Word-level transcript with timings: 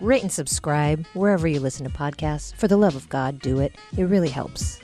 rate 0.00 0.22
and 0.22 0.32
subscribe 0.32 1.06
wherever 1.14 1.46
you 1.48 1.60
listen 1.60 1.84
to 1.84 1.96
podcasts. 1.96 2.54
For 2.54 2.68
the 2.68 2.76
love 2.76 2.96
of 2.96 3.08
God, 3.08 3.40
do 3.40 3.60
it. 3.60 3.76
It 3.96 4.04
really 4.04 4.28
helps. 4.28 4.80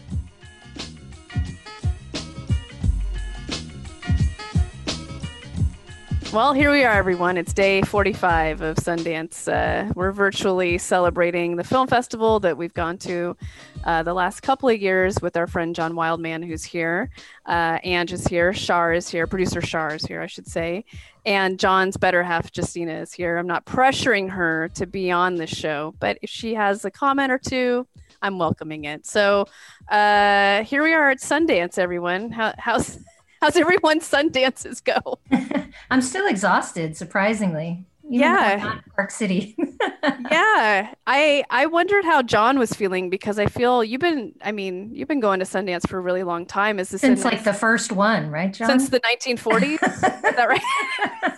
Well, 6.33 6.55
here 6.55 6.73
we 6.73 6.83
are, 6.85 6.95
everyone. 6.95 7.37
It's 7.37 7.53
day 7.53 7.83
45 7.83 8.63
of 8.63 8.77
Sundance. 8.79 9.53
Uh, 9.53 9.93
we're 9.95 10.13
virtually 10.13 10.79
celebrating 10.79 11.57
the 11.57 11.63
film 11.63 11.89
festival 11.89 12.41
that 12.41 12.57
we've 12.57 12.73
gone 12.73 12.97
to 12.99 13.37
uh, 13.85 14.03
the 14.03 14.15
last 14.15 14.41
couple 14.41 14.71
of 14.71 14.81
years 14.81 15.21
with 15.21 15.37
our 15.37 15.47
friend 15.47 15.77
John 15.77 15.95
Wildman, 15.95 16.43
who's 16.43 16.65
here. 16.65 17.11
Uh, 17.45 17.81
Ange 17.85 18.15
is 18.15 18.27
here. 18.27 18.55
Shar 18.55 18.95
is 18.95 19.11
here. 19.11 19.27
Producer 19.27 19.61
Shar 19.61 19.95
is 19.95 20.07
here, 20.07 20.23
I 20.23 20.27
should 20.27 20.47
say. 20.47 20.87
And 21.27 21.59
John's 21.59 21.99
better 21.99 22.23
half, 22.23 22.51
Justina, 22.57 22.95
is 22.95 23.13
here. 23.13 23.37
I'm 23.37 23.47
not 23.47 23.67
pressuring 23.67 24.31
her 24.31 24.71
to 24.71 24.87
be 24.87 25.11
on 25.11 25.35
the 25.35 25.47
show, 25.47 25.95
but 26.01 26.19
if 26.23 26.31
she 26.31 26.55
has 26.55 26.87
a 26.87 26.91
comment 26.91 27.31
or 27.31 27.39
two, 27.39 27.87
I'm 28.23 28.39
welcoming 28.39 28.87
it. 28.87 29.05
So 29.05 29.49
uh, 29.91 30.65
here 30.65 30.83
we 30.83 30.95
are 30.95 31.11
at 31.11 31.19
Sundance, 31.19 31.77
everyone. 31.77 32.31
How, 32.31 32.55
how's 32.57 32.99
how's 33.43 33.57
everyone's 33.57 34.09
Sundances 34.09 34.83
go? 34.83 35.19
I'm 35.91 36.01
still 36.01 36.27
exhausted, 36.29 36.97
surprisingly. 36.97 37.85
Even 38.05 38.21
Yeah. 38.21 38.57
not 38.63 38.85
Park 38.95 39.11
City. 39.11 39.57
yeah, 40.31 40.95
I 41.07 41.45
I 41.51 41.67
wondered 41.67 42.05
how 42.05 42.23
John 42.23 42.59
was 42.59 42.73
feeling 42.73 43.11
because 43.11 43.39
I 43.39 43.47
feel 43.47 43.83
you've 43.83 44.01
been 44.01 44.33
I 44.43 44.53
mean 44.53 44.95
you've 44.95 45.09
been 45.09 45.21
going 45.21 45.41
to 45.41 45.45
Sundance 45.45 45.89
for 45.89 45.99
a 45.99 46.01
really 46.01 46.23
long 46.23 46.47
time. 46.47 46.79
Is 46.79 46.91
this 46.91 47.01
Since 47.01 47.25
like 47.25 47.43
the 47.43 47.53
first 47.55 47.91
one, 47.91 48.31
right, 48.31 48.53
John? 48.53 48.69
since 48.69 48.89
the 48.91 49.01
1940s? 49.01 49.83
Is 49.83 50.01
that 50.37 50.49
right? 50.49 50.61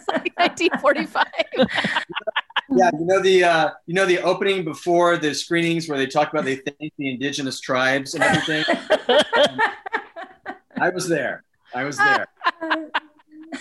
Like 0.08 0.32
1945. 0.38 1.26
Yeah, 2.76 2.90
you 2.98 3.04
know 3.06 3.20
the 3.22 3.44
uh, 3.44 3.70
you 3.86 3.94
know 3.94 4.04
the 4.06 4.18
opening 4.20 4.64
before 4.64 5.16
the 5.16 5.34
screenings 5.34 5.88
where 5.88 5.96
they 5.98 6.06
talk 6.06 6.32
about 6.32 6.44
they 6.44 6.56
thank 6.56 6.92
the 6.98 7.10
indigenous 7.10 7.60
tribes 7.60 8.14
and 8.14 8.22
everything. 8.24 8.64
I 10.76 10.88
was 10.90 11.08
there. 11.08 11.44
I 11.74 11.84
was 11.84 11.96
there. 11.98 12.26
I, 12.60 12.86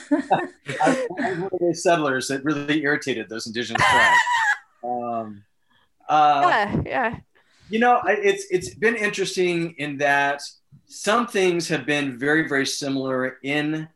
I 0.81 1.07
was 1.19 1.37
one 1.39 1.49
of 1.53 1.59
those 1.59 1.83
settlers 1.83 2.27
that 2.27 2.43
really 2.43 2.81
irritated 2.83 3.29
those 3.29 3.47
indigenous 3.47 3.81
tribes. 3.81 4.19
Um, 4.85 5.45
uh, 6.09 6.41
yeah, 6.45 6.81
yeah. 6.85 7.17
you 7.69 7.79
know, 7.79 8.01
I- 8.03 8.19
it's 8.21 8.45
it's 8.51 8.73
been 8.75 8.97
interesting 8.97 9.75
in 9.77 9.95
that 9.99 10.41
some 10.87 11.25
things 11.25 11.69
have 11.69 11.85
been 11.85 12.19
very 12.19 12.49
very 12.49 12.65
similar 12.65 13.37
in 13.43 13.87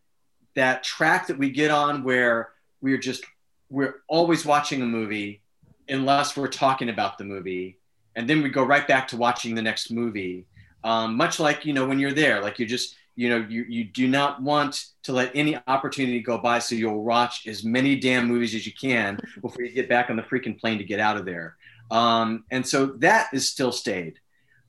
that 0.56 0.84
track 0.84 1.28
that 1.28 1.38
we 1.38 1.50
get 1.50 1.72
on 1.72 2.06
where 2.06 2.52
we're 2.80 2.98
just 2.98 3.26
we're 3.70 3.96
always 4.08 4.46
watching 4.46 4.82
a 4.82 4.86
movie 4.86 5.42
unless 5.90 6.38
we're 6.38 6.48
talking 6.48 6.88
about 6.88 7.18
the 7.18 7.26
movie 7.26 7.78
and 8.16 8.30
then 8.30 8.42
we 8.42 8.48
go 8.48 8.64
right 8.64 8.88
back 8.88 9.10
to 9.10 9.18
watching 9.18 9.54
the 9.56 9.62
next 9.62 9.92
movie 9.92 10.46
um, 10.86 11.18
much 11.18 11.38
like 11.38 11.66
you 11.66 11.74
know 11.74 11.86
when 11.86 12.00
you're 12.00 12.14
there 12.14 12.42
like 12.42 12.60
you 12.60 12.66
just 12.66 12.96
you 13.18 13.30
know 13.30 13.46
you, 13.50 13.66
you 13.68 13.84
do 13.84 14.08
not 14.08 14.42
want 14.42 14.86
to 15.04 15.12
let 15.12 15.32
any 15.36 15.58
opportunity 15.68 16.22
go 16.22 16.38
by 16.38 16.60
so 16.60 16.76
you'll 16.76 17.04
watch 17.04 17.46
as 17.48 17.66
many 17.66 17.98
damn 17.98 18.28
movies 18.28 18.56
as 18.56 18.66
you 18.66 18.72
can 18.80 19.20
before 19.42 19.66
you 19.66 19.72
get 19.74 19.90
back 19.90 20.10
on 20.10 20.16
the 20.16 20.24
freaking 20.24 20.58
plane 20.58 20.78
to 20.78 20.86
get 20.86 21.02
out 21.02 21.18
of 21.18 21.26
there 21.26 21.58
um, 21.92 22.44
and 22.52 22.68
so 22.68 22.88
that 22.98 23.30
is 23.34 23.50
still 23.50 23.72
stayed. 23.72 24.20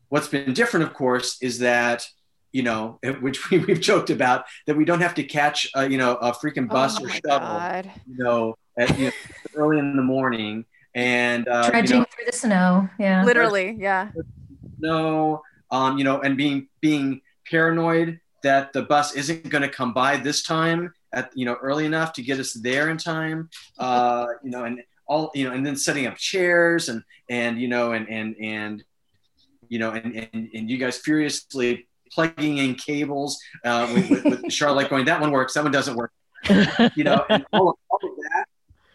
What's 0.08 0.28
been 0.28 0.54
different, 0.54 0.86
of 0.86 0.94
course, 0.94 1.38
is 1.42 1.58
that, 1.58 2.06
you 2.52 2.62
know, 2.62 2.98
which 3.20 3.50
we, 3.50 3.58
we've 3.58 3.80
joked 3.80 4.10
about, 4.10 4.44
that 4.66 4.76
we 4.76 4.84
don't 4.84 5.00
have 5.00 5.14
to 5.16 5.22
catch, 5.22 5.70
uh, 5.76 5.82
you 5.82 5.98
know, 5.98 6.14
a 6.16 6.32
freaking 6.32 6.68
bus 6.68 6.98
oh 6.98 7.04
or 7.04 7.08
my 7.08 7.14
shuttle, 7.14 7.48
God. 7.48 7.90
you 8.06 8.22
know, 8.22 8.56
at, 8.78 8.98
you 8.98 9.06
know, 9.06 9.12
early 9.54 9.78
in 9.78 9.96
the 9.96 10.02
morning. 10.02 10.64
And, 10.94 11.46
uh, 11.46 11.70
you 11.74 11.82
know, 11.82 12.04
through 12.04 12.24
the 12.26 12.32
snow. 12.32 12.88
Yeah. 12.98 13.24
Literally, 13.24 13.76
yeah. 13.78 14.10
no, 14.78 15.42
um, 15.70 15.98
you 15.98 16.04
know, 16.04 16.20
and 16.20 16.36
being 16.36 16.68
being 16.80 17.20
paranoid 17.48 18.18
that 18.42 18.72
the 18.72 18.82
bus 18.82 19.14
isn't 19.14 19.48
going 19.48 19.62
to 19.62 19.68
come 19.68 19.92
by 19.92 20.16
this 20.16 20.42
time 20.42 20.92
at 21.12 21.30
you 21.34 21.44
know 21.44 21.56
early 21.60 21.86
enough 21.86 22.12
to 22.14 22.22
get 22.22 22.38
us 22.38 22.52
there 22.52 22.90
in 22.90 22.96
time. 22.96 23.48
Uh, 23.78 24.26
you 24.42 24.50
know, 24.50 24.64
and 24.64 24.82
all 25.06 25.30
you 25.34 25.48
know, 25.48 25.54
and 25.54 25.64
then 25.64 25.76
setting 25.76 26.06
up 26.06 26.16
chairs 26.16 26.88
and 26.88 27.02
and 27.28 27.60
you 27.60 27.68
know, 27.68 27.92
and 27.92 28.08
and 28.08 28.36
and 28.40 28.84
you 29.68 29.78
know, 29.78 29.90
and 29.90 30.28
and, 30.32 30.50
and 30.54 30.70
you 30.70 30.78
guys 30.78 30.98
furiously 30.98 31.86
plugging 32.10 32.58
in 32.58 32.74
cables 32.74 33.38
uh, 33.64 33.90
with, 33.92 34.10
with, 34.10 34.24
with 34.24 34.52
Charlotte 34.52 34.88
going, 34.88 35.04
that 35.06 35.20
one 35.20 35.30
works, 35.30 35.54
that 35.54 35.62
one 35.62 35.72
doesn't 35.72 35.96
work. 35.96 36.12
You 36.94 37.04
know, 37.04 37.24
and 37.28 37.44
all 37.52 37.70
of, 37.70 37.76
all 37.90 38.00
of 38.02 38.16
that. 38.16 38.44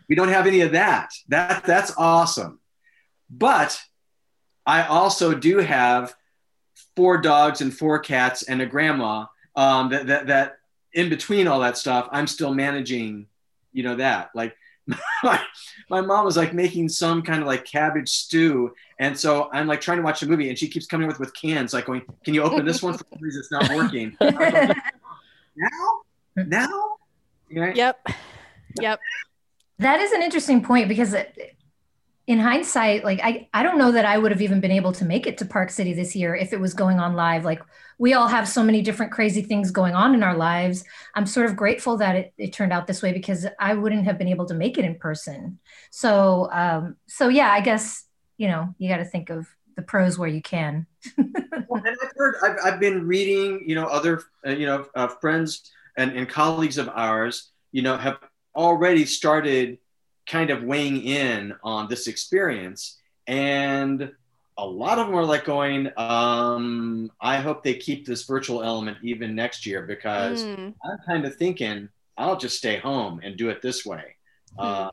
We 0.08 0.16
don't 0.16 0.30
have 0.30 0.48
any 0.48 0.62
of 0.62 0.72
that. 0.72 1.12
That 1.28 1.66
that's 1.66 1.94
awesome. 1.98 2.60
But 3.30 3.80
I 4.66 4.84
also 4.84 5.34
do 5.34 5.58
have 5.58 6.16
four 6.96 7.18
dogs 7.20 7.62
and 7.62 7.76
four 7.76 8.00
cats 8.00 8.44
and 8.44 8.62
a 8.62 8.66
grandma. 8.66 9.26
Um, 9.56 9.90
that, 9.90 10.08
that 10.08 10.28
that 10.28 10.58
in 10.94 11.10
between 11.10 11.48
all 11.48 11.60
that 11.62 11.78
stuff, 11.78 12.08
I'm 12.12 12.28
still 12.28 12.54
managing. 12.54 13.28
You 13.72 13.84
know 13.84 13.96
that 13.96 14.30
like 14.36 14.56
my, 15.24 15.42
my 15.90 16.02
mom 16.02 16.26
was 16.26 16.38
like 16.38 16.54
making 16.54 16.90
some 16.90 17.24
kind 17.24 17.42
of 17.42 17.48
like 17.48 17.66
cabbage 17.66 18.10
stew, 18.10 18.74
and 19.00 19.18
so 19.18 19.50
I'm 19.52 19.68
like 19.68 19.82
trying 19.82 19.98
to 19.98 20.04
watch 20.04 20.20
the 20.20 20.28
movie, 20.28 20.50
and 20.50 20.58
she 20.58 20.68
keeps 20.68 20.86
coming 20.86 21.08
with 21.08 21.20
with 21.20 21.34
cans, 21.34 21.74
like 21.74 21.86
going, 21.86 22.04
"Can 22.24 22.34
you 22.34 22.44
open 22.44 22.66
this 22.66 22.84
one 22.84 22.98
for 22.98 23.06
me? 23.20 23.30
It's 23.30 23.52
not 23.52 23.70
working." 23.74 24.16
I 24.22 24.26
was 24.26 24.36
like, 24.36 24.78
now, 25.56 26.46
now, 26.46 26.94
Right? 27.56 27.76
Yep. 27.76 28.08
Yep. 28.80 29.00
That 29.80 30.00
is 30.00 30.12
an 30.12 30.22
interesting 30.22 30.64
point 30.64 30.88
because 30.88 31.14
it, 31.14 31.53
in 32.26 32.40
hindsight, 32.40 33.04
like 33.04 33.20
I, 33.22 33.50
I 33.54 33.64
don't 33.64 33.78
know 33.78 33.92
that 33.92 34.06
I 34.06 34.18
would 34.18 34.32
have 34.32 34.42
even 34.42 34.62
been 34.62 34.72
able 34.72 34.94
to 34.94 35.06
make 35.06 35.28
it 35.28 35.38
to 35.40 35.46
Park 35.46 35.70
City 35.70 35.94
this 35.94 36.16
year 36.16 36.36
if 36.36 36.54
it 36.54 36.60
was 36.60 36.74
going 36.74 37.00
on 37.00 37.16
live. 37.16 37.44
Like 37.44 37.62
we 37.98 38.14
all 38.14 38.28
have 38.28 38.48
so 38.48 38.64
many 38.64 38.82
different 38.82 39.12
crazy 39.12 39.42
things 39.42 39.72
going 39.72 39.94
on 39.94 40.14
in 40.14 40.24
our 40.24 40.38
lives. 40.38 40.86
I'm 41.16 41.26
sort 41.26 41.48
of 41.48 41.58
grateful 41.58 41.98
that 41.98 42.16
it, 42.16 42.34
it 42.38 42.54
turned 42.54 42.72
out 42.72 42.88
this 42.88 43.02
way 43.02 43.12
because 43.12 43.46
I 43.60 43.74
wouldn't 43.74 44.06
have 44.06 44.18
been 44.18 44.30
able 44.30 44.46
to 44.46 44.54
make 44.54 44.78
it 44.78 44.86
in 44.86 44.96
person. 44.96 45.60
So, 45.92 46.50
um, 46.52 46.96
so 47.08 47.28
yeah, 47.28 47.52
I 47.52 47.60
guess 47.60 48.06
you 48.38 48.48
know 48.48 48.74
you 48.78 48.88
got 48.88 48.98
to 48.98 49.06
think 49.06 49.30
of 49.30 49.48
the 49.76 49.82
pros 49.82 50.18
where 50.18 50.30
you 50.30 50.42
can. 50.42 50.88
Well, 51.70 51.82
and 51.86 51.98
I've 52.04 52.12
heard, 52.16 52.36
I've, 52.44 52.74
I've 52.74 52.80
been 52.80 53.08
reading, 53.08 53.64
you 53.66 53.74
know, 53.74 53.86
other, 53.86 54.22
uh, 54.46 54.52
you 54.52 54.68
know, 54.68 54.86
uh, 54.94 55.08
friends 55.08 55.72
and, 55.98 56.12
and 56.12 56.30
colleagues 56.30 56.78
of 56.78 56.88
ours, 56.90 57.52
you 57.72 57.82
know, 57.82 57.98
have 57.98 58.18
already 58.56 59.06
started 59.06 59.80
kind 60.28 60.50
of 60.50 60.64
weighing 60.64 61.04
in 61.04 61.54
on 61.64 61.88
this 61.88 62.08
experience. 62.08 62.98
And 63.28 64.12
a 64.58 64.66
lot 64.66 65.00
of 65.00 65.08
them 65.08 65.16
are 65.16 65.26
like 65.26 65.46
going, 65.46 65.90
um, 65.98 67.12
I 67.20 67.38
hope 67.38 67.64
they 67.64 67.74
keep 67.76 68.06
this 68.06 68.24
virtual 68.24 68.64
element 68.64 68.98
even 69.04 69.36
next 69.36 69.66
year 69.66 69.84
because 69.84 70.44
Mm. 70.44 70.74
I'm 70.84 70.98
kind 71.08 71.26
of 71.26 71.36
thinking 71.36 71.90
I'll 72.18 72.38
just 72.38 72.58
stay 72.58 72.78
home 72.78 73.20
and 73.24 73.36
do 73.38 73.50
it 73.50 73.62
this 73.62 73.86
way. 73.86 74.16
Uh, 74.58 74.90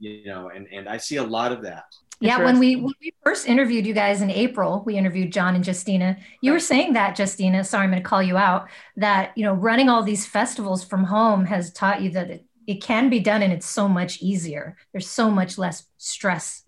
you 0.00 0.26
know, 0.26 0.48
and, 0.48 0.66
and 0.72 0.88
I 0.88 0.96
see 0.96 1.16
a 1.16 1.22
lot 1.22 1.52
of 1.52 1.62
that. 1.62 1.84
Yeah, 2.20 2.42
when 2.44 2.58
we 2.58 2.76
when 2.76 2.94
we 3.00 3.12
first 3.22 3.46
interviewed 3.48 3.86
you 3.86 3.92
guys 3.92 4.22
in 4.22 4.30
April, 4.30 4.82
we 4.86 4.96
interviewed 4.96 5.32
John 5.32 5.54
and 5.54 5.66
Justina. 5.66 6.16
You 6.40 6.52
were 6.52 6.60
saying 6.60 6.92
that, 6.94 7.18
Justina. 7.18 7.64
Sorry, 7.64 7.84
I'm 7.84 7.90
going 7.90 8.02
to 8.02 8.08
call 8.08 8.22
you 8.22 8.36
out. 8.36 8.68
That 8.96 9.36
you 9.36 9.44
know, 9.44 9.52
running 9.52 9.88
all 9.88 10.02
these 10.02 10.24
festivals 10.24 10.84
from 10.84 11.04
home 11.04 11.44
has 11.46 11.72
taught 11.72 12.02
you 12.02 12.10
that 12.10 12.30
it, 12.30 12.44
it 12.66 12.82
can 12.82 13.10
be 13.10 13.20
done, 13.20 13.42
and 13.42 13.52
it's 13.52 13.68
so 13.68 13.88
much 13.88 14.20
easier. 14.22 14.76
There's 14.92 15.08
so 15.08 15.30
much 15.30 15.58
less 15.58 15.84
stress 15.98 16.62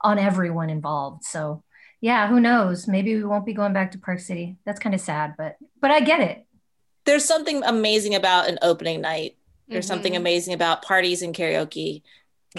on 0.00 0.18
everyone 0.18 0.70
involved. 0.70 1.24
So, 1.24 1.62
yeah, 2.00 2.26
who 2.28 2.40
knows? 2.40 2.88
Maybe 2.88 3.14
we 3.14 3.24
won't 3.24 3.46
be 3.46 3.52
going 3.52 3.72
back 3.72 3.92
to 3.92 3.98
Park 3.98 4.20
City. 4.20 4.56
That's 4.64 4.80
kind 4.80 4.94
of 4.94 5.00
sad, 5.00 5.34
but 5.36 5.56
but 5.80 5.90
I 5.90 6.00
get 6.00 6.20
it. 6.20 6.46
There's 7.04 7.24
something 7.24 7.62
amazing 7.64 8.14
about 8.14 8.48
an 8.48 8.58
opening 8.62 9.00
night. 9.00 9.36
There's 9.68 9.86
something 9.86 10.12
Mhm. 10.12 10.18
amazing 10.18 10.54
about 10.54 10.82
parties 10.82 11.22
and 11.22 11.34
karaoke 11.34 12.02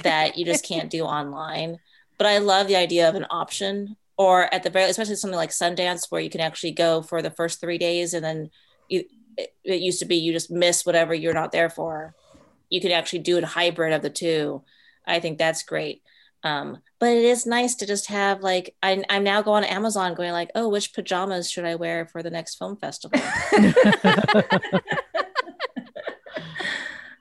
that 0.01 0.38
you 0.38 0.45
just 0.45 0.66
can't 0.66 0.90
do 0.90 1.04
online. 1.04 1.80
But 2.18 2.28
I 2.28 2.38
love 2.40 2.68
the 2.68 2.75
idea 2.75 3.07
of 3.10 3.16
an 3.16 3.25
option, 3.30 3.95
or 4.18 4.54
at 4.54 4.63
the 4.63 4.69
very, 4.69 4.90
especially 4.90 5.16
something 5.16 5.38
like 5.38 5.50
Sundance, 5.51 6.07
where 6.10 6.22
you 6.22 6.30
can 6.30 6.42
actually 6.42 6.72
go 6.72 7.01
for 7.01 7.22
the 7.22 7.31
first 7.31 7.60
three 7.60 7.78
days, 7.78 8.13
and 8.13 8.24
then 8.24 8.50
you, 8.90 9.04
it, 9.38 9.54
it 9.63 9.81
used 9.81 10.00
to 10.00 10.06
be 10.06 10.16
you 10.16 10.31
just 10.31 10.51
miss 10.51 10.86
whatever 10.86 11.13
you're 11.13 11.34
not 11.34 11.51
there 11.51 11.69
for. 11.69 12.16
You 12.74 12.81
could 12.81 12.92
actually 12.92 13.20
do 13.20 13.38
a 13.38 13.46
hybrid 13.46 13.94
of 13.94 14.02
the 14.02 14.10
two. 14.10 14.64
I 15.06 15.20
think 15.20 15.38
that's 15.38 15.62
great. 15.62 16.02
Um, 16.44 16.80
but 17.00 17.10
it 17.10 17.24
is 17.24 17.46
nice 17.46 17.75
to 17.75 17.86
just 17.86 18.08
have 18.08 18.42
like 18.42 18.75
I, 18.81 19.04
I'm 19.10 19.24
now 19.24 19.44
going 19.44 19.64
to 19.64 19.72
Amazon 19.72 20.16
going 20.16 20.31
like, 20.31 20.50
oh, 20.56 20.70
which 20.70 20.92
pajamas 20.92 21.52
should 21.52 21.66
I 21.66 21.75
wear 21.75 22.08
for 22.08 22.24
the 22.24 22.31
next 22.31 22.56
film 22.56 22.78
festival? 22.78 23.22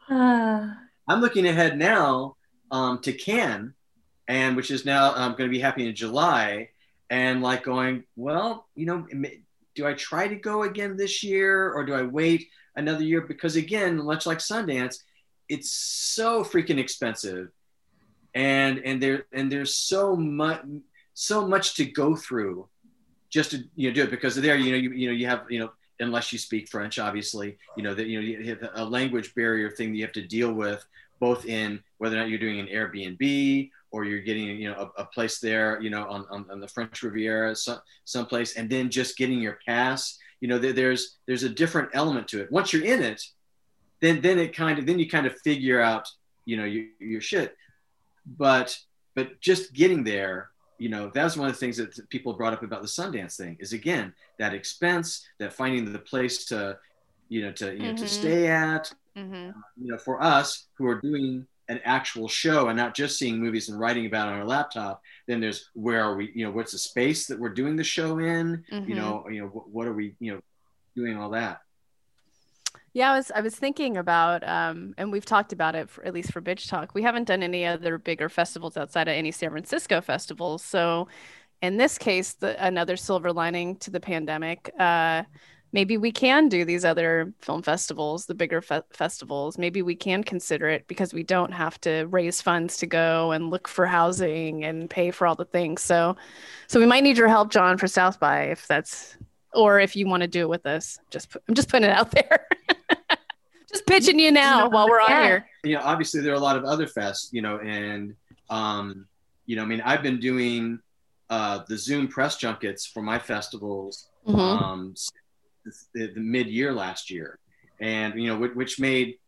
I'm 0.09 1.21
looking 1.21 1.47
ahead 1.47 1.79
now 1.79 2.37
um, 2.71 3.01
to 3.01 3.13
Cannes, 3.13 3.75
and 4.29 4.57
which 4.57 4.71
is 4.71 4.87
now 4.87 5.15
um, 5.15 5.33
going 5.33 5.51
to 5.51 5.55
be 5.55 5.61
happening 5.61 5.89
in 5.89 5.95
July, 5.95 6.71
and 7.11 7.43
like 7.43 7.63
going, 7.63 8.05
well, 8.17 8.69
you 8.75 8.87
know, 8.87 9.07
do 9.75 9.87
I 9.87 9.93
try 9.93 10.29
to 10.29 10.37
go 10.37 10.63
again 10.63 10.97
this 10.97 11.23
year 11.23 11.73
or 11.73 11.85
do 11.85 11.93
I 11.93 12.03
wait 12.03 12.49
another 12.77 13.05
year? 13.05 13.21
Because 13.21 13.57
again, 13.57 14.03
much 14.05 14.25
like 14.25 14.39
Sundance, 14.39 14.99
it's 15.49 15.73
so 15.73 16.43
freaking 16.45 16.79
expensive, 16.79 17.49
and 18.35 18.79
and 18.79 19.03
there 19.03 19.27
and 19.33 19.51
there's 19.51 19.75
so 19.75 20.17
much 20.17 20.63
so 21.15 21.47
much 21.47 21.75
to 21.75 21.85
go 21.85 22.17
through 22.17 22.69
just 23.31 23.51
to 23.51 23.65
you 23.77 23.89
know 23.89 23.95
do 23.95 24.03
it 24.03 24.11
because 24.11 24.37
there 24.37 24.57
you 24.57 24.73
know 24.73 24.79
you, 24.79 24.91
you 24.93 25.07
know 25.09 25.15
you 25.15 25.27
have 25.27 25.45
you 25.51 25.59
know 25.59 25.71
unless 26.01 26.33
you 26.33 26.39
speak 26.39 26.69
French, 26.69 26.99
obviously, 26.99 27.57
you 27.77 27.83
know 27.83 27.95
that 27.95 28.07
you 28.07 28.21
know 28.21 28.27
you 28.27 28.49
have 28.51 28.71
a 28.75 28.85
language 28.85 29.35
barrier 29.35 29.71
thing 29.71 29.91
that 29.91 29.97
you 29.97 30.05
have 30.05 30.13
to 30.13 30.27
deal 30.27 30.53
with, 30.53 30.85
both 31.21 31.47
in 31.47 31.83
whether 31.99 32.17
or 32.17 32.21
not 32.21 32.29
you're 32.29 32.39
doing 32.39 32.61
an 32.61 32.67
Airbnb 32.67 33.71
or 33.91 34.05
you're 34.05 34.21
getting 34.21 34.45
you 34.61 34.71
know 34.71 34.91
a, 34.99 35.03
a 35.03 35.05
place 35.07 35.39
there, 35.39 35.81
you 35.81 35.91
know, 35.91 36.07
on, 36.09 36.27
on, 36.31 36.47
on, 36.51 36.61
the 36.61 36.69
French 36.69 37.03
Riviera, 37.03 37.55
some 37.55 37.81
someplace, 38.05 38.57
and 38.57 38.69
then 38.69 38.91
just 38.91 39.17
getting 39.17 39.41
your 39.41 39.59
pass. 39.67 40.19
You 40.41 40.49
know, 40.49 40.59
there, 40.59 40.73
there's 40.73 41.19
there's 41.27 41.45
a 41.45 41.49
different 41.49 41.91
element 41.95 42.29
to 42.29 42.41
it. 42.41 42.51
Once 42.51 42.73
you're 42.73 42.85
in 42.85 43.03
it, 43.03 43.23
then 44.03 44.21
then 44.21 44.39
it 44.39 44.55
kind 44.55 44.79
of 44.79 44.85
then 44.85 44.99
you 44.99 45.09
kind 45.09 45.27
of 45.27 45.41
figure 45.41 45.81
out 45.81 46.07
you 46.45 46.59
know 46.59 46.65
your, 46.65 46.85
your 47.01 47.21
shit. 47.23 47.57
But 48.27 48.79
but 49.15 49.41
just 49.41 49.73
getting 49.73 50.05
there 50.05 50.51
you 50.79 50.89
know 50.89 51.11
that's 51.15 51.37
one 51.37 51.49
of 51.49 51.55
the 51.55 51.59
things 51.59 51.77
that 51.77 52.11
people 52.11 52.33
brought 52.33 52.53
up 52.53 52.63
about 52.63 52.83
the 52.83 52.89
Sundance 52.89 53.37
thing 53.37 53.57
is 53.61 53.73
again 53.73 54.13
that 54.43 54.55
expense, 54.55 55.25
that 55.39 55.53
finding 55.53 55.93
the 55.93 55.99
place 55.99 56.47
to, 56.47 56.77
you 57.29 57.43
know, 57.43 57.53
to 57.53 57.73
you 57.73 57.79
know 57.79 57.85
mm-hmm. 57.95 57.97
to 57.97 58.09
stay 58.09 58.49
at. 58.49 58.93
Mm-hmm. 59.17 59.51
Uh, 59.51 59.63
you 59.81 59.93
know, 59.93 59.99
for 59.99 60.21
us 60.21 60.67
who 60.75 60.87
are 60.89 61.01
doing 61.01 61.47
an 61.69 61.81
actual 61.85 62.29
show 62.29 62.69
and 62.69 62.77
not 62.77 62.95
just 62.95 63.19
seeing 63.19 63.39
movies 63.39 63.69
and 63.69 63.79
writing 63.79 64.07
about 64.07 64.29
on 64.29 64.35
our 64.35 64.45
laptop, 64.45 65.01
then 65.29 65.41
there's 65.41 65.71
where 65.75 66.03
are 66.03 66.17
we? 66.17 66.33
You 66.35 66.45
know, 66.45 66.51
what's 66.51 66.73
the 66.73 66.79
space 66.79 67.29
that 67.29 67.39
we're 67.39 67.51
doing 67.51 67.77
the 67.77 67.85
show 67.85 68.19
in? 68.19 68.65
Mm-hmm. 68.73 68.89
You 68.89 68.97
know, 68.97 69.25
you 69.31 69.41
know 69.43 69.47
what, 69.49 69.69
what 69.69 69.87
are 69.87 69.93
we? 69.95 70.17
You 70.19 70.35
know, 70.35 70.41
doing 70.97 71.17
all 71.17 71.31
that. 71.31 71.61
Yeah, 72.95 73.13
I 73.13 73.17
was 73.17 73.31
I 73.35 73.41
was 73.41 73.57
thinking 73.57 73.97
about, 73.97 74.47
um, 74.47 74.95
and 74.99 75.11
we've 75.11 75.25
talked 75.25 75.53
about 75.55 75.75
it 75.75 75.89
for, 75.89 76.05
at 76.05 76.13
least 76.13 76.31
for 76.33 76.43
Bitch 76.43 76.69
Talk. 76.69 76.95
We 76.95 77.03
haven't 77.03 77.25
done 77.25 77.43
any 77.43 77.65
other 77.65 77.97
bigger 77.97 78.29
festivals 78.29 78.77
outside 78.77 79.09
of 79.09 79.15
any 79.15 79.31
San 79.31 79.51
Francisco 79.51 80.03
festivals. 80.03 80.63
So, 80.63 81.09
in 81.63 81.79
this 81.79 81.97
case, 81.99 82.35
the, 82.35 82.63
another 82.65 82.97
silver 82.97 83.33
lining 83.33 83.77
to 83.79 83.91
the 83.91 84.01
pandemic. 84.01 84.71
Uh, 84.79 85.23
maybe 85.73 85.97
we 85.97 86.13
can 86.13 86.49
do 86.51 86.67
these 86.67 86.85
other 86.85 87.33
film 87.41 87.63
festivals, 87.63 88.27
the 88.27 88.35
bigger 88.35 88.61
fe- 88.61 88.83
festivals. 88.93 89.57
Maybe 89.59 89.81
we 89.83 89.95
can 89.97 90.23
consider 90.25 90.69
it 90.69 90.87
because 90.87 91.15
we 91.15 91.23
don't 91.23 91.53
have 91.53 91.81
to 91.83 92.05
raise 92.07 92.43
funds 92.43 92.77
to 92.79 92.87
go 92.87 93.33
and 93.33 93.49
look 93.51 93.69
for 93.69 93.87
housing 93.87 94.65
and 94.65 94.91
pay 94.91 95.11
for 95.13 95.27
all 95.27 95.35
the 95.37 95.47
things. 95.47 95.83
So, 95.83 96.17
so 96.67 96.79
we 96.79 96.87
might 96.87 97.05
need 97.05 97.17
your 97.17 97.29
help, 97.29 97.51
John, 97.51 97.79
for 97.79 97.87
South 97.89 98.21
by 98.21 98.45
if 98.45 98.67
that's, 98.67 99.17
or 99.55 99.81
if 99.81 99.97
you 99.97 100.07
want 100.07 100.23
to 100.23 100.29
do 100.29 100.43
it 100.43 100.49
with 100.51 100.67
us. 100.67 100.99
Just 101.11 101.37
I'm 101.49 101.55
just 101.55 101.69
putting 101.71 101.89
it 101.89 101.93
out 101.97 102.11
there. 102.13 102.47
Just 103.73 103.87
pitching 103.87 104.19
you 104.19 104.31
now 104.31 104.69
while 104.69 104.89
we're 104.89 105.01
yeah. 105.01 105.17
on 105.17 105.23
here. 105.25 105.47
You 105.65 105.75
know, 105.77 105.83
obviously 105.83 106.21
there 106.21 106.33
are 106.33 106.37
a 106.37 106.41
lot 106.41 106.57
of 106.57 106.65
other 106.65 106.87
fests, 106.87 107.33
you 107.33 107.43
know, 107.43 107.59
and 107.59 108.15
um, 108.51 109.07
you 109.47 109.57
know, 109.57 109.63
I 109.63 109.67
mean, 109.67 109.81
I've 109.81 110.03
been 110.03 110.21
doing 110.21 110.79
uh, 111.31 111.61
the 111.69 111.77
Zoom 111.77 112.09
press 112.09 112.37
junkets 112.37 112.87
for 112.87 113.03
my 113.03 113.19
festivals 113.19 114.09
mm-hmm. 114.27 114.39
um, 114.39 114.95
the, 115.95 116.07
the 116.09 116.21
mid-year 116.21 116.73
last 116.73 117.11
year, 117.11 117.39
and 117.81 118.21
you 118.21 118.29
know, 118.29 118.39
which, 118.39 118.55
which 118.55 118.81
made 118.81 119.19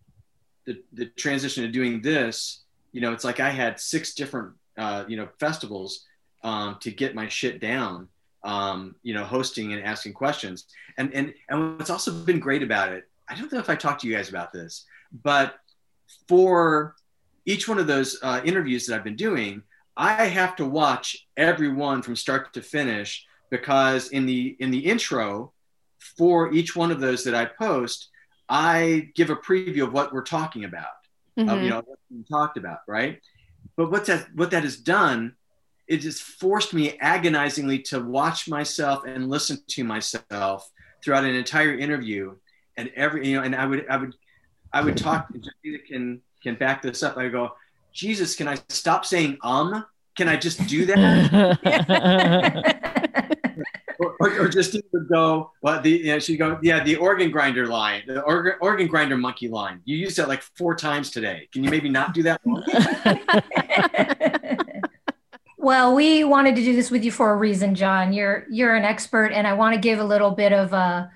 the, 0.67 0.83
the 0.93 1.07
transition 1.07 1.65
to 1.65 1.71
doing 1.71 2.03
this. 2.03 2.63
You 2.93 3.01
know, 3.01 3.13
it's 3.13 3.25
like 3.25 3.41
I 3.41 3.51
had 3.51 3.81
six 3.81 4.15
different 4.15 4.53
uh, 4.77 5.05
you 5.09 5.17
know 5.17 5.29
festivals 5.41 6.05
um, 6.43 6.77
to 6.81 6.91
get 6.91 7.15
my 7.15 7.29
shit 7.29 7.61
down. 7.61 8.09
Um, 8.43 8.97
you 9.03 9.15
know, 9.15 9.25
hosting 9.25 9.73
and 9.73 9.83
asking 9.83 10.13
questions, 10.13 10.67
and 10.99 11.15
and 11.15 11.33
and 11.49 11.79
what's 11.79 11.89
also 11.89 12.13
been 12.13 12.41
great 12.41 12.63
about 12.63 12.93
it 12.93 13.09
I 13.29 13.35
don't 13.35 13.53
know 13.53 13.59
if 13.59 13.71
I 13.71 13.77
talked 13.77 14.03
to 14.03 14.09
you 14.09 14.17
guys 14.17 14.29
about 14.29 14.53
this, 14.53 14.85
but 15.23 15.55
for 16.29 16.95
each 17.47 17.69
one 17.69 17.79
of 17.79 17.87
those 17.87 18.19
uh, 18.23 18.41
interviews 18.45 18.87
that 18.87 18.97
I've 18.97 19.05
been 19.05 19.17
doing, 19.17 19.63
I 19.97 20.27
have 20.27 20.57
to 20.57 20.67
watch 20.67 21.27
every 21.37 21.73
one 21.73 22.03
from 22.03 22.17
start 22.17 22.53
to 22.55 22.63
finish 22.63 23.25
because 23.51 24.09
in 24.09 24.27
the 24.27 24.57
in 24.59 24.71
the 24.71 24.79
intro 24.79 25.53
for 26.17 26.53
each 26.53 26.75
one 26.75 26.91
of 26.91 27.01
those 27.01 27.25
that 27.25 27.35
I 27.35 27.47
post, 27.47 28.09
I 28.49 29.11
give 29.15 29.31
a 29.31 29.37
preview 29.37 29.85
of 29.85 29.93
what 29.93 30.13
we're 30.13 30.23
talking 30.23 30.65
about, 30.65 30.87
mm-hmm. 31.39 31.49
of, 31.49 31.63
you 31.63 31.71
know, 31.71 31.83
what 31.85 31.99
we 32.11 32.25
talked 32.25 32.57
about, 32.57 32.81
right? 32.87 33.21
But 33.77 33.91
what 33.91 34.07
that 34.07 34.27
what 34.35 34.51
that 34.51 34.65
has 34.65 34.77
done, 34.77 35.35
it 35.87 36.03
has 36.05 36.21
forced 36.21 36.75
me 36.75 36.99
agonizingly 36.99 37.81
to 37.81 38.01
watch 38.01 38.49
myself 38.49 39.05
and 39.07 39.31
listen 39.31 39.59
to 39.69 39.85
myself 39.85 40.71
throughout 41.03 41.25
an 41.25 41.35
entire 41.35 41.77
interview 41.77 42.35
and 42.77 42.91
every 42.97 43.29
you 43.29 43.37
know, 43.37 43.43
and 43.43 43.55
I 43.55 43.67
would 43.67 43.87
I 43.89 43.97
would 43.97 44.15
I 44.73 44.83
would 44.83 44.97
talk. 44.97 45.33
Jadita 45.33 45.85
can 45.87 46.21
can 46.43 46.57
back 46.57 46.83
this 46.83 47.03
up. 47.03 47.17
I 47.17 47.29
go, 47.29 47.53
Jesus, 47.93 48.35
can 48.35 48.49
I 48.49 48.59
stop 48.69 49.05
saying 49.05 49.39
um? 49.43 49.85
Can 50.17 50.29
I 50.29 50.37
just 50.37 50.65
do 50.69 50.87
that? 50.87 51.59
or, 53.99 54.17
or, 54.21 54.41
or, 54.43 54.49
just 54.49 54.77
would 54.93 55.09
go, 55.09 55.51
well, 55.61 55.81
the 55.81 55.91
you 55.91 56.07
know, 56.07 56.21
she'd 56.21 56.37
go, 56.37 56.57
yeah, 56.63 56.85
the 56.85 56.95
organ 56.97 57.33
grinder 57.33 57.67
line, 57.67 58.03
the 58.07 58.23
organ, 58.23 58.53
organ 58.61 58.87
grinder 58.87 59.17
monkey 59.17 59.49
line. 59.49 59.81
You 59.85 59.97
used 59.97 60.17
that 60.19 60.29
like 60.29 60.43
four 60.43 60.77
times 60.77 61.11
today. 61.11 61.49
Can 61.53 61.65
you 61.65 61.71
maybe 61.71 61.89
not 61.89 62.15
do 62.15 62.23
that? 62.25 62.41
well, 65.59 65.97
we 65.97 66.23
wanted 66.23 66.55
to 66.57 66.63
do 66.63 66.77
this 66.77 66.93
with 66.93 67.05
you 67.05 67.11
for 67.11 67.33
a 67.33 67.37
reason, 67.37 67.75
John. 67.75 68.13
You're 68.13 68.47
you're 68.51 68.77
an 68.77 68.85
expert, 68.85 69.33
and 69.33 69.49
I 69.49 69.55
want 69.55 69.75
to 69.75 69.81
give 69.81 69.99
a 69.99 70.05
little 70.05 70.31
bit 70.31 70.53
of 70.53 70.73
a 70.73 71.11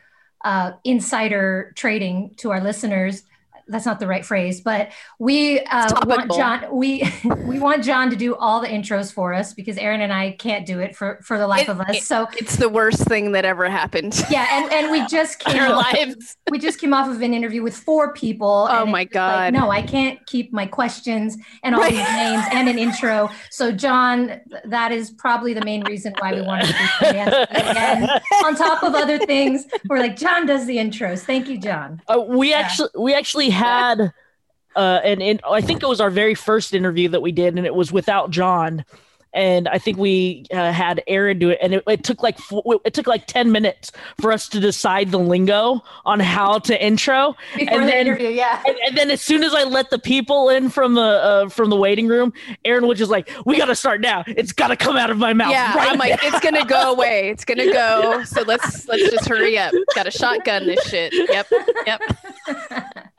uh, 0.44 0.72
insider 0.84 1.72
trading 1.74 2.34
to 2.36 2.50
our 2.50 2.60
listeners 2.60 3.22
that's 3.68 3.86
not 3.86 4.00
the 4.00 4.06
right 4.06 4.24
phrase, 4.24 4.60
but 4.60 4.90
we 5.18 5.60
uh, 5.60 6.06
want 6.06 6.32
John. 6.32 6.66
We 6.72 7.10
we 7.44 7.58
want 7.58 7.84
John 7.84 8.10
to 8.10 8.16
do 8.16 8.34
all 8.34 8.60
the 8.60 8.68
intros 8.68 9.12
for 9.12 9.34
us 9.34 9.52
because 9.54 9.76
Erin 9.76 10.00
and 10.00 10.12
I 10.12 10.32
can't 10.32 10.66
do 10.66 10.80
it 10.80 10.96
for 10.96 11.20
for 11.22 11.38
the 11.38 11.46
life 11.46 11.68
it, 11.68 11.72
of 11.72 11.80
us. 11.80 11.96
It, 11.96 12.02
so 12.02 12.26
it's 12.36 12.56
the 12.56 12.68
worst 12.68 13.04
thing 13.04 13.32
that 13.32 13.44
ever 13.44 13.68
happened. 13.68 14.14
Yeah, 14.28 14.46
and 14.50 14.72
and 14.72 14.92
we 14.92 15.06
just 15.06 15.38
came 15.38 15.58
our 15.58 15.72
off, 15.72 15.92
lives. 15.94 16.36
We 16.50 16.58
just 16.58 16.78
came 16.78 16.92
off 16.92 17.08
of 17.08 17.22
an 17.22 17.32
interview 17.32 17.62
with 17.62 17.74
four 17.74 18.12
people. 18.12 18.68
Oh 18.70 18.84
my 18.84 19.04
god! 19.04 19.54
Like, 19.54 19.62
no, 19.62 19.70
I 19.70 19.80
can't 19.80 20.24
keep 20.26 20.52
my 20.52 20.66
questions 20.66 21.38
and 21.62 21.74
all 21.74 21.80
right. 21.80 21.90
these 21.90 21.98
names 22.00 22.44
and 22.52 22.68
an 22.68 22.78
intro. 22.78 23.30
So 23.50 23.72
John, 23.72 24.40
that 24.64 24.92
is 24.92 25.10
probably 25.10 25.54
the 25.54 25.64
main 25.64 25.82
reason 25.84 26.12
why 26.18 26.34
we 26.34 26.42
wanted 26.42 26.66
to 26.66 26.88
do 27.00 27.06
again. 27.08 28.08
On 28.44 28.54
top 28.54 28.82
of 28.82 28.94
other 28.94 29.18
things, 29.18 29.66
we're 29.88 29.98
like 29.98 30.16
John 30.16 30.44
does 30.44 30.66
the 30.66 30.76
intros. 30.76 31.20
Thank 31.20 31.48
you, 31.48 31.58
John. 31.58 32.02
Uh, 32.06 32.20
we 32.20 32.50
yeah. 32.50 32.58
actually 32.58 32.90
we 32.98 33.14
actually 33.14 33.50
had 33.58 34.12
uh, 34.78 35.00
and, 35.02 35.20
and 35.20 35.40
I 35.44 35.60
think 35.60 35.82
it 35.82 35.88
was 35.88 36.00
our 36.00 36.08
very 36.08 36.36
first 36.36 36.72
interview 36.72 37.08
that 37.08 37.20
we 37.20 37.32
did, 37.32 37.56
and 37.56 37.66
it 37.66 37.74
was 37.74 37.90
without 37.90 38.30
John. 38.30 38.84
And 39.34 39.68
I 39.68 39.78
think 39.78 39.98
we 39.98 40.46
uh, 40.52 40.72
had 40.72 41.02
Erin 41.08 41.40
do 41.40 41.50
it, 41.50 41.58
and 41.60 41.74
it, 41.74 41.84
it 41.86 42.04
took 42.04 42.22
like 42.22 42.38
it 42.84 42.94
took 42.94 43.08
like 43.08 43.26
ten 43.26 43.50
minutes 43.52 43.90
for 44.20 44.32
us 44.32 44.48
to 44.50 44.60
decide 44.60 45.10
the 45.10 45.18
lingo 45.18 45.82
on 46.06 46.18
how 46.18 46.60
to 46.60 46.82
intro. 46.82 47.34
Before 47.56 47.74
and 47.74 47.82
the 47.82 47.86
then, 47.88 48.06
interview, 48.06 48.28
yeah. 48.28 48.62
And, 48.66 48.76
and, 48.86 48.96
then 48.96 49.10
as 49.10 49.20
soon 49.20 49.42
as 49.42 49.52
I 49.52 49.64
let 49.64 49.90
the 49.90 49.98
people 49.98 50.48
in 50.48 50.70
from 50.70 50.94
the 50.94 51.02
uh, 51.02 51.48
from 51.50 51.68
the 51.68 51.76
waiting 51.76 52.06
room, 52.06 52.32
Erin 52.64 52.86
was 52.86 52.98
just 52.98 53.10
like, 53.10 53.30
"We 53.44 53.58
got 53.58 53.66
to 53.66 53.74
start 53.74 54.00
now. 54.00 54.24
It's 54.28 54.52
got 54.52 54.68
to 54.68 54.76
come 54.76 54.96
out 54.96 55.10
of 55.10 55.18
my 55.18 55.34
mouth." 55.34 55.50
Yeah, 55.50 55.74
right 55.74 55.90
I'm 55.90 55.98
now. 55.98 56.04
like, 56.04 56.20
"It's 56.22 56.40
gonna 56.40 56.64
go 56.64 56.92
away. 56.92 57.28
It's 57.28 57.44
gonna 57.44 57.70
go." 57.70 58.22
So 58.24 58.42
let's 58.42 58.88
let's 58.88 59.10
just 59.10 59.28
hurry 59.28 59.58
up. 59.58 59.74
Got 59.94 60.06
a 60.06 60.10
shotgun 60.12 60.66
this 60.66 60.88
shit. 60.88 61.12
Yep, 61.12 61.48
yep. 61.86 62.00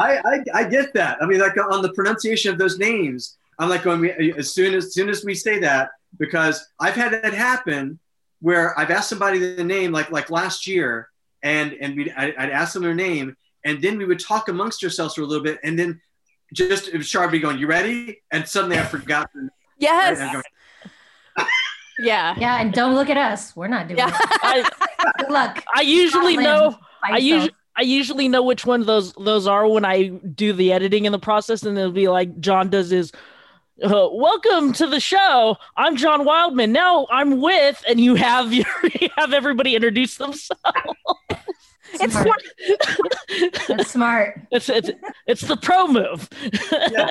I, 0.00 0.20
I, 0.24 0.44
I 0.54 0.64
get 0.64 0.94
that. 0.94 1.18
I 1.22 1.26
mean, 1.26 1.40
like 1.40 1.56
on 1.56 1.82
the 1.82 1.92
pronunciation 1.92 2.50
of 2.50 2.58
those 2.58 2.78
names, 2.78 3.36
I'm 3.58 3.68
like 3.68 3.82
going 3.82 4.06
as 4.38 4.52
soon 4.52 4.74
as, 4.74 4.86
as 4.86 4.94
soon 4.94 5.10
as 5.10 5.24
we 5.24 5.34
say 5.34 5.58
that 5.60 5.90
because 6.18 6.66
I've 6.80 6.94
had 6.94 7.12
that 7.12 7.34
happen 7.34 7.98
where 8.40 8.78
I've 8.78 8.90
asked 8.90 9.10
somebody 9.10 9.38
the 9.38 9.64
name 9.64 9.92
like 9.92 10.10
like 10.10 10.30
last 10.30 10.66
year, 10.66 11.08
and 11.42 11.74
and 11.74 11.96
we 11.96 12.10
I'd 12.12 12.50
ask 12.50 12.72
them 12.72 12.82
their 12.82 12.94
name, 12.94 13.36
and 13.64 13.82
then 13.82 13.98
we 13.98 14.06
would 14.06 14.18
talk 14.18 14.48
amongst 14.48 14.82
ourselves 14.82 15.14
for 15.14 15.22
a 15.22 15.26
little 15.26 15.44
bit, 15.44 15.58
and 15.62 15.78
then 15.78 16.00
just 16.54 16.88
it 16.88 16.96
was 16.96 17.30
be 17.30 17.38
going, 17.38 17.58
"You 17.58 17.66
ready?" 17.66 18.22
And 18.32 18.48
suddenly 18.48 18.78
I 18.78 18.84
forgot. 18.84 19.30
yes. 19.78 20.18
yeah. 21.98 22.34
Yeah, 22.38 22.60
and 22.60 22.72
don't 22.72 22.94
look 22.94 23.10
at 23.10 23.18
us. 23.18 23.54
We're 23.54 23.68
not 23.68 23.88
doing 23.88 23.98
yeah. 23.98 24.08
it. 24.08 24.14
I, 24.98 25.14
Good 25.18 25.30
luck. 25.30 25.62
I 25.74 25.82
usually 25.82 26.36
know. 26.36 26.78
I 27.02 27.18
usually 27.18 27.52
I 27.76 27.82
usually 27.82 28.28
know 28.28 28.42
which 28.42 28.66
one 28.66 28.84
those 28.84 29.12
those 29.14 29.46
are 29.46 29.66
when 29.66 29.84
I 29.84 30.08
do 30.08 30.52
the 30.52 30.72
editing 30.72 31.04
in 31.04 31.12
the 31.12 31.18
process, 31.18 31.62
and 31.62 31.78
it'll 31.78 31.92
be 31.92 32.08
like 32.08 32.40
John 32.40 32.68
does 32.68 32.90
his 32.90 33.12
uh, 33.82 34.08
welcome 34.12 34.72
to 34.74 34.86
the 34.86 35.00
show. 35.00 35.56
I'm 35.76 35.96
John 35.96 36.24
Wildman. 36.24 36.72
Now 36.72 37.06
I'm 37.10 37.40
with, 37.40 37.82
and 37.88 37.98
you 37.98 38.14
have 38.16 38.52
your, 38.52 38.66
you 39.00 39.08
have 39.16 39.32
everybody 39.32 39.74
introduce 39.74 40.16
themselves. 40.16 40.60
It's 41.94 42.12
smart. 42.12 42.42
That's 43.68 43.90
smart. 43.90 44.40
It's 44.52 44.68
it's 44.68 44.90
it's 45.26 45.42
the 45.42 45.56
pro 45.56 45.86
move. 45.86 46.28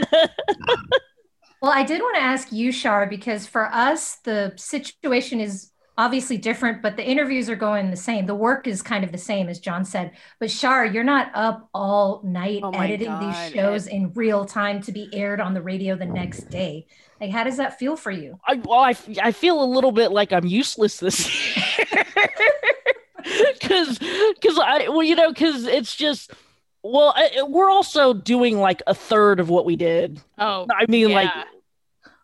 Well, 1.61 1.73
I 1.73 1.83
did 1.83 2.01
want 2.01 2.15
to 2.15 2.21
ask 2.21 2.53
you, 2.53 2.71
Shar, 2.71 3.05
because 3.05 3.45
for 3.45 3.65
us, 3.65 4.15
the 4.23 4.53
situation 4.55 5.41
is 5.41 5.71
obviously 5.99 6.37
different, 6.37 6.81
but 6.81 6.95
the 6.95 7.05
interviews 7.05 7.49
are 7.49 7.57
going 7.57 7.91
the 7.91 7.97
same. 7.97 8.25
The 8.25 8.33
work 8.33 8.67
is 8.67 8.81
kind 8.81 9.03
of 9.03 9.11
the 9.11 9.17
same, 9.17 9.49
as 9.49 9.59
John 9.59 9.83
said. 9.83 10.13
But 10.39 10.49
Shar, 10.49 10.85
you're 10.85 11.03
not 11.03 11.29
up 11.35 11.69
all 11.73 12.21
night 12.23 12.61
Oh 12.63 12.71
editing 12.71 13.07
God, 13.07 13.21
these 13.21 13.53
shows 13.53 13.85
in 13.85 14.13
real 14.13 14.45
time 14.45 14.81
to 14.83 14.93
be 14.93 15.09
aired 15.11 15.41
on 15.41 15.53
the 15.53 15.61
radio 15.61 15.97
the 15.97 16.05
next 16.05 16.49
day. 16.49 16.87
Like, 17.19 17.31
how 17.31 17.43
does 17.43 17.57
that 17.57 17.77
feel 17.77 17.97
for 17.97 18.11
you? 18.11 18.39
I, 18.47 18.55
well, 18.63 18.79
I, 18.79 18.91
f- 18.91 19.09
I 19.21 19.33
feel 19.33 19.61
a 19.61 19.65
little 19.65 19.91
bit 19.91 20.13
like 20.13 20.31
I'm 20.31 20.45
useless 20.45 21.01
this 21.01 21.57
year. 21.57 22.05
Because, 23.53 23.99
because 23.99 24.57
I, 24.57 24.87
well, 24.87 25.03
you 25.03 25.15
know, 25.15 25.33
because 25.33 25.65
it's 25.65 25.93
just, 25.93 26.31
well, 26.81 27.13
I, 27.13 27.43
we're 27.43 27.69
also 27.69 28.13
doing 28.13 28.57
like 28.57 28.81
a 28.87 28.95
third 28.95 29.41
of 29.41 29.49
what 29.49 29.65
we 29.65 29.75
did. 29.75 30.21
Oh, 30.37 30.65
I 30.73 30.85
mean, 30.89 31.11
like, 31.11 31.29
yeah. 31.35 31.43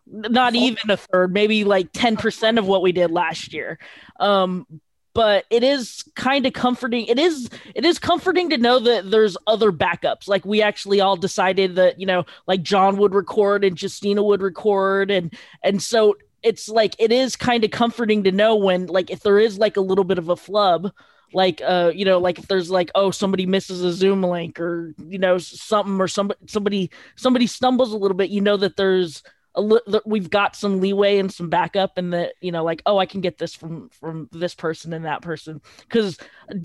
Not 0.06 0.54
even 0.54 0.90
a 0.90 0.96
third, 0.96 1.32
maybe 1.32 1.64
like 1.64 1.92
10% 1.92 2.58
of 2.58 2.66
what 2.66 2.82
we 2.82 2.92
did 2.92 3.10
last 3.10 3.52
year. 3.52 3.78
Um, 4.20 4.66
but 5.14 5.46
it 5.48 5.62
is 5.62 6.04
kind 6.14 6.44
of 6.44 6.52
comforting. 6.52 7.06
It 7.06 7.18
is 7.18 7.48
it 7.74 7.86
is 7.86 7.98
comforting 7.98 8.50
to 8.50 8.58
know 8.58 8.78
that 8.80 9.10
there's 9.10 9.34
other 9.46 9.72
backups. 9.72 10.28
Like 10.28 10.44
we 10.44 10.60
actually 10.60 11.00
all 11.00 11.16
decided 11.16 11.76
that, 11.76 11.98
you 11.98 12.04
know, 12.04 12.26
like 12.46 12.62
John 12.62 12.98
would 12.98 13.14
record 13.14 13.64
and 13.64 13.80
Justina 13.80 14.22
would 14.22 14.42
record 14.42 15.10
and 15.10 15.32
and 15.62 15.82
so 15.82 16.16
it's 16.42 16.68
like 16.68 16.94
it 16.98 17.12
is 17.12 17.34
kind 17.34 17.64
of 17.64 17.70
comforting 17.70 18.24
to 18.24 18.30
know 18.30 18.56
when 18.56 18.86
like 18.86 19.10
if 19.10 19.20
there 19.20 19.38
is 19.38 19.58
like 19.58 19.78
a 19.78 19.80
little 19.80 20.04
bit 20.04 20.18
of 20.18 20.28
a 20.28 20.36
flub 20.36 20.92
like 21.32 21.60
uh 21.64 21.90
you 21.94 22.04
know 22.04 22.18
like 22.18 22.38
if 22.38 22.46
there's 22.46 22.70
like 22.70 22.90
oh 22.94 23.10
somebody 23.10 23.46
misses 23.46 23.82
a 23.82 23.92
zoom 23.92 24.22
link 24.22 24.60
or 24.60 24.94
you 25.08 25.18
know 25.18 25.38
something 25.38 26.00
or 26.00 26.06
somebody 26.06 26.38
somebody 26.46 26.90
somebody 27.16 27.46
stumbles 27.46 27.92
a 27.92 27.96
little 27.96 28.16
bit 28.16 28.30
you 28.30 28.40
know 28.40 28.56
that 28.56 28.76
there's 28.76 29.22
li- 29.60 30.00
we've 30.04 30.30
got 30.30 30.54
some 30.56 30.80
leeway 30.80 31.18
and 31.18 31.32
some 31.32 31.48
backup 31.48 31.96
and 31.98 32.12
that 32.12 32.34
you 32.40 32.52
know 32.52 32.62
like 32.64 32.82
oh 32.86 32.98
i 32.98 33.06
can 33.06 33.20
get 33.20 33.38
this 33.38 33.54
from 33.54 33.88
from 33.90 34.28
this 34.32 34.54
person 34.54 34.92
and 34.92 35.04
that 35.04 35.22
person 35.22 35.60
because 35.88 36.18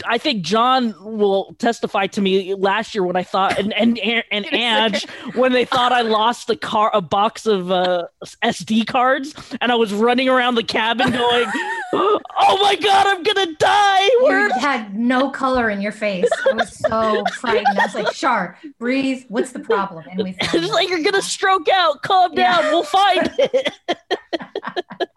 i 0.06 0.18
think 0.18 0.44
john 0.44 0.94
will 1.02 1.56
testify 1.60 2.08
to 2.08 2.22
me 2.22 2.54
last 2.56 2.94
year 2.96 3.04
when 3.04 3.16
i 3.16 3.24
thought 3.24 3.58
and 3.60 3.74
and 3.74 3.98
and 4.00 4.46
Ange 4.54 5.06
when 5.36 5.52
they 5.54 5.66
thought 5.66 5.92
i 5.92 6.02
lost 6.02 6.50
a 6.50 6.56
car 6.56 6.92
a 6.94 7.02
box 7.02 7.46
of 7.46 7.72
uh 7.72 8.08
sd 8.44 8.86
cards 8.88 9.34
and 9.62 9.72
i 9.72 9.76
was 9.76 9.94
running 9.94 10.28
around 10.30 10.56
the 10.56 10.64
cabin 10.64 11.12
going 11.12 11.50
oh 11.94 12.58
my 12.62 12.76
god 12.76 13.08
i'm 13.08 13.24
gonna 13.24 13.54
die 13.56 14.10
Where 14.22 14.48
You 14.48 14.54
had 14.60 14.98
no 14.98 15.30
color 15.30 15.70
in 15.70 15.82
your 15.82 15.92
face. 15.92 16.30
I 16.50 16.54
was 16.54 16.76
so 16.78 17.24
frightened. 17.36 17.68
I 17.80 17.86
was 17.86 17.94
like, 17.96 18.14
Shar, 18.14 18.58
breathe. 18.80 19.24
What's 19.28 19.52
the 19.52 19.60
problem? 19.60 20.04
And 20.10 20.24
we 20.24 20.36
it's 20.42 20.72
like 20.72 20.90
you're 20.90 21.04
gonna 21.04 21.22
stroke 21.22 21.68
out 21.70 22.02
calm 22.02 22.32
Yeah. 22.34 22.62
down 22.62 22.72
we'll 22.82 22.90
find 22.90 23.32
it 23.38 23.74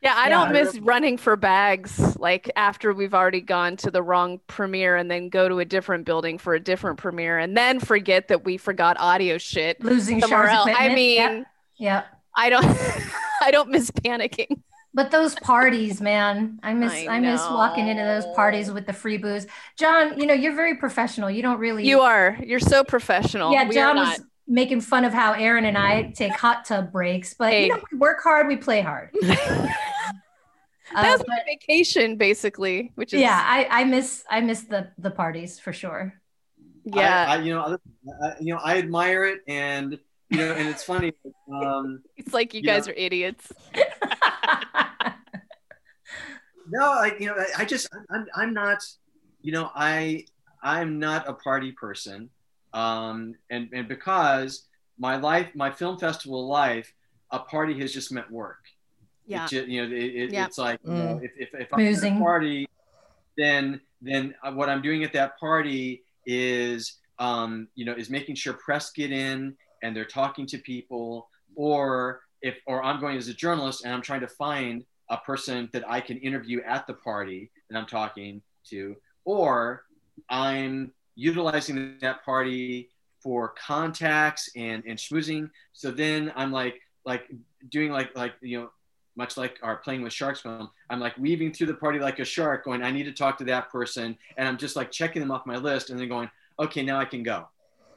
Yeah, 0.00 0.14
I 0.16 0.28
Yeah. 0.28 0.44
don't 0.44 0.52
miss 0.52 0.78
running 0.78 1.16
for 1.16 1.34
bags 1.34 2.16
like 2.18 2.50
after 2.54 2.92
we've 2.92 3.14
already 3.14 3.40
gone 3.40 3.76
to 3.78 3.90
the 3.90 4.00
wrong 4.00 4.38
premiere 4.46 4.94
and 4.94 5.10
then 5.10 5.28
go 5.28 5.48
to 5.48 5.58
a 5.58 5.64
different 5.64 6.04
building 6.04 6.38
for 6.38 6.54
a 6.54 6.60
different 6.60 6.98
premiere 6.98 7.38
and 7.38 7.56
then 7.56 7.80
forget 7.80 8.28
that 8.28 8.44
we 8.44 8.58
forgot 8.58 8.96
audio 9.00 9.38
shit 9.38 9.82
losing 9.82 10.20
somewhere 10.20 10.46
else. 10.46 10.70
I 10.72 10.94
mean, 10.94 11.16
yeah. 11.16 11.42
Yep. 11.78 12.06
I 12.36 12.48
don't 12.50 12.64
I 13.42 13.50
don't 13.50 13.70
miss 13.70 13.90
panicking. 13.90 14.62
But 14.94 15.10
those 15.10 15.34
parties, 15.34 16.00
man, 16.00 16.60
I 16.62 16.74
miss 16.74 16.92
I 16.92 17.16
I, 17.16 17.18
miss 17.20 17.40
walking 17.42 17.88
into 17.88 18.04
those 18.04 18.24
parties 18.36 18.70
with 18.70 18.86
the 18.86 18.92
free 18.92 19.16
booze. 19.16 19.48
John, 19.76 20.18
you 20.18 20.26
know, 20.26 20.34
you're 20.34 20.54
very 20.54 20.76
professional. 20.76 21.28
You 21.28 21.42
don't 21.42 21.58
really 21.58 21.84
You 21.84 22.00
are. 22.02 22.38
You're 22.40 22.60
so 22.60 22.84
professional. 22.84 23.52
Yeah, 23.52 23.66
we 23.66 23.74
John 23.74 23.98
are 23.98 24.00
was 24.00 24.18
not. 24.20 24.28
Making 24.50 24.80
fun 24.80 25.04
of 25.04 25.12
how 25.12 25.32
Erin 25.32 25.66
and 25.66 25.76
I 25.76 26.10
take 26.12 26.32
hot 26.32 26.64
tub 26.64 26.90
breaks, 26.90 27.34
but 27.34 27.50
Hey. 27.52 27.66
you 27.66 27.74
know, 27.74 27.82
we 27.92 27.98
work 27.98 28.22
hard, 28.22 28.46
we 28.48 28.56
play 28.56 28.80
hard. 28.80 29.10
Uh, 30.94 31.02
That's 31.02 31.18
but 31.18 31.28
my 31.28 31.38
vacation 31.46 32.16
basically, 32.16 32.92
which 32.94 33.12
is 33.12 33.20
yeah, 33.20 33.42
I, 33.44 33.66
I 33.70 33.84
miss 33.84 34.24
I 34.30 34.40
miss 34.40 34.62
the 34.62 34.88
the 34.96 35.10
parties 35.10 35.60
for 35.60 35.70
sure. 35.70 36.14
yeah. 36.86 37.26
I, 37.28 37.34
I 37.34 37.42
you 37.42 37.52
know, 37.52 37.60
I, 38.22 38.26
I- 38.26 38.36
you 38.40 38.54
know, 38.54 38.60
I 38.64 38.78
admire 38.78 39.24
it, 39.24 39.40
and 39.46 39.98
you 40.30 40.38
know, 40.38 40.50
and 40.54 40.66
it's 40.66 40.82
funny. 40.82 41.12
Um, 41.52 42.02
it's 42.16 42.32
like 42.32 42.54
you 42.54 42.62
yeah. 42.64 42.76
guys 42.76 42.88
are 42.88 42.94
idiots. 42.94 43.52
no, 46.70 46.80
I, 46.82 47.12
you 47.18 47.26
know, 47.26 47.34
I, 47.36 47.46
I 47.62 47.64
just, 47.66 47.88
I'm, 48.10 48.26
I'm 48.34 48.52
not, 48.54 48.78
you 49.42 49.52
know, 49.52 49.70
I, 49.74 50.24
I'm 50.62 50.98
not 50.98 51.28
a 51.28 51.34
party 51.34 51.72
person, 51.72 52.30
um, 52.72 53.34
and 53.50 53.68
and 53.72 53.88
because 53.88 54.64
my 54.98 55.16
life, 55.16 55.48
my 55.54 55.70
film 55.70 55.98
festival 55.98 56.46
life, 56.48 56.92
a 57.30 57.38
party 57.38 57.78
has 57.80 57.92
just 57.92 58.12
meant 58.12 58.30
work. 58.30 58.58
Yeah. 59.26 59.44
It 59.44 59.48
ju- 59.50 59.66
you 59.68 59.86
know, 59.86 59.94
it, 59.94 60.02
it, 60.02 60.32
Yeah. 60.32 60.46
it's 60.46 60.58
like 60.58 60.80
you 60.84 60.92
know, 60.92 61.14
Mm. 61.20 61.24
if 61.24 61.32
if, 61.38 61.48
if 61.54 61.72
I'm 61.74 61.80
at 61.80 62.04
a 62.04 62.18
party, 62.18 62.68
then 63.36 63.80
then 64.00 64.34
uh, 64.42 64.52
what 64.52 64.68
I'm 64.68 64.82
doing 64.82 65.04
at 65.04 65.12
that 65.12 65.38
party 65.38 66.02
is 66.26 66.98
um, 67.18 67.68
you 67.74 67.84
know 67.84 67.92
is 67.94 68.10
making 68.10 68.34
sure 68.36 68.54
press 68.54 68.90
get 68.92 69.10
in 69.12 69.56
and 69.82 69.94
they're 69.94 70.04
talking 70.04 70.46
to 70.46 70.58
people, 70.58 71.28
or 71.54 72.22
if 72.42 72.56
or 72.66 72.82
I'm 72.82 73.00
going 73.00 73.16
as 73.16 73.28
a 73.28 73.34
journalist 73.34 73.84
and 73.84 73.92
I'm 73.94 74.02
trying 74.02 74.20
to 74.20 74.28
find 74.28 74.84
a 75.10 75.16
person 75.18 75.68
that 75.72 75.88
I 75.88 76.00
can 76.00 76.18
interview 76.18 76.60
at 76.66 76.86
the 76.86 76.94
party 76.94 77.50
that 77.70 77.78
I'm 77.78 77.86
talking 77.86 78.42
to, 78.70 78.96
or 79.24 79.84
I'm 80.28 80.92
utilizing 81.18 81.96
that 82.00 82.24
party 82.24 82.88
for 83.20 83.52
contacts 83.60 84.48
and 84.56 84.84
and 84.86 84.98
schmoozing. 84.98 85.50
So 85.72 85.90
then 85.90 86.32
I'm 86.36 86.52
like 86.52 86.80
like 87.04 87.28
doing 87.68 87.90
like 87.90 88.16
like 88.16 88.34
you 88.40 88.60
know 88.60 88.70
much 89.16 89.36
like 89.36 89.58
our 89.62 89.76
playing 89.76 90.00
with 90.00 90.12
sharks 90.12 90.42
film 90.42 90.70
i'm 90.90 91.00
like 91.00 91.18
weaving 91.18 91.52
through 91.52 91.66
the 91.66 91.74
party 91.74 91.98
like 91.98 92.20
a 92.20 92.24
shark 92.24 92.64
going 92.64 92.84
i 92.84 92.90
need 92.92 93.02
to 93.02 93.12
talk 93.12 93.36
to 93.36 93.44
that 93.44 93.68
person. 93.68 94.16
And 94.36 94.46
i'm 94.46 94.56
just 94.56 94.76
like 94.76 94.92
checking 94.92 95.20
them 95.20 95.32
off 95.32 95.44
my 95.44 95.56
list 95.56 95.90
and 95.90 95.98
then 95.98 96.08
going 96.08 96.30
okay 96.58 96.82
now 96.82 96.98
i 96.98 97.04
can 97.04 97.22
go. 97.22 97.48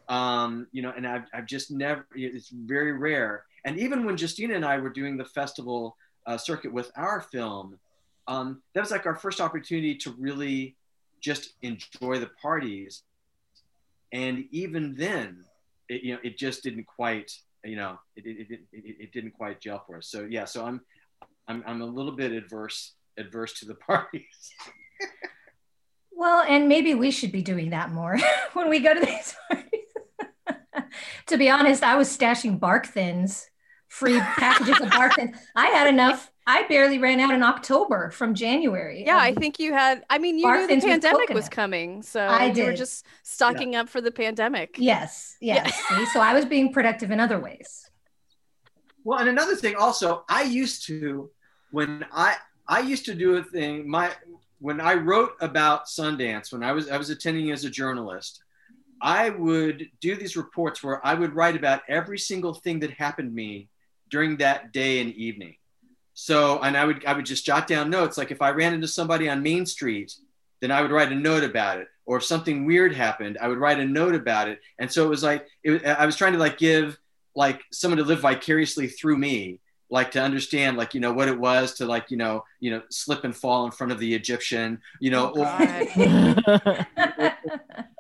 Um, 0.09 0.67
you 0.71 0.81
know 0.81 0.91
and 0.97 1.07
I've, 1.07 1.25
I've 1.33 1.45
just 1.45 1.69
never 1.69 2.05
it's 2.15 2.49
very 2.49 2.93
rare. 2.93 3.45
And 3.63 3.77
even 3.77 4.03
when 4.03 4.17
justina 4.17 4.55
and 4.55 4.65
i 4.65 4.77
were 4.79 4.89
doing 4.89 5.15
the 5.15 5.25
festival 5.25 5.95
uh, 6.25 6.37
circuit 6.37 6.73
with 6.73 6.91
our 6.95 7.21
film 7.21 7.79
um, 8.27 8.61
that 8.73 8.81
was 8.81 8.91
like 8.91 9.05
our 9.05 9.15
first 9.15 9.41
opportunity 9.41 9.95
to 9.95 10.11
really 10.17 10.75
just 11.21 11.53
enjoy 11.61 12.19
the 12.19 12.29
parties 12.41 13.03
and 14.11 14.45
even 14.51 14.95
then 14.95 15.45
it, 15.89 16.03
you 16.03 16.13
know 16.13 16.19
it 16.23 16.37
just 16.37 16.63
didn't 16.63 16.85
quite 16.85 17.31
you 17.63 17.75
know 17.75 17.97
it, 18.15 18.25
it, 18.25 18.47
it, 18.51 18.95
it, 18.99 19.11
didn't 19.13 19.31
quite 19.31 19.61
gel 19.61 19.83
for 19.85 19.97
us 19.97 20.07
so 20.07 20.27
yeah 20.29 20.45
so 20.45 20.65
i'm 20.65 20.81
i'm, 21.47 21.63
I'm 21.65 21.81
a 21.81 21.85
little 21.85 22.11
bit 22.11 22.31
adverse 22.31 22.93
adverse 23.17 23.53
to 23.59 23.65
the 23.65 23.75
parties 23.87 24.53
Well, 26.21 26.43
and 26.47 26.69
maybe 26.69 26.93
we 26.93 27.09
should 27.09 27.31
be 27.31 27.41
doing 27.41 27.71
that 27.71 27.91
more 27.91 28.15
when 28.53 28.69
we 28.69 28.79
go 28.79 28.93
to 28.93 28.99
these 28.99 29.35
parties. 29.51 30.87
to 31.25 31.35
be 31.35 31.49
honest, 31.49 31.81
I 31.81 31.95
was 31.95 32.15
stashing 32.15 32.59
bark 32.59 32.85
thins, 32.85 33.49
free 33.87 34.19
packages 34.19 34.79
of 34.79 34.91
bark 34.91 35.15
thins. 35.15 35.35
I 35.55 35.65
had 35.69 35.87
enough. 35.87 36.31
I 36.51 36.63
barely 36.67 37.00
ran 37.00 37.22
out 37.22 37.34
in 37.34 37.43
October 37.43 38.12
from 38.12 38.36
January. 38.36 39.05
Yeah, 39.05 39.17
I 39.17 39.34
think 39.34 39.58
you 39.58 39.72
had. 39.72 40.03
I 40.10 40.17
mean, 40.17 40.38
you 40.38 40.51
knew 40.51 40.67
the 40.67 40.81
pandemic 40.81 41.29
was 41.29 41.46
coconut. 41.46 41.51
coming, 41.51 42.01
so 42.01 42.20
I 42.20 42.48
you 42.48 42.65
were 42.65 42.74
just 42.74 43.05
stocking 43.24 43.77
up 43.77 43.88
for 43.88 44.01
the 44.01 44.12
pandemic. 44.12 44.75
Yes, 44.77 45.38
yes. 45.39 45.74
See, 45.88 46.05
so 46.08 46.20
I 46.20 46.34
was 46.34 46.43
being 46.43 46.74
productive 46.74 47.10
in 47.10 47.22
other 47.22 47.39
ways. 47.39 47.89
Well, 49.05 49.20
and 49.20 49.29
another 49.29 49.55
thing 49.55 49.75
also, 49.77 50.25
I 50.27 50.43
used 50.43 50.86
to 50.88 51.31
when 51.72 52.05
I 52.12 52.36
I 52.67 52.81
used 52.81 53.05
to 53.05 53.15
do 53.15 53.38
a 53.38 53.43
thing 53.43 53.89
my 53.89 54.12
when 54.60 54.81
I 54.81 54.96
wrote 54.96 55.31
about 55.39 55.86
Sundance 55.86 56.51
when 56.51 56.63
I 56.63 56.74
was 56.74 56.89
I 56.89 56.98
was 56.98 57.10
attending 57.10 57.51
as 57.51 57.63
a 57.63 57.70
journalist, 57.70 58.43
I 59.01 59.29
would 59.29 59.89
do 60.01 60.17
these 60.17 60.36
reports 60.36 60.84
where 60.84 61.05
I 61.08 61.13
would 61.13 61.34
write 61.34 61.55
about 61.55 61.84
every 61.88 62.20
single 62.20 62.53
thing 62.53 62.81
that 62.81 62.91
happened 62.91 63.29
to 63.29 63.34
me 63.34 63.70
during 64.10 64.36
that 64.38 64.74
day 64.74 65.00
and 65.00 65.13
evening. 65.13 65.55
So, 66.21 66.59
and 66.61 66.77
I 66.77 66.85
would 66.85 67.03
I 67.03 67.13
would 67.13 67.25
just 67.25 67.47
jot 67.47 67.65
down 67.65 67.89
notes 67.89 68.15
like 68.15 68.29
if 68.29 68.43
I 68.43 68.51
ran 68.51 68.75
into 68.75 68.87
somebody 68.87 69.27
on 69.27 69.41
Main 69.41 69.65
Street, 69.65 70.13
then 70.59 70.69
I 70.69 70.83
would 70.83 70.91
write 70.91 71.11
a 71.11 71.15
note 71.15 71.43
about 71.43 71.79
it. 71.79 71.87
Or 72.05 72.17
if 72.17 72.23
something 72.23 72.67
weird 72.67 72.93
happened, 72.93 73.39
I 73.41 73.47
would 73.47 73.57
write 73.57 73.79
a 73.79 73.85
note 73.85 74.13
about 74.13 74.47
it. 74.47 74.61
And 74.77 74.91
so 74.91 75.03
it 75.03 75.09
was 75.09 75.23
like 75.23 75.47
it, 75.63 75.83
I 75.83 76.05
was 76.05 76.15
trying 76.15 76.33
to 76.33 76.37
like 76.37 76.59
give 76.59 76.99
like 77.33 77.63
someone 77.71 77.97
to 77.97 78.03
live 78.03 78.19
vicariously 78.19 78.85
through 78.87 79.17
me 79.17 79.61
like 79.89 80.11
to 80.11 80.21
understand 80.21 80.77
like 80.77 80.93
you 80.93 80.99
know 80.99 81.11
what 81.11 81.27
it 81.27 81.39
was 81.39 81.73
to 81.73 81.85
like 81.87 82.11
you 82.11 82.17
know 82.17 82.45
you 82.59 82.69
know 82.69 82.83
slip 82.89 83.23
and 83.23 83.35
fall 83.35 83.65
in 83.65 83.71
front 83.71 83.91
of 83.91 83.99
the 83.99 84.13
egyptian 84.13 84.79
you 85.01 85.11
know 85.11 85.33
Oh, 85.35 85.41
or, 85.41 85.43
God. 85.43 85.87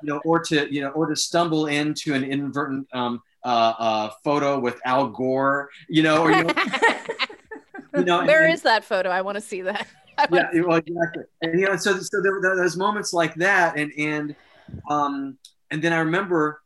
you 0.01 0.03
know 0.03 0.21
or 0.23 0.39
to 0.39 0.73
you 0.73 0.81
know 0.81 0.89
or 0.89 1.07
to 1.07 1.15
stumble 1.15 1.65
into 1.65 2.13
an 2.13 2.23
inadvertent 2.23 2.87
um, 2.93 3.21
uh, 3.43 3.73
uh, 3.77 4.09
photo 4.23 4.59
with 4.59 4.79
Al 4.85 5.07
Gore, 5.07 5.69
you 5.89 6.03
know, 6.03 6.21
or 6.23 6.31
you 6.31 6.43
know, 6.43 6.53
you 7.95 8.03
know 8.03 8.23
Where 8.25 8.45
and- 8.45 8.53
is 8.53 8.61
that 8.63 8.83
photo? 8.83 9.09
I 9.09 9.21
want 9.21 9.35
to 9.35 9.41
see 9.41 9.61
that. 9.63 9.87
Yeah, 10.31 10.51
well, 10.67 10.77
exactly. 10.77 11.23
And 11.41 11.59
you 11.59 11.65
know, 11.65 11.75
so 11.77 11.97
so 11.97 12.21
there 12.21 12.33
were 12.33 12.41
those 12.41 12.77
moments 12.77 13.11
like 13.11 13.33
that, 13.35 13.75
and 13.75 13.91
and 13.97 14.35
um, 14.87 15.37
and 15.71 15.81
then 15.81 15.93
I 15.93 15.99
remember, 15.99 16.61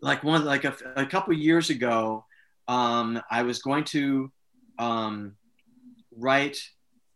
like 0.00 0.24
one 0.24 0.44
like 0.44 0.64
a, 0.64 0.74
a 0.96 1.06
couple 1.06 1.32
years 1.34 1.70
ago, 1.70 2.24
um, 2.66 3.22
I 3.30 3.42
was 3.42 3.62
going 3.62 3.84
to 3.84 4.32
um, 4.80 5.36
write. 6.16 6.58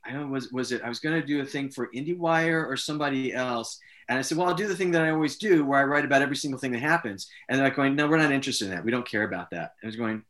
I 0.04 0.12
don't 0.12 0.20
know 0.20 0.28
was 0.28 0.52
was 0.52 0.70
it 0.70 0.82
I 0.84 0.88
was 0.88 1.00
going 1.00 1.20
to 1.20 1.26
do 1.26 1.40
a 1.40 1.44
thing 1.44 1.68
for 1.68 1.88
IndieWire 1.92 2.68
or 2.68 2.76
somebody 2.76 3.32
else, 3.32 3.80
and 4.08 4.18
I 4.18 4.22
said, 4.22 4.38
well, 4.38 4.46
I'll 4.46 4.54
do 4.54 4.68
the 4.68 4.76
thing 4.76 4.92
that 4.92 5.02
I 5.02 5.10
always 5.10 5.36
do, 5.36 5.64
where 5.64 5.80
I 5.80 5.84
write 5.84 6.04
about 6.04 6.22
every 6.22 6.36
single 6.36 6.60
thing 6.60 6.72
that 6.72 6.82
happens, 6.82 7.28
and 7.48 7.58
they're 7.58 7.66
like 7.66 7.76
going, 7.76 7.96
no, 7.96 8.06
we're 8.06 8.18
not 8.18 8.30
interested 8.30 8.66
in 8.66 8.70
that. 8.72 8.84
We 8.84 8.92
don't 8.92 9.08
care 9.08 9.24
about 9.24 9.50
that. 9.50 9.72
I 9.82 9.86
was 9.86 9.96
going. 9.96 10.22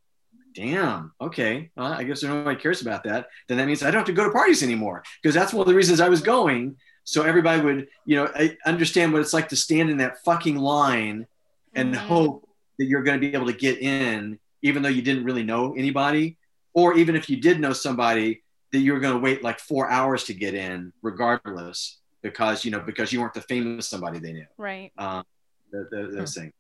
Damn. 0.55 1.13
Okay. 1.21 1.71
Well, 1.77 1.93
I 1.93 2.05
guess 2.05 2.23
nobody 2.23 2.59
cares 2.61 2.81
about 2.81 3.05
that. 3.05 3.27
Then 3.49 3.59
that 3.59 3.67
means 3.67 3.83
I 3.83 3.87
don't 3.91 3.99
have 4.01 4.07
to 4.07 4.13
go 4.13 4.25
to 4.25 4.31
parties 4.31 4.63
anymore 4.63 5.03
because 5.23 5.35
that's 5.35 5.53
one 5.53 5.63
of 5.63 5.67
the 5.69 5.75
reasons 5.75 6.01
I 6.01 6.09
was 6.09 6.21
going. 6.23 6.77
So 7.03 7.23
everybody 7.23 7.61
would, 7.61 7.89
you 8.07 8.17
know, 8.17 8.33
understand 8.65 9.13
what 9.13 9.21
it's 9.21 9.35
like 9.35 9.49
to 9.49 9.57
stand 9.57 9.91
in 9.91 9.99
that 9.99 10.23
fucking 10.25 10.57
line 10.57 11.27
and 11.75 11.93
Mhm. 11.93 11.99
hope 11.99 12.49
that 12.79 12.87
you're 12.87 13.03
going 13.03 13.21
to 13.21 13.27
be 13.27 13.35
able 13.35 13.47
to 13.47 13.53
get 13.53 13.79
in, 13.79 14.39
even 14.63 14.83
though 14.83 14.89
you 14.89 15.03
didn't 15.03 15.25
really 15.25 15.43
know 15.43 15.75
anybody, 15.77 16.39
or 16.73 16.97
even 16.97 17.15
if 17.17 17.29
you 17.29 17.37
did 17.37 17.61
know 17.61 17.73
somebody, 17.73 18.43
that 18.73 18.79
you 18.79 18.93
were 18.93 19.01
going 19.01 19.15
to 19.15 19.21
wait 19.21 19.43
like 19.43 19.61
four 19.61 19.91
hours 19.91 20.25
to 20.25 20.35
get 20.35 20.55
in, 20.55 20.93
regardless, 21.03 21.99
because 22.23 22.65
you 22.65 22.71
know 22.71 22.81
because 22.81 23.13
you 23.13 23.21
weren't 23.21 23.35
the 23.35 23.41
famous 23.43 23.89
somebody 23.89 24.19
they 24.19 24.33
knew. 24.33 24.47
Right. 24.57 24.93
Um, 24.99 25.25
the, 25.71 25.89
the, 25.91 26.09
those 26.17 26.35
things. 26.35 26.53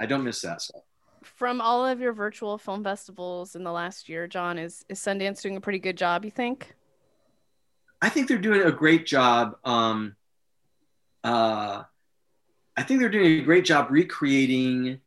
I 0.00 0.06
don't 0.06 0.24
miss 0.24 0.40
that 0.42 0.62
stuff. 0.62 0.82
From 1.22 1.60
all 1.60 1.86
of 1.86 2.00
your 2.00 2.12
virtual 2.12 2.56
film 2.58 2.82
festivals 2.82 3.54
in 3.54 3.62
the 3.64 3.72
last 3.72 4.08
year, 4.08 4.26
John, 4.26 4.58
is, 4.58 4.84
is 4.88 4.98
Sundance 4.98 5.42
doing 5.42 5.56
a 5.56 5.60
pretty 5.60 5.78
good 5.78 5.96
job, 5.96 6.24
you 6.24 6.30
think? 6.30 6.74
I 8.00 8.08
think 8.08 8.28
they're 8.28 8.38
doing 8.38 8.62
a 8.62 8.72
great 8.72 9.06
job. 9.06 9.56
Um, 9.64 10.16
uh, 11.22 11.82
I 12.76 12.82
think 12.82 13.00
they're 13.00 13.10
doing 13.10 13.40
a 13.40 13.44
great 13.44 13.64
job 13.64 13.88
recreating 13.90 15.00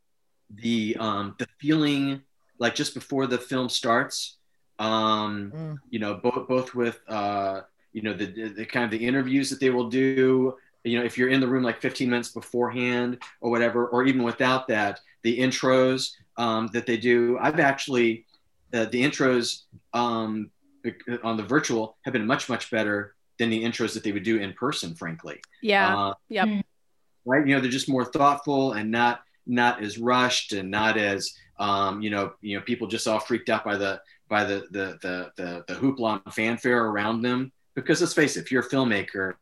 the 0.48 0.96
um, 1.00 1.34
the 1.38 1.48
feeling 1.58 2.22
like 2.58 2.74
just 2.74 2.94
before 2.94 3.26
the 3.26 3.38
film 3.38 3.68
starts. 3.68 4.36
Um, 4.78 5.52
Mm. 5.54 5.76
You 5.90 5.98
know, 5.98 6.14
both 6.14 6.48
both 6.48 6.74
with 6.74 7.00
uh, 7.08 7.62
you 7.92 8.02
know 8.02 8.12
the, 8.12 8.26
the 8.26 8.48
the 8.48 8.64
kind 8.64 8.84
of 8.84 8.90
the 8.90 9.04
interviews 9.04 9.50
that 9.50 9.60
they 9.60 9.70
will 9.70 9.88
do. 9.88 10.54
You 10.84 10.98
know, 10.98 11.04
if 11.04 11.16
you're 11.16 11.30
in 11.30 11.40
the 11.40 11.48
room 11.48 11.62
like 11.62 11.80
15 11.80 12.10
minutes 12.10 12.28
beforehand 12.28 13.18
or 13.40 13.50
whatever, 13.50 13.86
or 13.86 14.04
even 14.04 14.22
without 14.22 14.68
that, 14.68 15.00
the 15.24 15.38
intros 15.38 16.12
um, 16.36 16.68
that 16.72 16.86
they 16.86 16.96
do. 16.96 17.38
I've 17.40 17.58
actually 17.58 18.26
uh, 18.72 18.84
the 18.86 19.02
intros 19.02 19.62
um, 19.92 20.50
on 21.22 21.36
the 21.36 21.42
virtual 21.42 21.96
have 22.02 22.12
been 22.12 22.26
much 22.26 22.48
much 22.48 22.70
better 22.70 23.14
than 23.38 23.50
the 23.50 23.64
intros 23.64 23.94
that 23.94 24.04
they 24.04 24.12
would 24.12 24.22
do 24.22 24.36
in 24.38 24.52
person 24.52 24.94
frankly 24.94 25.40
Yeah. 25.62 25.96
uh, 25.96 26.14
Yep. 26.28 26.64
right 27.24 27.46
you 27.46 27.54
know 27.54 27.60
they're 27.60 27.70
just 27.70 27.88
more 27.88 28.04
thoughtful 28.04 28.72
and 28.72 28.90
not 28.90 29.22
not 29.46 29.82
as 29.82 29.98
rushed 29.98 30.52
and 30.52 30.70
not 30.70 30.96
as 30.96 31.32
um, 31.58 32.02
you 32.02 32.10
know 32.10 32.32
you 32.42 32.56
know 32.56 32.62
people 32.64 32.86
just 32.86 33.08
all 33.08 33.18
freaked 33.18 33.48
out 33.48 33.64
by 33.64 33.76
the 33.76 34.00
by 34.28 34.44
the 34.44 34.66
the 34.72 34.98
the 35.02 35.32
the, 35.36 35.64
the 35.68 35.74
hoopla 35.74 36.20
and 36.24 36.34
fanfare 36.34 36.84
around 36.86 37.22
them 37.22 37.50
because 37.74 38.00
let's 38.00 38.14
face 38.14 38.36
it 38.36 38.40
if 38.42 38.52
you're 38.52 38.62
a 38.62 38.68
filmmaker 38.68 39.34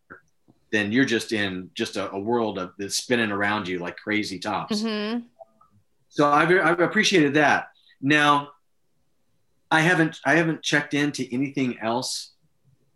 then 0.71 0.91
you're 0.93 1.05
just 1.05 1.33
in 1.33 1.71
just 1.75 1.97
a, 1.97 2.11
a 2.13 2.19
world 2.19 2.59
of 2.59 2.73
that's 2.79 2.97
spinning 2.97 3.31
around 3.33 3.67
you 3.69 3.79
like 3.79 3.97
crazy 3.97 4.39
tops 4.39 4.83
hmm 4.83 5.19
so 6.13 6.31
I've, 6.31 6.51
I've 6.51 6.81
appreciated 6.81 7.35
that. 7.35 7.69
Now, 8.03 8.51
I 9.71 9.81
haven't 9.81 10.21
I 10.27 10.35
haven't 10.35 10.63
checked 10.63 10.93
into 10.93 11.27
anything 11.33 11.79
else, 11.81 12.33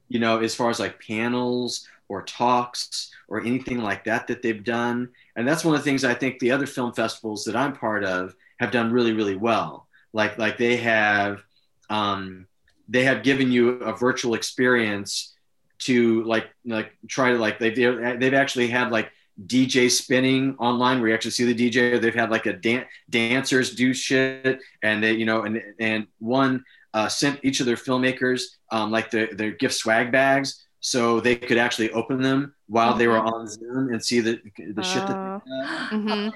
you 0.08 0.20
know, 0.20 0.40
as 0.40 0.54
far 0.54 0.68
as 0.68 0.78
like 0.78 1.00
panels 1.00 1.88
or 2.10 2.22
talks 2.22 3.10
or 3.28 3.40
anything 3.40 3.78
like 3.78 4.04
that 4.04 4.26
that 4.26 4.42
they've 4.42 4.62
done. 4.62 5.08
And 5.34 5.48
that's 5.48 5.64
one 5.64 5.74
of 5.74 5.80
the 5.80 5.84
things 5.84 6.04
I 6.04 6.12
think 6.12 6.38
the 6.38 6.50
other 6.50 6.66
film 6.66 6.92
festivals 6.92 7.44
that 7.44 7.56
I'm 7.56 7.72
part 7.72 8.04
of 8.04 8.34
have 8.60 8.70
done 8.70 8.92
really 8.92 9.14
really 9.14 9.36
well. 9.36 9.86
Like 10.12 10.36
like 10.36 10.58
they 10.58 10.76
have 10.76 11.42
um, 11.88 12.46
they 12.86 13.04
have 13.04 13.22
given 13.22 13.50
you 13.50 13.70
a 13.80 13.96
virtual 13.96 14.34
experience 14.34 15.34
to 15.78 16.22
like 16.24 16.50
like 16.66 16.92
try 17.08 17.32
to 17.32 17.38
like 17.38 17.58
they've 17.58 17.74
they've 17.74 18.34
actually 18.34 18.68
had 18.68 18.90
like 18.90 19.10
DJ 19.44 19.90
spinning 19.90 20.56
online 20.58 21.00
where 21.00 21.08
you 21.08 21.14
actually 21.14 21.32
see 21.32 21.52
the 21.52 21.54
DJ. 21.70 22.00
They've 22.00 22.14
had 22.14 22.30
like 22.30 22.46
a 22.46 22.54
dan- 22.54 22.86
dancers 23.10 23.74
do 23.74 23.92
shit, 23.92 24.60
and 24.82 25.02
they, 25.02 25.12
you 25.12 25.26
know, 25.26 25.42
and 25.42 25.60
and 25.78 26.06
one 26.18 26.64
uh, 26.94 27.08
sent 27.08 27.40
each 27.42 27.60
of 27.60 27.66
their 27.66 27.76
filmmakers 27.76 28.42
um, 28.70 28.90
like 28.90 29.10
their 29.10 29.28
their 29.34 29.50
gift 29.50 29.74
swag 29.74 30.10
bags 30.10 30.64
so 30.80 31.20
they 31.20 31.36
could 31.36 31.58
actually 31.58 31.90
open 31.92 32.22
them 32.22 32.54
while 32.68 32.94
they 32.94 33.06
were 33.08 33.18
on 33.18 33.46
Zoom 33.48 33.92
and 33.92 34.02
see 34.04 34.20
the 34.20 34.40
the 34.74 34.82
shit 34.82 35.06
that 35.06 35.18
Oh. 35.20 35.42
they 35.44 35.56
had 35.56 35.88
hmm 35.90 36.28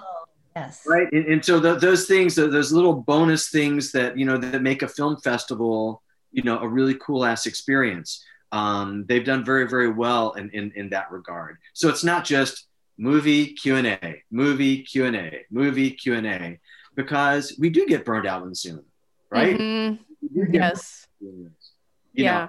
Yes. 0.57 0.83
right 0.85 1.07
and, 1.13 1.27
and 1.27 1.45
so 1.45 1.61
th 1.61 1.81
those 1.81 2.07
things 2.09 2.35
th- 2.35 2.51
those 2.51 2.73
little 2.73 2.93
bonus 2.93 3.51
things 3.51 3.93
that 3.93 4.19
you 4.19 4.27
know 4.27 4.37
that 4.37 4.63
make 4.63 4.83
a 4.83 4.89
film 4.89 5.17
festival 5.19 6.03
you 6.33 6.43
know 6.43 6.59
a 6.59 6.67
really 6.69 6.95
cool 6.97 7.25
ass 7.25 7.47
experience 7.47 8.25
um, 8.51 9.05
they've 9.09 9.25
done 9.25 9.45
very 9.45 9.69
very 9.69 9.89
well 9.89 10.33
in, 10.33 10.51
in 10.51 10.73
in 10.75 10.91
that 10.91 11.09
regard 11.13 11.57
so 11.73 11.89
it's 11.89 12.03
not 12.03 12.25
just 12.25 12.67
movie 13.01 13.47
q&a 13.55 14.23
movie 14.31 14.83
q&a 14.83 15.45
movie 15.51 15.91
q&a 15.93 16.59
because 16.95 17.57
we 17.59 17.71
do 17.71 17.87
get 17.87 18.05
burned 18.05 18.27
out 18.27 18.43
in 18.47 18.55
zoom 18.55 18.85
right 19.31 19.57
Mhm. 19.59 19.99
Get 20.35 20.55
Yes. 20.55 21.07
burned 21.21 21.33
out 21.33 21.39
in 21.39 21.45
this. 21.45 21.71
You 22.13 22.25
know, 22.25 22.31
Yeah. 22.31 22.49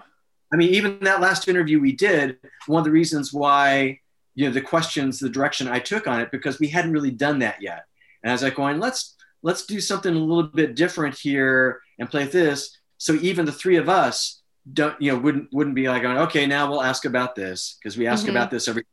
I 0.54 0.58
mean, 0.58 0.70
even 0.74 1.00
that 1.04 1.22
last 1.22 1.48
interview 1.48 1.80
we 1.80 1.94
did, 1.94 2.38
one 2.68 2.82
of 2.82 2.86
the 2.86 2.92
reasons 2.92 3.32
why, 3.32 4.00
you 4.36 4.46
know, 4.46 4.52
the 4.52 4.60
questions, 4.74 5.20
the 5.20 5.30
direction 5.30 5.70
I 5.70 5.80
took 5.80 6.06
on 6.06 6.20
it, 6.20 6.30
because 6.32 6.60
we 6.60 6.68
hadn't 6.68 6.92
really 6.92 7.12
done 7.12 7.40
that 7.40 7.62
yet. 7.62 7.86
And 8.22 8.30
I 8.32 8.34
was 8.34 8.44
like 8.44 8.56
going, 8.56 8.78
let's 8.80 9.16
let's 9.44 9.66
do 9.66 9.80
something 9.80 10.14
a 10.14 10.20
little 10.20 10.44
bit 10.52 10.76
different 10.76 11.18
here 11.18 11.80
and 11.98 12.10
play 12.10 12.26
this. 12.26 12.78
So 12.98 13.14
even 13.30 13.46
the 13.46 13.54
three 13.62 13.78
of 13.78 13.88
us 13.88 14.42
don't, 14.74 15.02
you 15.02 15.12
know, 15.14 15.18
wouldn't 15.20 15.48
wouldn't 15.54 15.76
be 15.78 15.88
like 15.88 16.04
okay, 16.04 16.46
now 16.46 16.70
we'll 16.70 16.84
ask 16.84 17.06
about 17.06 17.36
this 17.36 17.78
because 17.80 17.96
we 17.98 18.06
ask 18.06 18.26
Mhm. 18.26 18.32
about 18.32 18.52
this 18.52 18.68
every. 18.68 18.84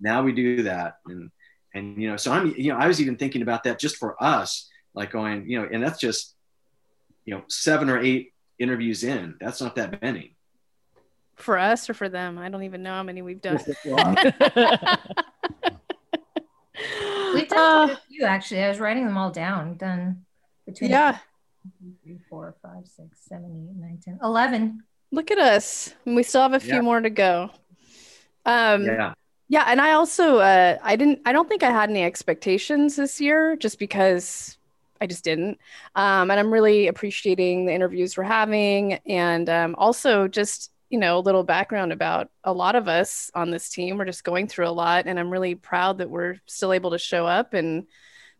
Now 0.00 0.22
we 0.22 0.32
do 0.32 0.62
that, 0.64 0.96
and 1.06 1.30
and 1.74 2.00
you 2.00 2.08
know, 2.10 2.16
so 2.16 2.32
I'm, 2.32 2.54
you 2.56 2.72
know, 2.72 2.78
I 2.78 2.86
was 2.86 3.00
even 3.00 3.16
thinking 3.16 3.42
about 3.42 3.64
that 3.64 3.78
just 3.80 3.96
for 3.96 4.22
us, 4.22 4.68
like 4.94 5.10
going, 5.10 5.48
you 5.48 5.60
know, 5.60 5.68
and 5.72 5.82
that's 5.82 5.98
just, 5.98 6.34
you 7.24 7.34
know, 7.34 7.42
seven 7.48 7.90
or 7.90 7.98
eight 8.00 8.32
interviews 8.58 9.02
in. 9.02 9.34
That's 9.40 9.60
not 9.60 9.74
that 9.76 10.00
many. 10.00 10.36
For 11.36 11.58
us 11.58 11.90
or 11.90 11.94
for 11.94 12.08
them? 12.08 12.38
I 12.38 12.48
don't 12.48 12.62
even 12.62 12.82
know 12.84 12.92
how 12.92 13.02
many 13.02 13.22
we've 13.22 13.42
done. 13.42 13.58
We've 13.66 13.76
done 17.48 17.90
Uh, 17.90 17.92
a 17.92 17.96
few 18.08 18.24
actually. 18.24 18.62
I 18.62 18.68
was 18.68 18.78
writing 18.78 19.04
them 19.06 19.18
all 19.18 19.30
down. 19.30 19.76
Done 19.76 20.24
between 20.66 20.90
yeah. 20.90 21.18
three, 22.04 22.18
four, 22.30 22.54
five, 22.62 22.86
six, 22.86 23.18
seven, 23.28 23.68
eight, 23.68 23.76
nine, 23.80 23.98
ten, 24.04 24.18
eleven. 24.22 24.84
Look 25.10 25.32
at 25.32 25.38
us. 25.38 25.92
We 26.04 26.22
still 26.22 26.42
have 26.42 26.52
a 26.54 26.60
few 26.60 26.74
Yeah. 26.74 26.80
more 26.82 27.00
to 27.00 27.10
go. 27.10 27.50
Um, 28.46 28.84
Yeah. 28.84 29.14
Yeah, 29.48 29.64
and 29.66 29.80
I 29.80 29.92
also 29.92 30.38
uh, 30.38 30.78
I 30.82 30.96
didn't 30.96 31.20
I 31.26 31.32
don't 31.32 31.48
think 31.48 31.62
I 31.62 31.70
had 31.70 31.90
any 31.90 32.02
expectations 32.02 32.96
this 32.96 33.20
year 33.20 33.56
just 33.56 33.78
because 33.78 34.56
I 35.00 35.06
just 35.06 35.24
didn't. 35.24 35.58
Um, 35.94 36.30
and 36.30 36.40
I'm 36.40 36.52
really 36.52 36.86
appreciating 36.88 37.66
the 37.66 37.74
interviews 37.74 38.16
we're 38.16 38.24
having 38.24 38.94
and 39.06 39.48
um, 39.50 39.74
also 39.76 40.28
just 40.28 40.70
you 40.90 40.98
know 40.98 41.18
a 41.18 41.20
little 41.20 41.44
background 41.44 41.92
about 41.92 42.30
a 42.44 42.52
lot 42.52 42.74
of 42.74 42.88
us 42.88 43.30
on 43.34 43.50
this 43.50 43.68
team. 43.68 43.98
We're 43.98 44.06
just 44.06 44.24
going 44.24 44.48
through 44.48 44.68
a 44.68 44.70
lot, 44.70 45.06
and 45.06 45.18
I'm 45.20 45.30
really 45.30 45.54
proud 45.54 45.98
that 45.98 46.10
we're 46.10 46.36
still 46.46 46.72
able 46.72 46.90
to 46.92 46.98
show 46.98 47.26
up 47.26 47.52
and 47.54 47.86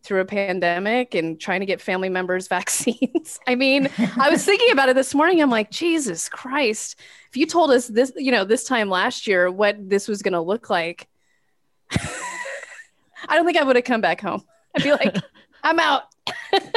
through 0.05 0.21
a 0.21 0.25
pandemic 0.25 1.15
and 1.15 1.41
trying 1.41 1.61
to 1.61 1.67
get 1.67 1.81
family 1.81 2.09
members 2.09 2.47
vaccines. 2.49 3.41
I 3.47 3.55
mean, 3.55 3.89
I 4.17 4.31
was 4.31 4.45
thinking 4.45 4.71
about 4.71 4.89
it 4.89 4.97
this 4.97 5.15
morning. 5.15 5.41
I'm 5.43 5.51
like, 5.51 5.71
Jesus 5.71 6.29
Christ. 6.29 7.01
If 7.31 7.37
you 7.37 7.47
told 7.47 7.71
us 7.71 7.89
this, 7.89 8.13
you 8.17 8.31
know, 8.31 8.45
this 8.45 8.65
time 8.65 8.89
last 8.89 9.27
year 9.27 9.51
what 9.51 9.77
this 9.89 10.07
was 10.07 10.23
going 10.23 10.35
to 10.35 10.41
look 10.41 10.71
like, 10.71 11.09
I 11.91 13.37
don't 13.37 13.47
think 13.47 13.59
I 13.59 13.65
would 13.65 13.77
have 13.77 13.85
come 13.85 14.01
back 14.01 14.21
home. 14.21 14.45
I'd 14.77 14.83
be 14.83 14.93
like, 14.93 15.17
I'm 15.63 15.81
out. 15.81 16.03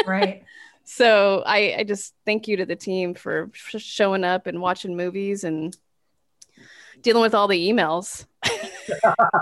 right. 0.08 0.44
So 0.86 1.44
I, 1.46 1.76
I 1.80 1.84
just 1.84 2.14
thank 2.26 2.48
you 2.48 2.58
to 2.58 2.66
the 2.66 2.76
team 2.76 3.14
for, 3.14 3.52
for 3.54 3.78
showing 3.78 4.24
up 4.24 4.48
and 4.48 4.62
watching 4.62 4.96
movies 4.96 5.44
and 5.44 5.76
dealing 7.02 7.22
with 7.22 7.36
all 7.36 7.50
the 7.50 7.70
emails. 7.70 8.26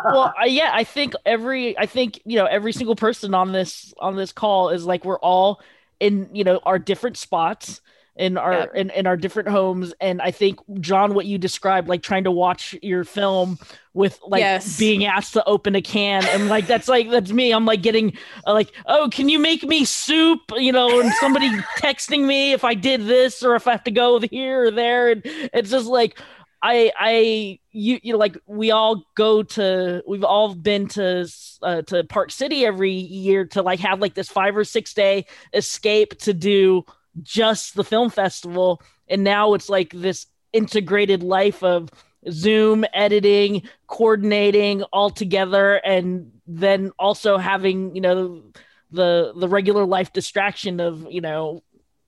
Well 0.08 0.34
I, 0.39 0.45
yeah 0.45 0.71
i 0.73 0.84
think 0.84 1.13
every 1.25 1.77
i 1.77 1.86
think 1.86 2.19
you 2.25 2.38
know 2.38 2.45
every 2.45 2.73
single 2.73 2.95
person 2.95 3.34
on 3.34 3.51
this 3.51 3.93
on 3.99 4.15
this 4.15 4.31
call 4.31 4.69
is 4.69 4.86
like 4.86 5.05
we're 5.05 5.19
all 5.19 5.62
in 5.99 6.29
you 6.34 6.43
know 6.43 6.60
our 6.63 6.79
different 6.79 7.17
spots 7.17 7.81
in 8.17 8.38
our 8.38 8.53
Yep. 8.53 8.75
in, 8.75 8.89
in 8.91 9.08
our 9.08 9.17
different 9.17 9.49
homes 9.49 9.93
and 9.99 10.21
i 10.21 10.31
think 10.31 10.60
john 10.79 11.13
what 11.13 11.25
you 11.25 11.38
described 11.38 11.89
like 11.89 12.01
trying 12.01 12.23
to 12.23 12.31
watch 12.31 12.73
your 12.81 13.03
film 13.03 13.60
with 13.93 14.19
like 14.25 14.39
Yes. 14.39 14.77
being 14.77 15.03
asked 15.05 15.34
to 15.34 15.43
open 15.45 15.75
a 15.75 15.81
can 15.81 16.23
and 16.27 16.47
like 16.47 16.65
that's 16.65 16.88
like 16.88 17.10
that's 17.10 17.31
me 17.31 17.51
i'm 17.51 17.65
like 17.65 17.81
getting 17.81 18.13
uh, 18.47 18.53
like 18.53 18.71
oh 18.86 19.10
can 19.12 19.27
you 19.27 19.38
make 19.38 19.63
me 19.63 19.84
soup 19.84 20.39
you 20.55 20.71
know 20.71 20.99
and 21.01 21.13
somebody 21.13 21.49
texting 21.77 22.25
me 22.25 22.53
if 22.53 22.63
i 22.63 22.73
did 22.73 23.05
this 23.05 23.43
or 23.43 23.55
if 23.55 23.67
i 23.67 23.71
have 23.71 23.84
to 23.84 23.91
go 23.91 24.19
here 24.19 24.65
or 24.67 24.71
there 24.71 25.10
and 25.12 25.21
it's 25.25 25.69
just 25.71 25.88
like 25.88 26.17
I 26.65 26.91
I 26.97 27.60
you 27.71 27.99
you 28.01 28.13
know, 28.13 28.17
like 28.17 28.38
we 28.47 28.71
all 28.71 29.04
go 29.13 29.43
to 29.43 30.01
we've 30.08 30.23
all 30.23 30.56
been 30.56 30.88
to 30.89 31.32
uh, 31.62 31.84
to 31.84 32.04
Park 32.06 32.32
City 32.32 32.65
every 32.65 32.91
year 32.91 33.45
to 33.45 33.62
like 33.62 33.80
have 33.82 33.99
like 33.99 34.15
this 34.15 34.30
five 34.30 34.58
or 34.58 34.63
six 34.63 34.95
day 34.95 35.28
escape 35.54 36.17
to 36.21 36.34
do 36.34 36.84
just 37.21 37.75
the 37.75 37.84
film 37.84 38.10
festival 38.10 38.82
and 39.08 39.23
now 39.23 39.54
it's 39.54 39.69
like 39.69 39.91
this 39.91 40.25
integrated 40.54 41.21
life 41.21 41.62
of 41.62 41.91
Zoom 42.32 42.84
editing, 42.95 43.62
coordinating 43.86 44.82
all 44.91 45.12
together 45.12 45.75
and 45.75 46.32
then 46.47 46.91
also 46.97 47.38
having, 47.38 47.93
you 47.93 48.01
know, 48.01 48.41
the 48.89 49.34
the 49.36 49.47
regular 49.47 49.86
life 49.86 50.12
distraction 50.13 50.80
of, 50.80 51.06
you 51.12 51.21
know, 51.21 51.62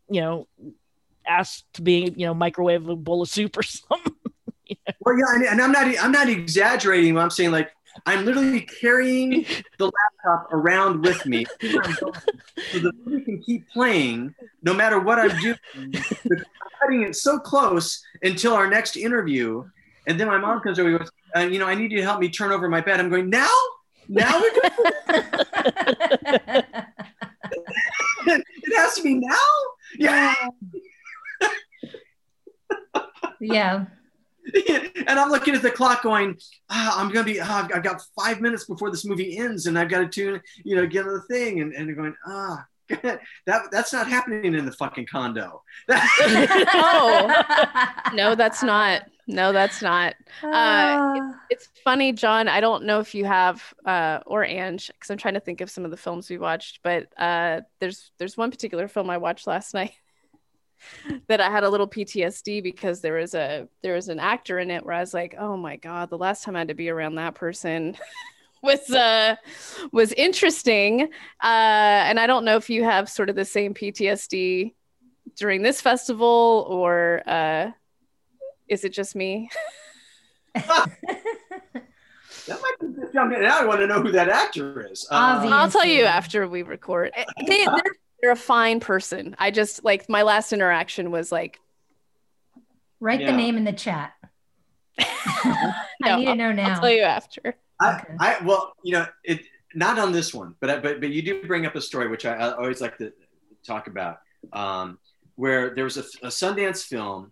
you 0.09 0.21
know, 0.21 0.47
asked 1.27 1.71
to 1.73 1.83
be, 1.83 2.11
you 2.15 2.25
know, 2.25 2.33
microwave 2.33 2.89
a 2.89 2.95
bowl 2.95 3.21
of 3.21 3.29
soup 3.29 3.55
or 3.55 3.63
something. 3.63 4.13
Well, 5.01 5.17
yeah, 5.17 5.35
and, 5.35 5.43
and 5.45 5.61
I'm 5.61 5.71
not 5.71 5.87
I'm 6.03 6.11
not 6.11 6.29
exaggerating. 6.29 7.17
I'm 7.17 7.29
saying 7.29 7.51
like 7.51 7.71
I'm 8.05 8.25
literally 8.25 8.61
carrying 8.61 9.45
the 9.77 9.85
laptop 9.85 10.51
around 10.53 11.03
with 11.03 11.25
me 11.25 11.45
so 11.61 12.11
the 12.73 12.91
movie 13.05 13.23
can 13.23 13.41
keep 13.41 13.69
playing 13.69 14.35
no 14.61 14.73
matter 14.73 14.99
what 14.99 15.19
I'm 15.19 15.39
doing. 15.39 15.57
I'm 15.75 15.93
cutting 16.81 17.03
it 17.03 17.15
so 17.15 17.39
close 17.39 18.03
until 18.21 18.53
our 18.53 18.69
next 18.69 18.97
interview, 18.97 19.63
and 20.07 20.19
then 20.19 20.27
my 20.27 20.37
mom 20.37 20.61
comes 20.61 20.79
over 20.79 20.89
and 20.89 20.99
goes, 20.99 21.11
uh, 21.35 21.39
"You 21.41 21.59
know, 21.59 21.67
I 21.67 21.75
need 21.75 21.91
you 21.91 21.97
to 21.97 22.03
help 22.03 22.19
me 22.19 22.29
turn 22.29 22.51
over 22.51 22.69
my 22.69 22.81
bed." 22.81 22.99
I'm 22.99 23.09
going 23.09 23.29
now. 23.29 23.47
Now 24.09 24.39
we're 24.39 24.49
doing 24.49 24.63
it 28.27 28.77
has 28.77 28.95
to 28.95 29.03
be 29.03 29.15
now. 29.15 29.35
Yeah. 29.97 30.33
yeah. 33.39 33.85
and 35.07 35.19
I'm 35.19 35.29
looking 35.29 35.55
at 35.55 35.61
the 35.61 35.71
clock, 35.71 36.03
going, 36.03 36.37
ah, 36.69 36.99
"I'm 36.99 37.09
gonna 37.11 37.25
be. 37.25 37.39
Ah, 37.41 37.67
I've 37.73 37.83
got 37.83 38.01
five 38.19 38.41
minutes 38.41 38.65
before 38.65 38.91
this 38.91 39.05
movie 39.05 39.37
ends, 39.37 39.65
and 39.65 39.77
I've 39.77 39.89
got 39.89 39.99
to 39.99 40.07
tune, 40.07 40.41
you 40.63 40.75
know, 40.75 40.85
get 40.87 41.05
on 41.07 41.13
the 41.13 41.21
thing." 41.21 41.61
And, 41.61 41.73
and 41.73 41.87
they're 41.87 41.95
going, 41.95 42.15
"Ah, 42.25 42.65
that 42.89 43.19
that's 43.71 43.93
not 43.93 44.07
happening 44.07 44.53
in 44.53 44.65
the 44.65 44.71
fucking 44.71 45.07
condo." 45.07 45.63
Oh. 46.79 47.43
No, 48.13 48.35
that's 48.35 48.63
not. 48.63 49.03
No, 49.27 49.51
that's 49.51 49.81
not. 49.81 50.15
Uh, 50.41 51.33
It's 51.49 51.69
funny, 51.83 52.13
John. 52.13 52.47
I 52.47 52.61
don't 52.61 52.85
know 52.85 52.99
if 52.99 53.13
you 53.13 53.25
have 53.25 53.61
uh, 53.85 54.19
or 54.25 54.43
Ange, 54.45 54.87
because 54.87 55.09
I'm 55.09 55.17
trying 55.17 55.33
to 55.33 55.39
think 55.39 55.61
of 55.61 55.69
some 55.69 55.83
of 55.85 55.91
the 55.91 55.97
films 55.97 56.29
we 56.29 56.37
watched. 56.37 56.79
But 56.83 57.07
uh, 57.17 57.61
there's 57.79 58.11
there's 58.17 58.37
one 58.37 58.51
particular 58.51 58.87
film 58.87 59.09
I 59.09 59.17
watched 59.17 59.47
last 59.47 59.73
night 59.73 59.93
that 61.27 61.41
I 61.41 61.49
had 61.49 61.63
a 61.63 61.69
little 61.69 61.87
PTSD 61.87 62.63
because 62.63 63.01
there 63.01 63.15
was 63.15 63.33
a 63.33 63.67
there 63.83 63.95
was 63.95 64.09
an 64.09 64.19
actor 64.19 64.59
in 64.59 64.71
it 64.71 64.85
where 64.85 64.95
I 64.95 64.99
was 64.99 65.13
like, 65.13 65.35
oh 65.37 65.57
my 65.57 65.75
god, 65.77 66.09
the 66.09 66.17
last 66.17 66.43
time 66.43 66.55
I 66.55 66.59
had 66.59 66.67
to 66.69 66.73
be 66.73 66.89
around 66.89 67.15
that 67.15 67.35
person 67.35 67.95
was 68.63 68.89
uh 68.89 69.35
was 69.91 70.13
interesting. 70.13 71.03
Uh, 71.43 72.03
and 72.07 72.19
I 72.19 72.27
don't 72.27 72.45
know 72.45 72.57
if 72.57 72.69
you 72.69 72.83
have 72.83 73.09
sort 73.09 73.29
of 73.29 73.35
the 73.35 73.45
same 73.45 73.73
PTSD 73.73 74.73
during 75.35 75.61
this 75.61 75.81
festival 75.81 76.65
or 76.69 77.21
uh, 77.27 77.71
is 78.67 78.83
it 78.83 78.93
just 78.93 79.15
me? 79.15 79.49
That 82.47 82.61
might 82.61 82.75
be 82.79 83.17
I 83.17 83.27
mean, 83.27 83.41
now 83.41 83.59
I 83.59 83.65
want 83.65 83.81
to 83.81 83.87
know 83.87 84.01
who 84.01 84.11
that 84.13 84.29
actor 84.29 84.87
is. 84.89 85.05
Uh, 85.11 85.47
I'll 85.51 85.69
tell 85.69 85.85
you 85.85 86.05
after 86.05 86.47
we 86.47 86.63
record. 86.63 87.11
They, 87.47 87.67
they're, 88.21 88.27
they're 88.29 88.31
a 88.31 88.35
fine 88.35 88.79
person. 88.79 89.35
I 89.39 89.51
just 89.51 89.83
like 89.83 90.09
my 90.09 90.21
last 90.23 90.53
interaction 90.53 91.11
was 91.11 91.31
like, 91.31 91.59
Write 92.99 93.21
Yeah. 93.21 93.31
the 93.31 93.37
name 93.37 93.57
in 93.57 93.63
the 93.63 93.73
chat. 93.73 94.13
I 94.99 96.15
need 96.17 96.25
to 96.25 96.35
know 96.35 96.51
now. 96.51 96.73
I'll 96.75 96.79
tell 96.81 96.91
you 96.91 97.03
after. 97.03 97.55
I, 97.79 97.95
Okay. 97.95 98.13
I 98.19 98.37
well, 98.43 98.73
you 98.83 98.93
know, 98.93 99.05
it 99.23 99.41
not 99.75 99.99
on 99.99 100.11
this 100.11 100.33
one, 100.33 100.55
but 100.59 100.81
but 100.81 100.99
but 100.99 101.09
you 101.09 101.21
do 101.21 101.43
bring 101.43 101.65
up 101.67 101.75
a 101.75 101.81
story 101.81 102.07
which 102.07 102.25
I, 102.25 102.33
I 102.33 102.53
always 102.55 102.81
like 102.81 102.97
to 102.97 103.13
talk 103.65 103.87
about, 103.87 104.17
um, 104.53 104.97
where 105.35 105.75
there 105.75 105.83
was 105.83 105.97
a, 105.97 106.03
a 106.23 106.29
Sundance 106.29 106.83
film, 106.83 107.31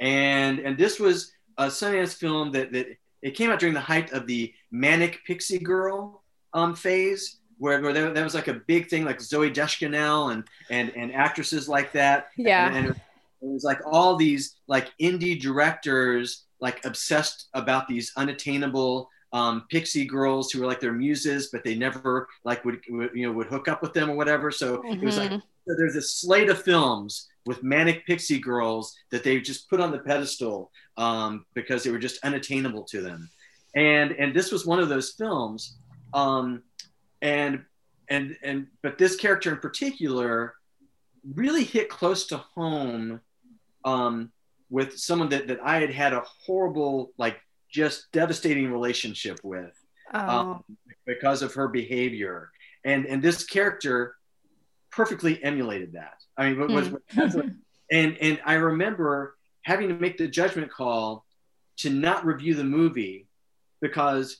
and 0.00 0.58
and 0.60 0.78
this 0.78 0.98
was 0.98 1.32
a 1.58 1.66
Sundance 1.66 2.14
film 2.16 2.52
that 2.52 2.72
that 2.72 2.86
it 3.20 3.32
came 3.32 3.50
out 3.50 3.58
during 3.58 3.74
the 3.74 3.80
height 3.80 4.12
of 4.12 4.26
the 4.26 4.54
manic 4.70 5.20
pixie 5.26 5.58
girl 5.58 6.22
um, 6.54 6.74
phase, 6.74 7.40
where 7.58 7.80
where 7.82 7.92
there, 7.92 8.12
that 8.12 8.24
was 8.24 8.34
like 8.34 8.48
a 8.48 8.54
big 8.66 8.88
thing, 8.88 9.04
like 9.04 9.18
Zooey 9.18 9.52
Deschanel 9.52 10.30
and 10.30 10.44
and 10.70 10.90
and 10.96 11.12
actresses 11.12 11.68
like 11.68 11.92
that, 11.92 12.28
Yeah. 12.36 12.66
and, 12.68 12.76
and 12.76 12.86
it 12.88 12.96
was 13.40 13.64
like 13.64 13.80
all 13.86 14.16
these 14.16 14.56
like 14.68 14.90
indie 15.00 15.40
directors 15.40 16.44
like 16.60 16.84
obsessed 16.84 17.48
about 17.54 17.86
these 17.88 18.12
unattainable 18.16 19.08
um, 19.32 19.64
pixie 19.68 20.06
girls 20.06 20.50
who 20.50 20.60
were 20.60 20.66
like 20.66 20.80
their 20.80 20.92
muses, 20.92 21.48
but 21.52 21.64
they 21.64 21.74
never 21.74 22.28
like 22.44 22.64
would, 22.64 22.80
would 22.88 23.10
you 23.14 23.26
know 23.26 23.32
would 23.32 23.48
hook 23.48 23.66
up 23.68 23.82
with 23.82 23.92
them 23.92 24.08
or 24.10 24.16
whatever. 24.16 24.50
So 24.50 24.82
it 24.84 25.00
was 25.02 25.18
like 25.18 25.30
Mhm. 25.32 25.40
so 25.66 25.74
there's 25.76 25.96
a 25.96 26.02
slate 26.02 26.48
of 26.48 26.62
films 26.62 27.28
with 27.46 27.62
manic 27.62 28.06
pixie 28.06 28.38
girls 28.38 28.94
that 29.10 29.22
they 29.24 29.40
just 29.40 29.68
put 29.68 29.80
on 29.80 29.90
the 29.90 29.98
pedestal 29.98 30.70
um, 30.96 31.44
because 31.54 31.82
they 31.82 31.90
were 31.90 31.98
just 31.98 32.18
unattainable 32.24 32.84
to 32.84 33.00
them. 33.02 33.28
And 33.74 34.12
and 34.12 34.32
this 34.34 34.52
was 34.52 34.64
one 34.64 34.78
of 34.78 34.88
those 34.88 35.10
films. 35.18 35.76
Um, 36.14 36.62
and 37.24 37.64
and 38.08 38.36
and 38.44 38.68
but 38.82 38.98
this 38.98 39.16
character 39.16 39.50
in 39.50 39.58
particular 39.58 40.54
really 41.34 41.64
hit 41.64 41.88
close 41.88 42.26
to 42.28 42.36
home 42.36 43.20
um, 43.84 44.30
with 44.70 44.96
someone 44.96 45.30
that, 45.30 45.48
that 45.48 45.58
I 45.64 45.80
had 45.80 45.90
had 45.90 46.12
a 46.12 46.22
horrible 46.46 47.12
like 47.18 47.40
just 47.68 48.12
devastating 48.12 48.70
relationship 48.70 49.40
with 49.42 49.72
Oh, 50.12 50.18
um, 50.18 50.64
because 51.06 51.42
of 51.42 51.54
her 51.54 51.68
behavior. 51.68 52.50
And 52.84 53.06
and 53.06 53.22
this 53.22 53.44
character 53.44 54.16
perfectly 54.90 55.42
emulated 55.42 55.94
that. 55.94 56.22
I 56.36 56.50
mean, 56.50 56.72
was, 56.72 56.90
was 57.16 57.34
and 57.90 58.16
and 58.20 58.40
I 58.44 58.54
remember 58.54 59.36
having 59.62 59.88
to 59.88 59.94
make 59.94 60.18
the 60.18 60.28
judgment 60.28 60.70
call 60.70 61.24
to 61.78 61.90
not 61.90 62.24
review 62.24 62.54
the 62.54 62.64
movie 62.64 63.26
because 63.80 64.38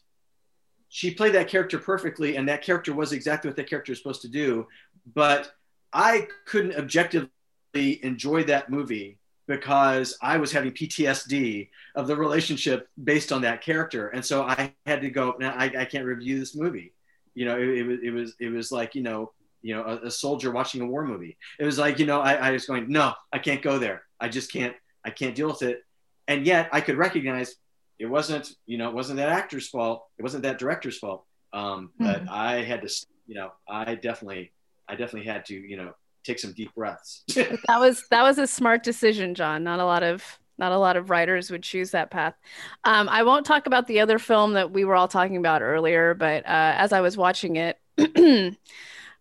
she 0.94 1.10
played 1.10 1.34
that 1.34 1.48
character 1.48 1.76
perfectly, 1.76 2.36
and 2.36 2.48
that 2.48 2.62
character 2.62 2.94
was 2.94 3.12
exactly 3.12 3.48
what 3.48 3.56
that 3.56 3.68
character 3.68 3.90
is 3.90 3.98
supposed 3.98 4.22
to 4.22 4.28
do. 4.28 4.68
But 5.12 5.52
I 5.92 6.28
couldn't 6.46 6.76
objectively 6.76 7.28
enjoy 8.04 8.44
that 8.44 8.70
movie 8.70 9.18
because 9.48 10.16
I 10.22 10.36
was 10.36 10.52
having 10.52 10.70
PTSD 10.70 11.68
of 11.96 12.06
the 12.06 12.14
relationship 12.14 12.86
based 13.02 13.32
on 13.32 13.42
that 13.42 13.60
character, 13.60 14.10
and 14.10 14.24
so 14.24 14.44
I 14.44 14.72
had 14.86 15.00
to 15.00 15.10
go. 15.10 15.34
Now 15.40 15.56
I, 15.58 15.64
I 15.64 15.84
can't 15.84 16.04
review 16.04 16.38
this 16.38 16.54
movie. 16.54 16.92
You 17.34 17.46
know, 17.46 17.58
it, 17.58 17.68
it 17.70 17.82
was 17.84 17.98
it 18.00 18.10
was 18.12 18.36
it 18.38 18.48
was 18.50 18.70
like 18.70 18.94
you 18.94 19.02
know 19.02 19.32
you 19.62 19.74
know 19.74 19.82
a, 19.82 20.06
a 20.06 20.10
soldier 20.12 20.52
watching 20.52 20.80
a 20.80 20.86
war 20.86 21.04
movie. 21.04 21.36
It 21.58 21.64
was 21.64 21.76
like 21.76 21.98
you 21.98 22.06
know 22.06 22.20
I, 22.20 22.34
I 22.34 22.50
was 22.52 22.66
going 22.66 22.88
no, 22.88 23.14
I 23.32 23.40
can't 23.40 23.62
go 23.62 23.80
there. 23.80 24.04
I 24.20 24.28
just 24.28 24.52
can't 24.52 24.76
I 25.04 25.10
can't 25.10 25.34
deal 25.34 25.48
with 25.48 25.62
it. 25.62 25.82
And 26.28 26.46
yet 26.46 26.68
I 26.70 26.80
could 26.80 26.96
recognize 26.96 27.56
it 28.04 28.10
wasn't 28.10 28.52
you 28.66 28.76
know 28.76 28.88
it 28.88 28.94
wasn't 28.94 29.16
that 29.16 29.30
actor's 29.30 29.68
fault. 29.68 30.04
It 30.18 30.22
wasn't 30.22 30.42
that 30.42 30.58
director's 30.58 30.98
fault. 30.98 31.24
Um, 31.52 31.90
but 31.98 32.28
I 32.28 32.62
had 32.62 32.82
to 32.82 33.06
you 33.26 33.34
know 33.34 33.50
I 33.68 33.94
definitely 33.94 34.52
I 34.88 34.92
definitely 34.92 35.26
had 35.26 35.46
to 35.46 35.54
you 35.54 35.76
know 35.76 35.92
take 36.22 36.38
some 36.38 36.52
deep 36.52 36.74
breaths. 36.74 37.24
that 37.34 37.80
was 37.80 38.04
that 38.10 38.22
was 38.22 38.38
a 38.38 38.46
smart 38.46 38.82
decision, 38.82 39.34
John. 39.34 39.64
Not 39.64 39.80
a 39.80 39.84
lot 39.84 40.02
of 40.02 40.22
not 40.58 40.72
a 40.72 40.78
lot 40.78 40.96
of 40.96 41.10
writers 41.10 41.50
would 41.50 41.62
choose 41.62 41.90
that 41.92 42.10
path. 42.10 42.34
Um, 42.84 43.08
I 43.08 43.22
won't 43.22 43.46
talk 43.46 43.66
about 43.66 43.86
the 43.86 44.00
other 44.00 44.18
film 44.18 44.52
that 44.52 44.70
we 44.70 44.84
were 44.84 44.94
all 44.94 45.08
talking 45.08 45.36
about 45.36 45.62
earlier, 45.62 46.14
but 46.14 46.44
uh, 46.44 46.74
as 46.76 46.92
I 46.92 47.00
was 47.00 47.16
watching 47.16 47.56
it, 47.56 47.78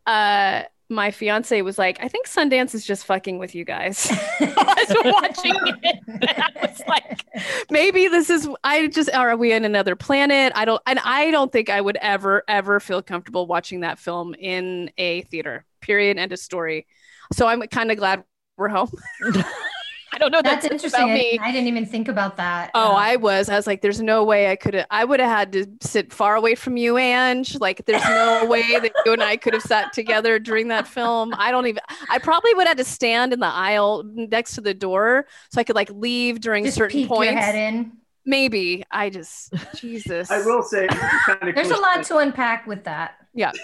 uh, 0.05 0.63
my 0.93 1.11
fiance 1.11 1.61
was 1.61 1.77
like, 1.77 1.97
"I 2.01 2.07
think 2.07 2.27
Sundance 2.27 2.73
is 2.73 2.85
just 2.85 3.05
fucking 3.05 3.37
with 3.37 3.55
you 3.55 3.65
guys." 3.65 4.07
I 4.39 4.85
was 4.87 5.13
watching 5.13 5.55
it, 5.83 5.99
I 6.37 6.67
was 6.67 6.81
like, 6.87 7.25
"Maybe 7.69 8.07
this 8.07 8.29
is 8.29 8.47
I 8.63 8.87
just 8.87 9.13
are 9.13 9.35
we 9.35 9.53
in 9.53 9.65
another 9.65 9.95
planet?" 9.95 10.53
I 10.55 10.65
don't, 10.65 10.81
and 10.85 10.99
I 10.99 11.31
don't 11.31 11.51
think 11.51 11.69
I 11.69 11.81
would 11.81 11.97
ever 11.97 12.43
ever 12.47 12.79
feel 12.79 13.01
comfortable 13.01 13.47
watching 13.47 13.81
that 13.81 13.99
film 13.99 14.35
in 14.35 14.91
a 14.97 15.21
theater. 15.23 15.65
Period. 15.81 16.17
End 16.17 16.31
of 16.31 16.39
story. 16.39 16.87
So 17.33 17.47
I'm 17.47 17.61
kind 17.63 17.91
of 17.91 17.97
glad 17.97 18.23
we're 18.57 18.69
home. 18.69 18.91
I 20.13 20.17
don't 20.19 20.31
know. 20.31 20.41
That's 20.41 20.63
That's, 20.63 20.73
interesting. 20.73 21.01
about 21.01 21.11
I, 21.11 21.15
me. 21.15 21.39
I 21.41 21.51
didn't 21.51 21.67
even 21.67 21.85
think 21.85 22.07
about 22.07 22.37
that. 22.37 22.69
Oh, 22.73 22.91
Uh, 22.91 22.95
I 22.95 23.15
was. 23.15 23.49
I 23.49 23.55
was 23.55 23.65
like, 23.67 23.81
there's 23.81 23.99
no 24.01 24.23
way 24.23 24.51
I 24.51 24.55
could 24.55 24.75
have. 24.75 24.85
I 24.91 25.03
would 25.05 25.19
have 25.19 25.29
had 25.29 25.51
to 25.53 25.65
sit 25.81 26.13
far 26.13 26.35
away 26.35 26.55
from 26.55 26.77
you, 26.77 26.97
Ange. 26.97 27.59
Like, 27.59 27.85
there's 27.85 28.03
no 28.03 28.45
way 28.45 28.61
that 28.79 28.91
you 29.05 29.13
and 29.13 29.23
I 29.23 29.37
could 29.37 29.53
have 29.53 29.63
sat 29.63 29.91
together 29.93 30.37
during 30.39 30.67
that 30.67 30.87
film. 30.87 31.33
I 31.37 31.51
don't 31.51 31.65
even. 31.67 31.81
I 32.09 32.19
probably 32.19 32.53
would 32.53 32.67
have 32.67 32.77
had 32.77 32.85
to 32.85 32.89
stand 32.89 33.33
in 33.33 33.39
the 33.39 33.47
aisle 33.47 34.03
next 34.13 34.53
to 34.55 34.61
the 34.61 34.73
door 34.73 35.25
so 35.51 35.59
I 35.59 35.63
could 35.63 35.75
like 35.75 35.89
leave 35.91 36.39
during 36.41 36.63
just 36.65 36.77
certain 36.77 36.91
peak 37.01 37.07
points. 37.07 37.31
your 37.31 37.41
head 37.41 37.55
in. 37.55 37.93
Maybe. 38.25 38.83
I 38.91 39.09
just 39.09 39.53
Jesus. 39.75 40.29
I 40.31 40.45
will 40.45 40.61
say 40.63 40.87
this 40.87 40.95
is 40.95 41.21
kind 41.25 41.49
of 41.49 41.55
There's 41.55 41.71
a 41.71 41.77
lot 41.77 42.03
to 42.03 42.17
unpack 42.17 42.67
with 42.67 42.83
that. 42.85 43.15
Yeah. 43.33 43.51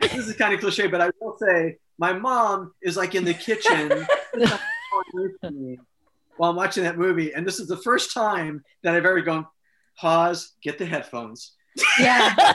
This 0.00 0.14
is 0.26 0.34
kind 0.34 0.52
of 0.52 0.58
cliche, 0.58 0.88
but 0.88 1.00
I 1.00 1.10
will 1.20 1.36
say 1.38 1.76
my 1.98 2.12
mom 2.12 2.72
is 2.82 2.96
like 2.96 3.14
in 3.14 3.24
the 3.24 3.34
kitchen 3.34 3.88
while 6.36 6.50
I'm 6.50 6.56
watching 6.56 6.84
that 6.84 6.98
movie, 6.98 7.32
and 7.32 7.46
this 7.46 7.60
is 7.60 7.68
the 7.68 7.76
first 7.76 8.12
time 8.12 8.62
that 8.82 8.94
I've 8.94 9.04
ever 9.04 9.20
gone 9.20 9.46
pause, 9.98 10.54
get 10.62 10.78
the 10.78 10.86
headphones. 10.86 11.54
Yeah. 11.98 12.34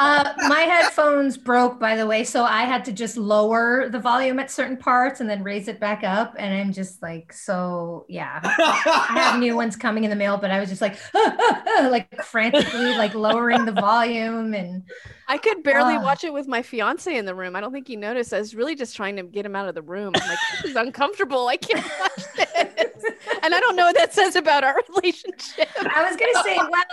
Uh, 0.00 0.32
my 0.48 0.60
headphones 0.60 1.36
broke, 1.36 1.80
by 1.80 1.96
the 1.96 2.06
way, 2.06 2.22
so 2.22 2.44
I 2.44 2.62
had 2.64 2.84
to 2.84 2.92
just 2.92 3.16
lower 3.16 3.88
the 3.88 3.98
volume 3.98 4.38
at 4.38 4.48
certain 4.50 4.76
parts 4.76 5.20
and 5.20 5.28
then 5.28 5.42
raise 5.42 5.66
it 5.66 5.80
back 5.80 6.04
up. 6.04 6.34
And 6.38 6.54
I'm 6.54 6.72
just 6.72 7.02
like, 7.02 7.32
so 7.32 8.04
yeah. 8.08 8.38
I 8.44 9.12
have 9.14 9.40
new 9.40 9.56
ones 9.56 9.74
coming 9.76 10.04
in 10.04 10.10
the 10.10 10.16
mail, 10.16 10.36
but 10.36 10.50
I 10.52 10.60
was 10.60 10.68
just 10.68 10.80
like, 10.80 10.96
like 11.14 12.22
frantically, 12.22 12.94
like 12.96 13.14
lowering 13.14 13.64
the 13.64 13.72
volume 13.72 14.54
and 14.54 14.84
I 15.26 15.36
could 15.38 15.62
barely 15.64 15.94
Ah. 15.96 16.02
watch 16.02 16.22
it 16.24 16.32
with 16.32 16.46
my 16.46 16.62
fiance 16.62 17.16
in 17.16 17.24
the 17.24 17.34
room. 17.34 17.56
I 17.56 17.60
don't 17.60 17.72
think 17.72 17.88
he 17.88 17.96
noticed. 17.96 18.32
I 18.32 18.38
was 18.38 18.54
really 18.54 18.76
just 18.76 18.94
trying 18.94 19.16
to 19.16 19.24
get 19.24 19.44
him 19.44 19.56
out 19.56 19.68
of 19.68 19.74
the 19.74 19.82
room. 19.82 20.12
I'm 20.16 20.28
like, 20.28 20.38
this 20.62 20.70
is 20.70 20.76
uncomfortable. 20.76 21.48
I 21.48 21.56
can't 21.56 21.84
watch 22.00 22.24
this. 22.36 23.04
And 23.42 23.54
I 23.54 23.60
don't 23.60 23.74
know 23.76 23.86
what 23.86 23.96
that 23.96 24.14
says 24.14 24.36
about 24.36 24.62
our 24.64 24.76
relationship. 24.96 25.68
I 25.80 26.08
was 26.08 26.16
gonna 26.16 26.44
say, 26.44 26.56
well, 26.56 26.84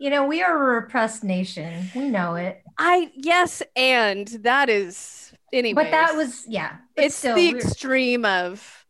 you 0.00 0.08
know, 0.08 0.24
we 0.24 0.42
are 0.42 0.56
a 0.56 0.80
repressed 0.80 1.22
nation. 1.22 1.90
We 1.94 2.08
know 2.08 2.34
it. 2.34 2.62
I 2.78 3.12
yes, 3.14 3.62
and 3.76 4.26
that 4.40 4.70
is 4.70 5.30
anyway. 5.52 5.84
But 5.84 5.90
that 5.90 6.16
was 6.16 6.44
yeah. 6.48 6.78
It's 6.96 7.14
still, 7.14 7.36
the 7.36 7.50
extreme 7.50 8.24
of 8.24 8.86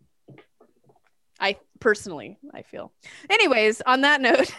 I 1.40 1.57
personally 1.81 2.38
I 2.55 2.62
feel. 2.62 2.92
Anyways, 3.29 3.83
on 3.83 4.03
that 4.03 4.20
note, 4.20 4.55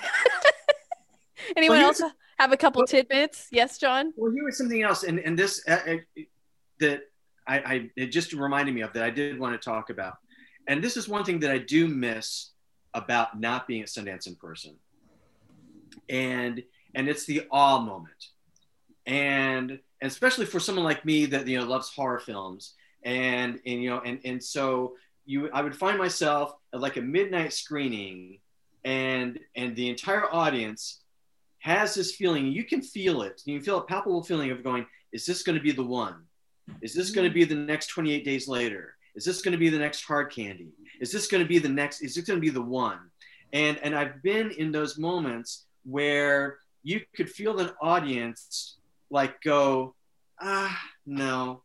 anyone 1.56 1.78
Well, 1.78 1.88
else 1.88 2.02
have 2.38 2.52
a 2.52 2.58
couple 2.58 2.82
well- 2.82 2.88
tidbits? 2.88 3.48
Yes, 3.52 3.78
John. 3.78 4.12
Well, 4.18 4.34
here 4.34 4.44
was 4.44 4.58
something 4.58 4.82
else, 4.84 5.04
and 5.04 5.20
and 5.20 5.40
this 5.40 5.64
uh, 5.70 5.80
uh, 5.88 5.96
that 6.82 7.04
I, 7.48 7.60
I 7.60 7.90
it 7.96 8.08
just 8.08 8.34
reminded 8.34 8.76
me 8.76 8.82
of 8.82 8.92
that 8.92 9.04
I 9.04 9.10
did 9.10 9.40
want 9.40 9.60
to 9.60 9.70
talk 9.70 9.90
about, 9.90 10.18
and 10.68 10.84
this 10.84 10.98
is 10.98 11.08
one 11.08 11.24
thing 11.24 11.40
that 11.40 11.52
I 11.52 11.60
do 11.60 11.88
miss 11.88 12.52
about 12.94 13.40
not 13.40 13.70
being 13.70 13.82
at 13.84 13.88
Sundance 13.88 14.28
in 14.28 14.36
person, 14.36 14.76
and 16.10 16.64
and 16.96 17.08
it's 17.08 17.26
the 17.26 17.48
awe 17.52 17.80
moment, 17.80 18.28
and 19.06 19.80
especially 20.02 20.46
for 20.46 20.60
someone 20.60 20.86
like 20.86 21.06
me 21.06 21.26
that 21.28 21.48
you 21.48 21.58
know 21.58 21.66
loves 21.66 21.90
horror 21.94 22.20
films, 22.20 22.74
and 23.04 23.60
and 23.66 23.82
you 23.82 23.90
know 23.90 24.02
and 24.02 24.20
and 24.26 24.44
so 24.44 24.96
you 25.26 25.50
I 25.52 25.62
would 25.62 25.76
find 25.76 25.98
myself 25.98 26.54
at 26.74 26.82
like 26.82 26.98
a 26.98 27.02
midnight 27.02 27.54
screening, 27.54 28.40
and 28.84 29.40
and 29.56 29.76
the 29.76 29.90
entire 29.90 30.32
audience 30.34 31.02
has 31.60 31.94
this 31.94 32.16
feeling. 32.16 32.48
You 32.48 32.64
can 32.64 32.82
feel 32.82 33.22
it. 33.22 33.42
You 33.46 33.58
can 33.58 33.66
feel 33.66 33.78
a 33.78 33.86
palpable 33.86 34.24
feeling 34.24 34.52
of 34.52 34.64
going 34.64 34.86
is 35.12 35.26
this 35.26 35.44
going 35.44 35.58
to 35.58 35.64
be 35.64 35.72
the 35.72 35.84
one? 35.84 36.24
Is 36.82 36.94
this 36.94 37.12
going 37.12 37.26
to 37.26 37.30
mm-hmm. 37.30 37.50
be 37.50 37.56
the 37.56 37.62
next 37.62 37.88
28 37.88 38.24
days 38.24 38.48
later? 38.48 38.96
Is 39.16 39.26
this 39.26 39.42
going 39.42 39.52
to 39.52 39.58
be 39.58 39.70
the 39.70 39.80
next 39.80 40.04
hard 40.04 40.32
candy? 40.32 40.70
Is 41.02 41.12
this 41.12 41.28
going 41.28 41.44
to 41.44 41.48
be 41.48 41.60
the 41.60 41.70
next 41.70 42.02
is 42.02 42.18
it 42.18 42.26
going 42.26 42.38
to 42.38 42.42
be 42.42 42.50
the 42.50 42.62
one? 42.62 43.00
And 43.54 43.78
and 43.84 43.94
i've 43.94 44.24
been 44.24 44.52
in 44.52 44.72
those 44.72 44.98
moments 44.98 45.66
where 45.84 46.58
you 46.84 47.02
could 47.16 47.30
feel 47.30 47.60
an 47.60 47.72
audience 47.82 48.78
like 49.10 49.42
go 49.42 49.96
ah 50.40 50.80
no. 51.06 51.62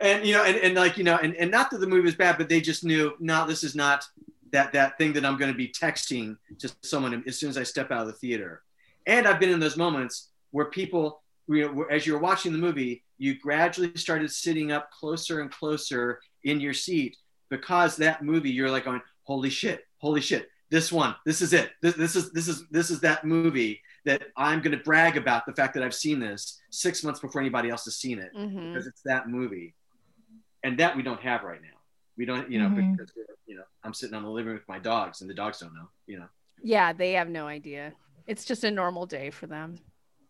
And 0.00 0.24
you 0.24 0.34
know 0.34 0.44
and, 0.44 0.56
and 0.56 0.74
like 0.74 0.96
you 0.96 1.04
know 1.04 1.16
and, 1.16 1.34
and 1.36 1.50
not 1.50 1.70
that 1.70 1.78
the 1.78 1.86
movie 1.86 2.02
was 2.02 2.14
bad 2.14 2.38
but 2.38 2.48
they 2.48 2.60
just 2.60 2.84
knew 2.84 3.14
no 3.18 3.46
this 3.46 3.64
is 3.64 3.74
not 3.74 4.04
that 4.52 4.72
that 4.72 4.96
thing 4.96 5.12
that 5.14 5.24
i'm 5.24 5.36
going 5.36 5.50
to 5.50 5.56
be 5.56 5.68
texting 5.68 6.36
to 6.58 6.72
someone 6.82 7.24
as 7.26 7.36
soon 7.36 7.50
as 7.50 7.58
i 7.58 7.62
step 7.62 7.90
out 7.90 8.02
of 8.02 8.06
the 8.06 8.12
theater. 8.12 8.62
And 9.08 9.26
I've 9.26 9.40
been 9.40 9.50
in 9.50 9.58
those 9.58 9.78
moments 9.78 10.28
where 10.50 10.66
people, 10.66 11.22
you 11.48 11.72
know, 11.72 11.84
as 11.84 12.06
you're 12.06 12.18
watching 12.18 12.52
the 12.52 12.58
movie, 12.58 13.02
you 13.16 13.38
gradually 13.38 13.90
started 13.96 14.30
sitting 14.30 14.70
up 14.70 14.90
closer 14.90 15.40
and 15.40 15.50
closer 15.50 16.20
in 16.44 16.60
your 16.60 16.74
seat 16.74 17.16
because 17.48 17.96
that 17.96 18.22
movie, 18.22 18.50
you're 18.50 18.70
like 18.70 18.84
going, 18.84 19.00
holy 19.22 19.48
shit, 19.48 19.86
holy 19.96 20.20
shit, 20.20 20.50
this 20.70 20.92
one, 20.92 21.14
this 21.24 21.40
is 21.40 21.52
it. 21.52 21.70
This, 21.82 21.94
this 21.94 22.14
is 22.16 22.30
this 22.32 22.48
is 22.48 22.66
this 22.68 22.90
is 22.90 23.00
that 23.00 23.24
movie 23.24 23.80
that 24.04 24.22
I'm 24.36 24.60
going 24.60 24.76
to 24.76 24.82
brag 24.84 25.16
about 25.16 25.46
the 25.46 25.52
fact 25.52 25.74
that 25.74 25.82
I've 25.82 25.94
seen 25.94 26.20
this 26.20 26.60
six 26.70 27.02
months 27.02 27.20
before 27.20 27.40
anybody 27.40 27.70
else 27.70 27.84
has 27.86 27.96
seen 27.96 28.18
it 28.18 28.30
Mhm. 28.36 28.72
because 28.72 28.86
it's 28.86 29.02
that 29.04 29.28
movie, 29.28 29.74
and 30.62 30.78
that 30.78 30.96
we 30.96 31.02
don't 31.02 31.20
have 31.20 31.42
right 31.42 31.60
now. 31.62 31.68
We 32.16 32.24
don't, 32.24 32.50
you 32.50 32.58
know, 32.60 32.68
Mhm. 32.68 32.96
because 32.96 33.12
you 33.46 33.56
know, 33.56 33.62
I'm 33.84 33.94
sitting 33.94 34.14
on 34.14 34.22
the 34.22 34.30
living 34.30 34.48
room 34.48 34.56
with 34.56 34.68
my 34.68 34.78
dogs, 34.78 35.20
and 35.20 35.30
the 35.30 35.34
dogs 35.34 35.58
don't 35.60 35.74
know, 35.74 35.88
you 36.06 36.18
know. 36.18 36.28
Yeah, 36.62 36.92
they 36.92 37.12
have 37.12 37.28
no 37.28 37.46
idea. 37.46 37.92
It's 38.26 38.44
just 38.44 38.64
a 38.64 38.70
normal 38.70 39.06
day 39.06 39.30
for 39.30 39.46
them. 39.46 39.78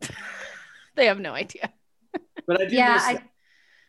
they 0.94 1.06
have 1.06 1.18
no 1.20 1.32
idea. 1.32 1.72
But 2.46 2.60
I 2.62 2.66
do 2.66 2.76
yeah 2.76 2.94
miss 2.94 3.02
I, 3.04 3.22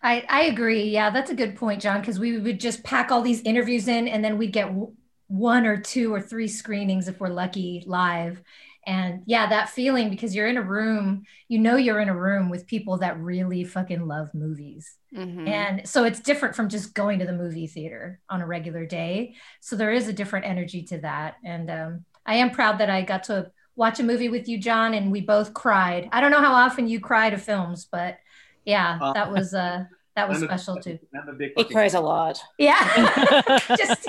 I 0.02 0.26
i 0.30 0.42
agree 0.44 0.84
yeah 0.90 1.10
that's 1.12 1.30
a 1.32 1.36
good 1.36 1.56
point 1.56 1.82
john 1.82 2.00
because 2.02 2.20
we 2.20 2.38
would 2.38 2.60
just 2.60 2.84
pack 2.84 3.10
all 3.12 3.22
these 3.22 3.42
interviews 3.42 3.88
in 3.88 4.08
and 4.10 4.24
then 4.24 4.38
we'd 4.38 4.52
get 4.52 4.68
w- 4.68 4.94
one 5.30 5.66
or 5.66 5.78
two 5.80 6.14
or 6.14 6.20
three 6.22 6.48
screenings 6.50 7.08
if 7.08 7.20
we're 7.20 7.30
lucky 7.30 7.84
live. 7.88 8.42
And 8.86 9.22
yeah 9.28 9.48
that 9.50 9.70
feeling 9.70 10.10
because 10.10 10.34
you're 10.36 10.48
in 10.48 10.58
a 10.58 10.62
room 10.64 11.24
you 11.48 11.60
know 11.60 11.76
you're 11.76 12.00
in 12.00 12.10
a 12.10 12.16
room 12.18 12.50
with 12.50 12.66
people 12.66 12.98
that 13.00 13.20
really 13.20 13.64
fucking 13.64 14.08
love 14.08 14.34
movies. 14.34 14.96
Mhm. 15.16 15.48
and 15.48 15.88
so 15.88 16.04
it's 16.04 16.20
different 16.20 16.56
from 16.56 16.70
just 16.70 16.94
going 16.94 17.20
to 17.20 17.26
the 17.26 17.34
movie 17.34 17.68
theater 17.68 18.20
on 18.30 18.42
a 18.42 18.46
regular 18.48 18.86
day. 18.86 19.36
So 19.60 19.76
there 19.76 19.92
is 19.92 20.08
a 20.08 20.14
different 20.14 20.46
energy 20.46 20.84
to 20.84 20.98
that. 21.00 21.36
And 21.44 21.70
um, 21.70 22.06
i 22.26 22.36
am 22.36 22.52
proud 22.52 22.80
that 22.80 22.90
i 22.90 23.02
got 23.02 23.24
to 23.26 23.52
watch 23.76 24.00
a 24.00 24.04
movie 24.04 24.30
with 24.30 24.48
you 24.48 24.58
john 24.58 24.94
and 24.94 25.12
we 25.12 25.22
both 25.22 25.54
cried. 25.54 26.10
I 26.12 26.20
don't 26.22 26.32
know 26.32 26.42
how 26.42 26.54
often 26.54 26.88
you 26.88 27.00
cry 27.00 27.30
to 27.30 27.38
films 27.38 27.86
but 27.92 28.18
yeah 28.66 28.98
Uh, 29.02 29.14
that 29.14 29.32
was 29.32 29.54
uh 29.54 29.84
that 30.16 30.28
was 30.28 30.42
I'm 30.42 30.48
special 30.50 30.76
too. 30.78 31.00
I'm 31.16 31.30
a 31.30 31.34
big 31.34 31.52
He 31.56 31.64
cries 31.66 31.94
a 31.94 32.02
lot. 32.02 32.42
yeah. 32.58 32.82
Just 33.78 34.08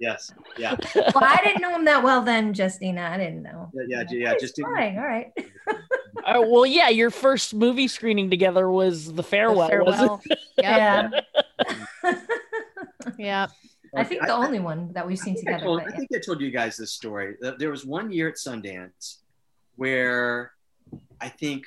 Yes. 0.00 0.32
Yeah. 0.58 0.76
well 0.94 1.24
i 1.24 1.40
didn't 1.44 1.60
know 1.62 1.74
him 1.74 1.84
that 1.86 2.02
well 2.02 2.22
then 2.22 2.52
justina 2.54 3.08
i 3.12 3.16
didn't 3.18 3.42
know 3.42 3.70
Yeah. 3.74 3.84
Yeah. 3.88 4.04
yeah 4.10 4.32
He's 4.32 4.42
just 4.42 4.56
do- 4.56 4.62
fine 4.62 4.96
all 4.98 5.04
right 5.04 5.32
Uh, 6.24 6.42
well, 6.44 6.66
yeah, 6.66 6.88
your 6.88 7.10
first 7.10 7.54
movie 7.54 7.86
screening 7.86 8.30
together 8.30 8.68
was 8.68 9.06
The 9.06 9.12
The 9.12 9.22
Farewell. 9.22 9.84
wasn't 9.84 10.20
it? 10.24 10.38
Yep. 10.58 11.12
yeah 12.04 12.12
yeah. 13.18 13.46
i 13.94 14.02
think 14.02 14.22
the 14.22 14.32
only 14.34 14.58
one 14.58 14.92
that 14.94 15.06
we've 15.06 15.18
seen 15.18 15.34
I 15.34 15.36
think, 15.36 15.48
I, 15.48 15.52
together 15.52 15.64
told, 15.64 15.84
but 15.84 15.92
I 15.92 15.96
think 15.96 16.08
I 16.14 16.18
told 16.18 16.40
you 16.40 16.50
guys 16.50 16.76
this 16.76 16.90
story. 16.90 17.36
There 17.58 17.70
was 17.70 17.84
one 17.84 18.10
year 18.10 18.28
at 18.28 18.36
Sundance 18.36 19.18
where 19.76 20.52
I 21.20 21.28
think 21.28 21.66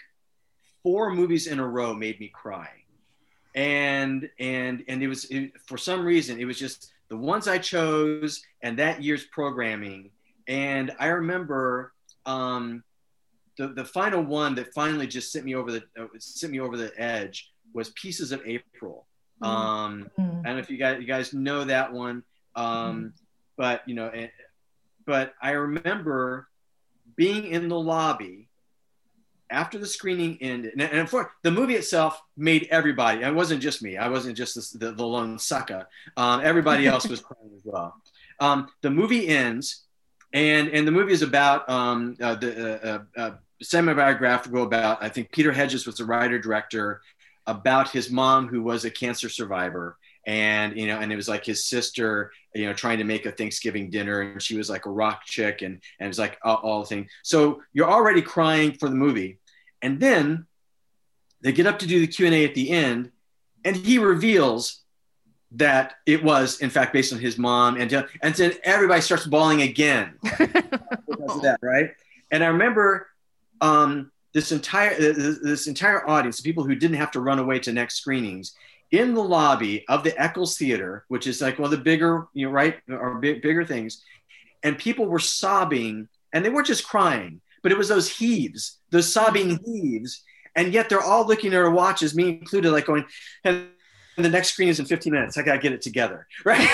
four 0.84 1.14
movies 1.14 1.48
in 1.48 1.60
a 1.60 1.68
row 1.68 1.94
made 1.94 2.20
me 2.20 2.28
cry, 2.28 2.70
and 3.56 4.30
and 4.40 4.84
and 4.88 5.02
it 5.02 5.08
was 5.08 5.26
it, 5.26 5.54
for 5.68 5.78
some 5.78 6.04
reason 6.04 6.40
it 6.40 6.46
was 6.46 6.58
just 6.60 6.92
the 7.10 7.18
ones 7.18 7.48
I 7.48 7.58
chose 7.58 8.42
and 8.62 8.78
that 8.80 9.02
year's 9.04 9.26
programming. 9.26 10.12
And 10.48 10.92
I 11.00 11.08
remember 11.08 11.94
um, 12.26 12.84
the 13.58 13.70
the 13.70 13.86
final 13.86 14.24
one 14.24 14.56
that 14.56 14.74
finally 14.74 15.08
just 15.08 15.32
sent 15.32 15.46
me 15.46 15.56
over 15.56 15.72
the 15.72 15.84
uh, 16.00 16.08
sent 16.20 16.52
me 16.52 16.60
over 16.60 16.78
the 16.78 16.92
edge 16.98 17.52
was 17.74 17.90
Pieces 17.92 18.32
of 18.32 18.42
April. 18.46 19.06
Um, 19.42 20.10
Mm. 20.18 20.40
I 20.42 20.44
don't 20.44 20.56
know 20.56 20.60
if 20.60 20.70
you 20.70 20.78
guys 20.78 21.00
you 21.00 21.08
guys 21.08 21.34
know 21.34 21.64
that 21.64 21.94
one, 21.94 22.24
um, 22.56 23.14
but 23.58 23.88
you 23.88 23.96
know, 23.96 24.10
eh, 24.10 24.28
but 25.06 25.34
I 25.42 25.52
remember 25.52 26.48
being 27.16 27.46
in 27.46 27.70
the 27.70 27.80
lobby 27.80 28.49
after 29.50 29.78
the 29.78 29.86
screening 29.86 30.38
ended, 30.42 30.74
and, 30.74 30.82
and 30.82 31.10
for, 31.10 31.32
the 31.44 31.52
movie 31.52 31.76
itself 31.76 32.22
made 32.38 32.68
everybody. 32.72 33.24
It 33.24 33.34
wasn't 33.34 33.62
just 33.62 33.82
me. 33.82 33.98
I 33.98 34.10
wasn't 34.10 34.38
just 34.38 34.56
this, 34.56 34.72
the, 34.72 34.92
the 34.92 35.06
lone 35.06 35.40
sucker. 35.40 35.88
Um, 36.18 36.42
everybody 36.44 36.88
else 36.88 37.08
was 37.08 37.22
crying 37.22 37.52
as 37.56 37.62
well. 37.64 37.96
Um, 38.40 38.68
the 38.82 38.90
movie 38.90 39.28
ends, 39.28 39.84
and 40.34 40.70
and 40.70 40.88
the 40.88 40.92
movie 40.92 41.14
is 41.14 41.22
about 41.22 41.70
um, 41.70 42.16
uh, 42.22 42.36
the 42.36 42.84
uh, 42.84 42.88
uh, 42.88 43.20
uh, 43.20 43.32
semi-biographical 43.62 44.64
about 44.64 45.04
I 45.04 45.10
think 45.10 45.32
Peter 45.32 45.52
Hedges 45.52 45.86
was 45.86 45.98
the 45.98 46.06
writer 46.06 46.40
director 46.40 47.02
about 47.48 47.90
his 47.90 48.10
mom 48.10 48.48
who 48.48 48.62
was 48.62 48.86
a 48.86 48.92
cancer 48.92 49.28
survivor 49.28 49.98
and 50.28 50.78
you 50.78 50.86
know 50.86 51.00
and 51.00 51.12
it 51.12 51.16
was 51.16 51.28
like 51.28 51.44
his 51.44 51.66
sister 51.66 52.32
you 52.54 52.66
know 52.66 52.74
trying 52.74 53.00
to 53.00 53.04
make 53.04 53.26
a 53.26 53.32
thanksgiving 53.32 53.90
dinner 53.90 54.22
and 54.22 54.42
she 54.42 54.56
was 54.56 54.70
like 54.70 54.86
a 54.86 54.90
rock 54.90 55.24
chick 55.26 55.64
and 55.64 55.82
and 56.00 56.06
it 56.06 56.08
was 56.08 56.20
like 56.20 56.38
all, 56.44 56.58
all 56.58 56.80
the 56.82 56.86
thing 56.86 57.10
so 57.24 57.62
you're 57.74 57.90
already 57.90 58.22
crying 58.22 58.72
for 58.74 58.90
the 58.90 58.96
movie 58.96 59.39
and 59.82 60.00
then 60.00 60.46
they 61.42 61.52
get 61.52 61.68
up 61.68 61.80
to 61.80 61.88
do 61.88 62.00
the 62.00 62.08
q&a 62.08 62.46
at 62.46 62.56
the 62.56 62.70
end 62.70 63.12
and 63.64 63.76
he 63.76 63.98
reveals 63.98 64.82
that 65.52 65.96
it 66.06 66.24
was 66.24 66.60
in 66.60 66.70
fact 66.70 66.94
based 66.94 67.12
on 67.12 67.20
his 67.20 67.38
mom. 67.38 67.76
And 67.78 67.92
and 68.22 68.36
then 68.36 68.54
everybody 68.64 69.02
starts 69.02 69.26
bawling 69.26 69.62
again. 69.62 70.14
Because 71.10 71.38
of 71.38 71.42
that 71.42 71.60
right? 71.62 71.90
And 72.32 72.44
i 72.44 72.48
remember 72.48 73.08
um, 73.62 74.12
this 74.34 74.52
entire 74.52 74.98
this, 74.98 75.40
this 75.40 75.68
entire 75.68 76.08
audience 76.08 76.40
people 76.40 76.64
who 76.64 76.76
didn't 76.76 76.98
have 76.98 77.12
to 77.12 77.20
run 77.20 77.40
away 77.40 77.60
to 77.60 77.74
next 77.74 77.96
screenings 77.96 78.54
in 78.92 79.14
the 79.14 79.24
lobby 79.24 79.84
of 79.90 80.04
the 80.04 80.20
eccles 80.22 80.58
theater 80.58 81.04
which 81.08 81.28
is 81.28 81.42
like 81.42 81.60
one 81.60 81.66
of 81.66 81.72
the 81.72 81.84
bigger 81.84 82.28
you 82.34 82.46
know 82.46 82.52
right 82.52 82.78
or 82.90 83.16
big, 83.16 83.42
bigger 83.42 83.66
things 83.66 84.04
and 84.64 84.78
people 84.78 85.08
were 85.08 85.20
sobbing 85.20 86.08
and 86.32 86.46
they 86.46 86.50
weren't 86.50 86.68
just 86.68 86.88
crying 86.88 87.42
but 87.62 87.72
it 87.72 87.78
was 87.78 87.90
those 87.90 88.10
heaves 88.10 88.80
those 88.92 89.12
sobbing 89.12 89.60
heaves 89.66 90.24
and 90.56 90.74
yet 90.74 90.90
they're 90.90 91.02
all 91.02 91.26
looking 91.28 91.54
at 91.54 91.60
our 91.60 91.72
watches 91.72 92.16
me 92.16 92.30
included 92.30 92.72
like 92.72 92.86
going 92.86 93.06
and 93.46 93.70
the 94.18 94.30
next 94.30 94.50
screen 94.50 94.70
is 94.70 94.80
in 94.80 94.86
15 94.86 95.14
minutes. 95.14 95.38
I 95.38 95.44
gotta 95.44 95.60
get 95.60 95.74
it 95.74 95.82
together, 95.82 96.28
right? 96.46 96.68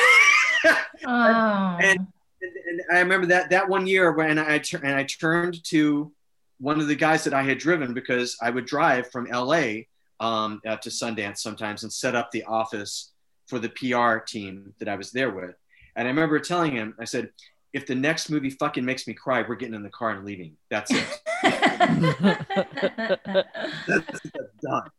Oh. 1.06 1.78
and, 1.80 2.08
and, 2.42 2.82
I 2.92 3.00
remember 3.00 3.28
that 3.28 3.52
that 3.52 3.70
one 3.70 3.86
year 3.86 4.12
when 4.12 4.40
I 4.40 4.62
and 4.82 4.96
I 4.96 5.04
turned 5.04 5.64
to 5.66 6.12
one 6.58 6.80
of 6.80 6.88
the 6.88 6.96
guys 6.96 7.24
that 7.26 7.34
I 7.34 7.44
had 7.44 7.58
driven 7.58 7.94
because 7.94 8.38
I 8.42 8.50
would 8.50 8.66
drive 8.66 9.12
from 9.12 9.28
LA 9.30 9.84
um, 10.20 10.62
uh, 10.66 10.78
to 10.78 10.90
Sundance 10.90 11.40
sometimes 11.40 11.84
and 11.84 11.92
set 11.94 12.16
up 12.16 12.32
the 12.32 12.44
office 12.44 13.12
for 13.48 13.60
the 13.60 13.70
PR 13.70 14.18
team 14.26 14.74
that 14.80 14.88
I 14.88 14.96
was 14.96 15.12
there 15.12 15.30
with. 15.30 15.56
And 15.96 16.08
I 16.08 16.12
remember 16.12 16.40
telling 16.40 16.72
him, 16.72 16.96
I 17.00 17.06
said, 17.06 17.30
if 17.76 17.86
the 17.86 17.94
next 17.94 18.30
movie 18.30 18.50
fucking 18.50 18.86
makes 18.86 19.06
me 19.06 19.14
cry, 19.14 19.44
we're 19.46 19.56
getting 19.56 19.76
in 19.76 19.84
the 19.84 19.90
car 19.90 20.12
and 20.12 20.24
leaving. 20.26 20.56
That's 20.70 20.90
it. 20.92 21.22
That's, 23.86 24.22
that's 24.34 24.56
done. 24.64 24.90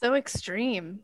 So 0.00 0.14
extreme. 0.14 1.00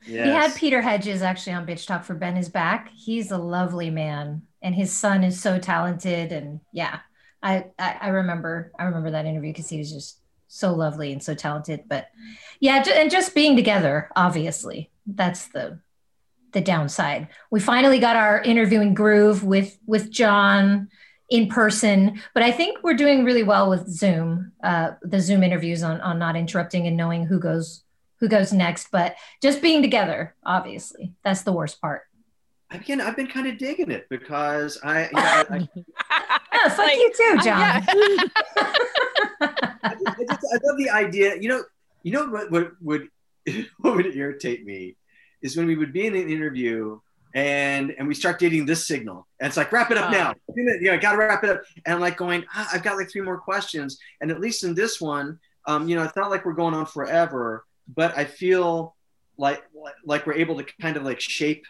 He 0.00 0.16
had 0.16 0.54
Peter 0.56 0.80
Hedges 0.80 1.20
actually 1.20 1.52
on 1.52 1.66
Bitch 1.66 1.86
Talk 1.86 2.04
for 2.04 2.14
Ben 2.14 2.38
is 2.38 2.48
back. 2.48 2.90
He's 2.96 3.30
a 3.30 3.36
lovely 3.36 3.90
man, 3.90 4.42
and 4.62 4.74
his 4.74 4.90
son 4.90 5.22
is 5.22 5.38
so 5.40 5.58
talented. 5.58 6.32
And 6.32 6.60
yeah, 6.72 7.00
I 7.42 7.66
I, 7.78 7.98
I 8.00 8.08
remember 8.08 8.72
I 8.78 8.84
remember 8.84 9.10
that 9.10 9.26
interview 9.26 9.52
because 9.52 9.68
he 9.68 9.76
was 9.76 9.92
just 9.92 10.18
so 10.48 10.72
lovely 10.72 11.12
and 11.12 11.22
so 11.22 11.34
talented. 11.34 11.84
But 11.86 12.08
yeah, 12.58 12.82
and 12.88 13.10
just 13.10 13.34
being 13.34 13.54
together, 13.54 14.10
obviously, 14.16 14.90
that's 15.06 15.48
the 15.48 15.78
the 16.52 16.60
downside. 16.60 17.28
We 17.50 17.60
finally 17.60 17.98
got 17.98 18.16
our 18.16 18.40
interviewing 18.42 18.94
groove 18.94 19.44
with 19.44 19.78
with 19.86 20.10
John 20.10 20.88
in 21.30 21.48
person, 21.48 22.20
but 22.34 22.42
I 22.42 22.52
think 22.52 22.78
we're 22.82 22.94
doing 22.94 23.24
really 23.24 23.42
well 23.42 23.70
with 23.70 23.88
Zoom, 23.88 24.52
uh, 24.62 24.92
the 25.02 25.20
Zoom 25.20 25.42
interviews 25.42 25.82
on 25.82 26.00
on 26.00 26.18
not 26.18 26.36
interrupting 26.36 26.86
and 26.86 26.96
knowing 26.96 27.24
who 27.26 27.38
goes 27.38 27.82
who 28.20 28.28
goes 28.28 28.52
next. 28.52 28.88
But 28.92 29.16
just 29.42 29.62
being 29.62 29.82
together, 29.82 30.34
obviously, 30.44 31.14
that's 31.24 31.42
the 31.42 31.52
worst 31.52 31.80
part. 31.80 32.02
Again, 32.70 33.00
I've 33.02 33.16
been 33.16 33.26
kind 33.26 33.46
of 33.46 33.58
digging 33.58 33.90
it 33.90 34.08
because 34.08 34.78
I, 34.82 35.02
you 35.04 35.10
know, 35.12 35.22
I, 35.22 35.44
I 35.50 35.68
Oh, 36.64 36.68
fuck 36.68 36.78
Like, 36.78 36.96
you 36.96 37.12
too, 37.16 37.38
John. 37.44 37.60
yeah. 37.60 37.84
I, 39.40 39.94
just, 40.28 40.46
I 40.54 40.58
love 40.64 40.78
the 40.78 40.90
idea. 40.90 41.36
You 41.36 41.48
know, 41.48 41.64
you 42.02 42.12
know 42.12 42.26
what, 42.28 42.50
what 42.50 42.72
would 42.80 43.08
what 43.78 43.96
would 43.96 44.14
irritate 44.14 44.64
me 44.64 44.96
is 45.42 45.56
when 45.56 45.66
we 45.66 45.76
would 45.76 45.92
be 45.92 46.06
in 46.06 46.14
an 46.14 46.28
interview 46.28 46.98
and 47.34 47.94
and 47.98 48.06
we 48.06 48.14
start 48.14 48.38
dating 48.38 48.66
this 48.66 48.86
signal 48.86 49.26
and 49.40 49.48
it's 49.48 49.56
like 49.56 49.72
wrap 49.72 49.90
it 49.90 49.96
up 49.96 50.08
Oh. 50.08 50.12
now. 50.12 50.34
You 50.54 50.80
know, 50.82 50.98
gotta 50.98 51.16
wrap 51.18 51.42
it 51.44 51.50
up. 51.50 51.62
And 51.86 51.94
I'm 51.94 52.00
like 52.00 52.16
going, 52.16 52.44
ah, 52.54 52.68
I've 52.72 52.82
got 52.82 52.96
like 52.96 53.10
three 53.10 53.22
more 53.22 53.38
questions. 53.38 53.98
And 54.20 54.30
at 54.30 54.38
least 54.40 54.64
in 54.64 54.74
this 54.74 55.00
one, 55.00 55.38
um, 55.66 55.88
you 55.88 55.96
know, 55.96 56.02
it's 56.02 56.16
not 56.16 56.30
like 56.30 56.44
we're 56.44 56.52
going 56.52 56.74
on 56.74 56.86
forever, 56.86 57.64
but 57.94 58.16
I 58.16 58.24
feel 58.24 58.94
like 59.38 59.62
like 60.04 60.26
we're 60.26 60.34
able 60.34 60.56
to 60.58 60.64
kind 60.80 60.96
of 60.96 61.04
like 61.04 61.20
shape 61.20 61.64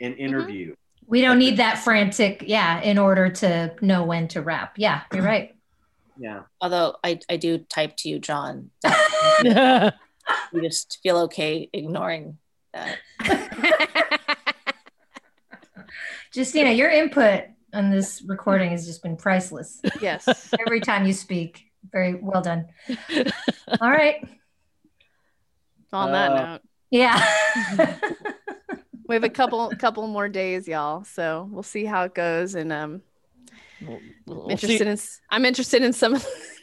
an 0.00 0.14
interview. 0.14 0.74
We 1.06 1.20
don't 1.20 1.38
need 1.38 1.56
that 1.56 1.78
frantic, 1.80 2.44
yeah, 2.46 2.80
in 2.80 2.96
order 2.96 3.28
to 3.28 3.74
know 3.80 4.04
when 4.04 4.28
to 4.28 4.40
wrap. 4.40 4.74
Yeah, 4.78 5.02
you're 5.12 5.24
right. 5.24 5.54
Yeah. 6.18 6.42
Although 6.60 6.96
I, 7.02 7.18
I 7.30 7.36
do 7.38 7.58
type 7.58 7.96
to 7.96 8.08
you, 8.10 8.18
John. 8.18 8.70
You 10.52 10.60
just 10.62 10.98
feel 11.02 11.16
okay 11.20 11.68
ignoring 11.72 12.36
that. 12.72 12.98
Justina, 16.34 16.70
your 16.70 16.90
input 16.90 17.44
on 17.74 17.90
this 17.90 18.22
recording 18.26 18.70
has 18.70 18.86
just 18.86 19.02
been 19.02 19.16
priceless. 19.16 19.80
yes. 20.00 20.52
Every 20.66 20.80
time 20.80 21.06
you 21.06 21.12
speak, 21.12 21.64
very 21.90 22.14
well 22.14 22.42
done. 22.42 22.66
All 23.80 23.90
right. 23.90 24.26
On 25.92 26.10
that 26.12 26.30
Uh, 26.32 26.34
note, 26.52 26.60
Yeah. 26.90 27.34
we 29.08 29.14
have 29.14 29.24
a 29.24 29.28
couple 29.28 29.70
couple 29.78 30.06
more 30.06 30.28
days, 30.28 30.66
y'all. 30.66 31.04
So 31.04 31.48
we'll 31.50 31.62
see 31.62 31.84
how 31.84 32.04
it 32.04 32.14
goes. 32.14 32.54
And 32.54 32.72
um, 32.72 33.02
We'll- 33.86 34.00
we'll 34.26 34.44
I'm 34.44 34.50
interested 34.52 34.78
see. 34.78 34.82
in 34.84 34.88
s- 34.88 35.20
I'm 35.30 35.44
interested 35.44 35.82
in 35.82 35.92
some. 35.92 36.16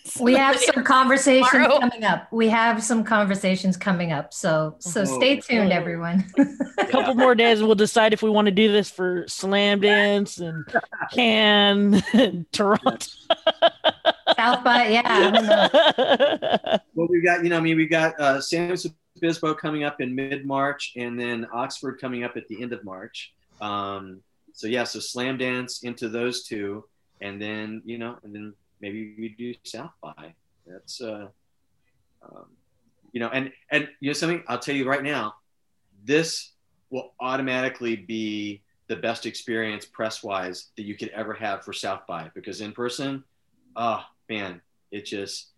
some 0.05 0.23
we 0.25 0.33
have 0.35 0.57
some 0.59 0.83
conversations 0.83 1.49
tomorrow. 1.51 1.79
coming 1.79 2.03
up. 2.03 2.31
We 2.31 2.47
have 2.49 2.81
some 2.83 3.03
conversations 3.03 3.77
coming 3.77 4.11
up. 4.11 4.33
So 4.33 4.75
so 4.79 5.01
Oh. 5.01 5.05
stay 5.05 5.39
tuned, 5.39 5.71
everyone. 5.71 6.25
a 6.77 6.85
couple 6.85 7.15
more 7.15 7.35
days 7.35 7.59
and 7.59 7.67
we'll 7.67 7.75
decide 7.75 8.13
if 8.13 8.21
we 8.23 8.29
want 8.29 8.45
to 8.45 8.51
do 8.51 8.71
this 8.71 8.89
for 8.89 9.23
Slamdance 9.25 10.39
and 10.39 10.65
Cannes 11.11 12.01
and 12.13 12.45
Toronto. 12.51 13.07
South 14.37 14.63
by 14.63 14.87
yeah. 14.87 15.01
I 15.05 15.31
don't 15.31 16.69
know. 16.71 16.77
Well, 16.95 17.07
we 17.09 17.21
got, 17.21 17.43
you 17.43 17.49
know, 17.49 17.57
I 17.57 17.61
mean, 17.61 17.77
we 17.77 17.87
got 17.87 18.17
uh, 18.19 18.39
San 18.41 18.67
Luis 18.69 18.85
Obispo 19.17 19.53
coming 19.53 19.83
up 19.83 19.99
in 20.01 20.15
mid 20.15 20.45
March, 20.45 20.93
and 20.95 21.19
then 21.19 21.45
Oxford 21.53 21.99
coming 21.99 22.23
up 22.23 22.37
at 22.37 22.47
the 22.47 22.61
end 22.61 22.71
of 22.73 22.83
March. 22.85 23.33
Um, 23.59 24.21
so 24.53 24.67
yeah, 24.67 24.83
so 24.83 24.99
Slamdance 24.99 25.83
into 25.83 26.07
those 26.09 26.43
two, 26.43 26.85
and 27.21 27.41
then 27.41 27.81
you 27.85 27.97
know, 27.97 28.17
and 28.23 28.33
then 28.33 28.53
maybe 28.81 29.15
we 29.17 29.29
do 29.29 29.53
South 29.63 29.91
by. 30.01 30.33
That's 30.65 31.01
uh, 31.01 31.27
um, 32.23 32.45
you 33.11 33.19
know, 33.19 33.29
and 33.29 33.51
and 33.71 33.87
you 33.99 34.09
know 34.09 34.13
something. 34.13 34.43
I'll 34.47 34.59
tell 34.59 34.75
you 34.75 34.87
right 34.87 35.03
now, 35.03 35.35
this 36.03 36.51
will 36.89 37.13
automatically 37.19 37.95
be 37.95 38.61
the 38.87 38.95
best 38.95 39.25
experience 39.25 39.85
press 39.85 40.23
wise 40.23 40.67
that 40.75 40.83
you 40.83 40.95
could 40.95 41.09
ever 41.09 41.33
have 41.33 41.63
for 41.63 41.73
South 41.73 42.01
by 42.07 42.29
because 42.33 42.61
in 42.61 42.71
person, 42.71 43.23
oh 43.75 44.03
man, 44.27 44.61
it 44.91 45.05
just 45.05 45.49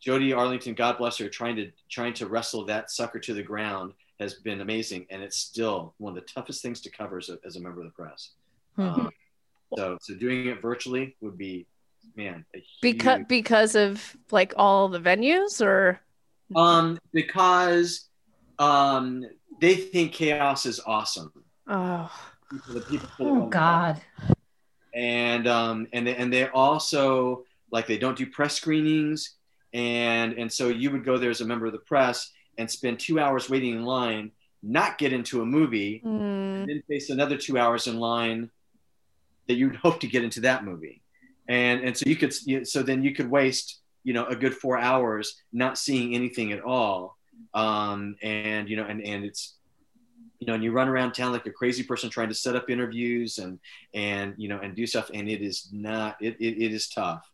Jody 0.00 0.32
Arlington, 0.32 0.74
God 0.74 0.98
bless 0.98 1.18
her, 1.18 1.28
trying 1.28 1.56
to 1.56 1.70
trying 1.90 2.14
to 2.14 2.26
wrestle 2.26 2.64
that 2.66 2.90
sucker 2.90 3.18
to 3.20 3.34
the 3.34 3.42
ground 3.42 3.92
has 4.20 4.34
been 4.34 4.60
amazing, 4.60 5.06
and 5.10 5.22
it's 5.22 5.36
still 5.36 5.94
one 5.98 6.16
of 6.16 6.22
the 6.22 6.32
toughest 6.32 6.62
things 6.62 6.80
to 6.82 6.90
cover 6.90 7.18
as 7.18 7.28
a, 7.28 7.38
as 7.44 7.56
a 7.56 7.60
member 7.60 7.80
of 7.80 7.86
the 7.86 7.92
press. 7.92 8.30
Um, 8.76 9.10
so, 9.76 9.98
so 10.00 10.14
doing 10.14 10.46
it 10.46 10.60
virtually 10.62 11.16
would 11.20 11.36
be, 11.38 11.66
man, 12.16 12.44
a 12.54 12.64
because 12.82 13.18
huge- 13.18 13.28
because 13.28 13.74
of 13.74 14.16
like 14.30 14.54
all 14.56 14.88
the 14.88 15.00
venues 15.00 15.64
or? 15.64 16.00
Um, 16.54 16.98
because 17.12 18.08
um, 18.58 19.24
they 19.60 19.74
think 19.74 20.12
chaos 20.12 20.66
is 20.66 20.80
awesome. 20.86 21.32
oh. 21.68 22.10
The 22.68 22.80
people 22.82 23.08
Oh 23.20 23.46
God. 23.48 24.00
and 24.94 25.48
um, 25.48 25.88
and 25.92 26.06
they, 26.06 26.14
and 26.14 26.32
they 26.32 26.46
also 26.48 27.44
like 27.72 27.86
they 27.88 27.98
don't 27.98 28.16
do 28.16 28.26
press 28.26 28.54
screenings, 28.54 29.34
and 29.72 30.34
and 30.34 30.52
so 30.52 30.68
you 30.68 30.90
would 30.92 31.04
go 31.04 31.18
there 31.18 31.30
as 31.30 31.40
a 31.40 31.44
member 31.44 31.66
of 31.66 31.72
the 31.72 31.78
press 31.80 32.30
and 32.58 32.70
spend 32.70 33.00
two 33.00 33.18
hours 33.18 33.50
waiting 33.50 33.72
in 33.72 33.84
line, 33.84 34.30
not 34.62 34.98
get 34.98 35.12
into 35.12 35.40
a 35.42 35.44
movie, 35.46 36.00
mm, 36.04 36.20
and 36.60 36.68
then 36.68 36.82
face 36.88 37.10
another 37.10 37.36
two 37.36 37.58
hours 37.58 37.88
in 37.88 37.98
line 37.98 38.50
that 39.48 39.54
you'd 39.54 39.76
hope 39.76 40.00
to 40.00 40.06
get 40.06 40.24
into 40.24 40.40
that 40.40 40.64
movie, 40.64 41.02
and 41.48 41.82
and 41.82 41.96
so 41.96 42.04
you 42.06 42.16
could 42.16 42.32
so 42.66 42.82
then 42.82 43.02
you 43.02 43.14
could 43.14 43.30
waste 43.30 43.80
you 44.02 44.12
know 44.12 44.26
a 44.26 44.36
good 44.36 44.54
four 44.54 44.78
hours 44.78 45.40
not 45.52 45.78
seeing 45.78 46.14
anything 46.14 46.52
at 46.52 46.62
all, 46.62 47.16
um, 47.54 48.16
and 48.22 48.68
you 48.68 48.76
know 48.76 48.84
and 48.84 49.02
and 49.02 49.24
it's 49.24 49.54
you 50.38 50.46
know 50.46 50.54
and 50.54 50.64
you 50.64 50.72
run 50.72 50.88
around 50.88 51.12
town 51.12 51.32
like 51.32 51.46
a 51.46 51.50
crazy 51.50 51.82
person 51.82 52.10
trying 52.10 52.28
to 52.28 52.34
set 52.34 52.56
up 52.56 52.68
interviews 52.68 53.38
and 53.38 53.58
and 53.94 54.34
you 54.36 54.48
know 54.48 54.58
and 54.58 54.74
do 54.74 54.86
stuff 54.86 55.10
and 55.14 55.28
it 55.28 55.42
is 55.42 55.68
not 55.72 56.16
it 56.20 56.36
it, 56.40 56.62
it 56.62 56.72
is 56.72 56.88
tough, 56.88 57.28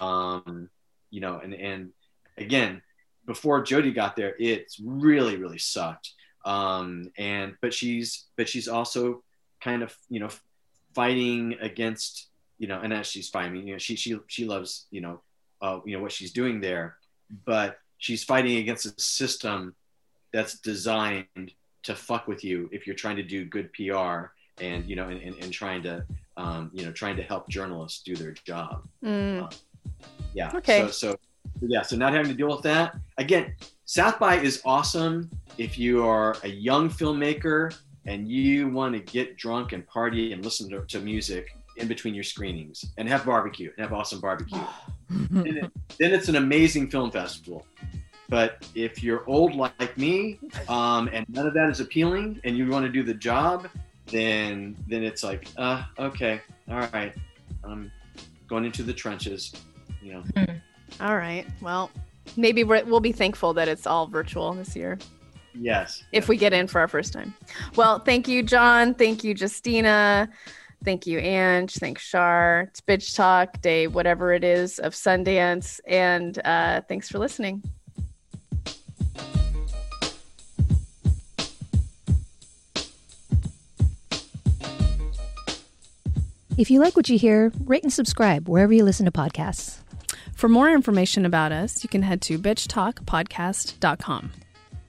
um, 0.00 0.68
you 1.10 1.20
know 1.20 1.38
and 1.38 1.54
and 1.54 1.90
again 2.38 2.80
before 3.26 3.62
Jody 3.62 3.92
got 3.92 4.16
there 4.16 4.34
it's 4.38 4.78
really 4.80 5.36
really 5.36 5.58
sucked. 5.58 6.12
Um, 6.44 7.10
and 7.16 7.54
but 7.62 7.72
she's 7.72 8.26
but 8.36 8.48
she's 8.50 8.68
also 8.68 9.22
kind 9.62 9.82
of 9.82 9.96
you 10.10 10.20
know 10.20 10.28
fighting 10.94 11.56
against 11.60 12.28
you 12.58 12.68
know 12.68 12.80
and 12.80 12.92
as 12.92 13.06
she's 13.06 13.28
fighting 13.28 13.66
you 13.66 13.74
know 13.74 13.78
she 13.78 13.96
she 13.96 14.18
she 14.26 14.44
loves 14.44 14.86
you 14.90 15.00
know 15.00 15.20
uh, 15.62 15.80
you 15.84 15.96
know 15.96 16.02
what 16.02 16.12
she's 16.12 16.32
doing 16.32 16.60
there 16.60 16.96
but 17.44 17.78
she's 17.98 18.22
fighting 18.22 18.58
against 18.58 18.86
a 18.86 19.00
system 19.00 19.74
that's 20.32 20.58
designed 20.58 21.52
to 21.82 21.94
fuck 21.94 22.26
with 22.28 22.44
you 22.44 22.68
if 22.72 22.86
you're 22.86 22.96
trying 22.96 23.16
to 23.16 23.22
do 23.22 23.44
good 23.44 23.72
PR 23.72 24.26
and 24.60 24.84
you 24.86 24.96
know 24.96 25.08
and, 25.08 25.20
and, 25.20 25.36
and 25.42 25.52
trying 25.52 25.82
to 25.82 26.04
um, 26.36 26.70
you 26.72 26.84
know 26.84 26.92
trying 26.92 27.16
to 27.16 27.22
help 27.22 27.48
journalists 27.48 28.02
do 28.02 28.14
their 28.14 28.32
job 28.32 28.82
mm. 29.04 29.54
yeah 30.34 30.50
Okay. 30.54 30.80
so 30.82 30.88
so 30.88 31.16
yeah 31.60 31.82
so 31.82 31.96
not 31.96 32.12
having 32.12 32.28
to 32.28 32.36
deal 32.36 32.48
with 32.48 32.62
that 32.62 32.96
again 33.18 33.54
South 33.86 34.18
by 34.18 34.36
is 34.36 34.62
awesome 34.64 35.30
if 35.58 35.78
you 35.78 36.04
are 36.04 36.36
a 36.42 36.48
young 36.48 36.88
filmmaker 36.88 37.74
and 38.06 38.28
you 38.28 38.68
want 38.68 38.94
to 38.94 39.00
get 39.00 39.36
drunk 39.36 39.72
and 39.72 39.86
party 39.86 40.32
and 40.32 40.44
listen 40.44 40.68
to, 40.70 40.84
to 40.86 41.00
music 41.00 41.56
in 41.76 41.88
between 41.88 42.14
your 42.14 42.24
screenings 42.24 42.84
and 42.98 43.08
have 43.08 43.24
barbecue 43.24 43.70
and 43.76 43.84
have 43.84 43.92
awesome 43.92 44.20
barbecue. 44.20 44.60
then, 45.10 45.56
it, 45.56 45.72
then 45.98 46.12
it's 46.12 46.28
an 46.28 46.36
amazing 46.36 46.90
film 46.90 47.10
festival. 47.10 47.66
But 48.28 48.66
if 48.74 49.02
you're 49.02 49.28
old 49.28 49.54
like 49.54 49.96
me 49.98 50.38
um, 50.68 51.08
and 51.12 51.26
none 51.28 51.46
of 51.46 51.54
that 51.54 51.68
is 51.70 51.80
appealing 51.80 52.40
and 52.44 52.56
you 52.56 52.68
want 52.68 52.86
to 52.86 52.92
do 52.92 53.02
the 53.02 53.14
job, 53.14 53.68
then 54.06 54.76
then 54.88 55.02
it's 55.02 55.22
like, 55.22 55.48
uh, 55.56 55.84
okay, 55.98 56.40
all 56.70 56.80
right, 56.92 57.14
I'm 57.62 57.90
going 58.48 58.64
into 58.64 58.82
the 58.82 58.92
trenches, 58.92 59.52
you 60.02 60.12
know. 60.12 60.46
All 61.00 61.16
right. 61.16 61.46
Well, 61.60 61.90
maybe 62.36 62.64
we're, 62.64 62.84
we'll 62.84 63.00
be 63.00 63.12
thankful 63.12 63.52
that 63.54 63.68
it's 63.68 63.86
all 63.86 64.06
virtual 64.06 64.52
this 64.54 64.76
year 64.76 64.98
Yes. 65.54 66.02
if 66.12 66.28
we 66.28 66.36
get 66.36 66.52
in 66.52 66.66
for 66.66 66.80
our 66.80 66.88
first 66.88 67.12
time. 67.12 67.34
Well, 67.76 68.00
thank 68.00 68.28
you, 68.28 68.42
John. 68.42 68.94
Thank 68.94 69.24
you, 69.24 69.34
Justina. 69.38 70.28
Thank 70.84 71.06
you, 71.06 71.18
Ange. 71.18 71.74
Thanks, 71.74 72.02
Shar. 72.02 72.68
It's 72.68 72.80
Bitch 72.80 73.16
Talk 73.16 73.60
Day, 73.62 73.86
whatever 73.86 74.32
it 74.32 74.44
is, 74.44 74.78
of 74.78 74.92
Sundance. 74.92 75.80
And 75.86 76.38
uh, 76.44 76.82
thanks 76.88 77.08
for 77.08 77.18
listening. 77.18 77.62
If 86.56 86.70
you 86.70 86.78
like 86.78 86.96
what 86.96 87.08
you 87.08 87.18
hear, 87.18 87.50
rate 87.64 87.82
and 87.82 87.92
subscribe 87.92 88.48
wherever 88.48 88.72
you 88.72 88.84
listen 88.84 89.06
to 89.06 89.12
podcasts. 89.12 89.78
For 90.36 90.48
more 90.48 90.70
information 90.70 91.26
about 91.26 91.50
us, 91.50 91.82
you 91.82 91.88
can 91.88 92.02
head 92.02 92.20
to 92.22 92.38
bitchtalkpodcast.com. 92.38 94.30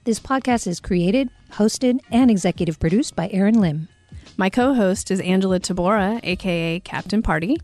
This 0.06 0.20
podcast 0.20 0.68
is 0.68 0.78
created, 0.78 1.30
hosted, 1.54 1.98
and 2.12 2.30
executive 2.30 2.78
produced 2.78 3.16
by 3.16 3.28
Erin 3.32 3.60
Lim. 3.60 3.88
My 4.36 4.48
co 4.48 4.72
host 4.72 5.10
is 5.10 5.18
Angela 5.18 5.58
Tabora, 5.58 6.20
aka 6.22 6.78
Captain 6.78 7.22
Party. 7.22 7.56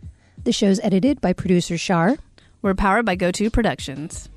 The 0.43 0.51
show's 0.51 0.81
edited 0.81 1.21
by 1.21 1.35
producer 1.35 1.79
Shar. 1.79 2.17
We're 2.61 2.75
powered 2.75 3.07
by 3.07 3.15
GoTo 3.15 3.49
Productions. 3.49 4.29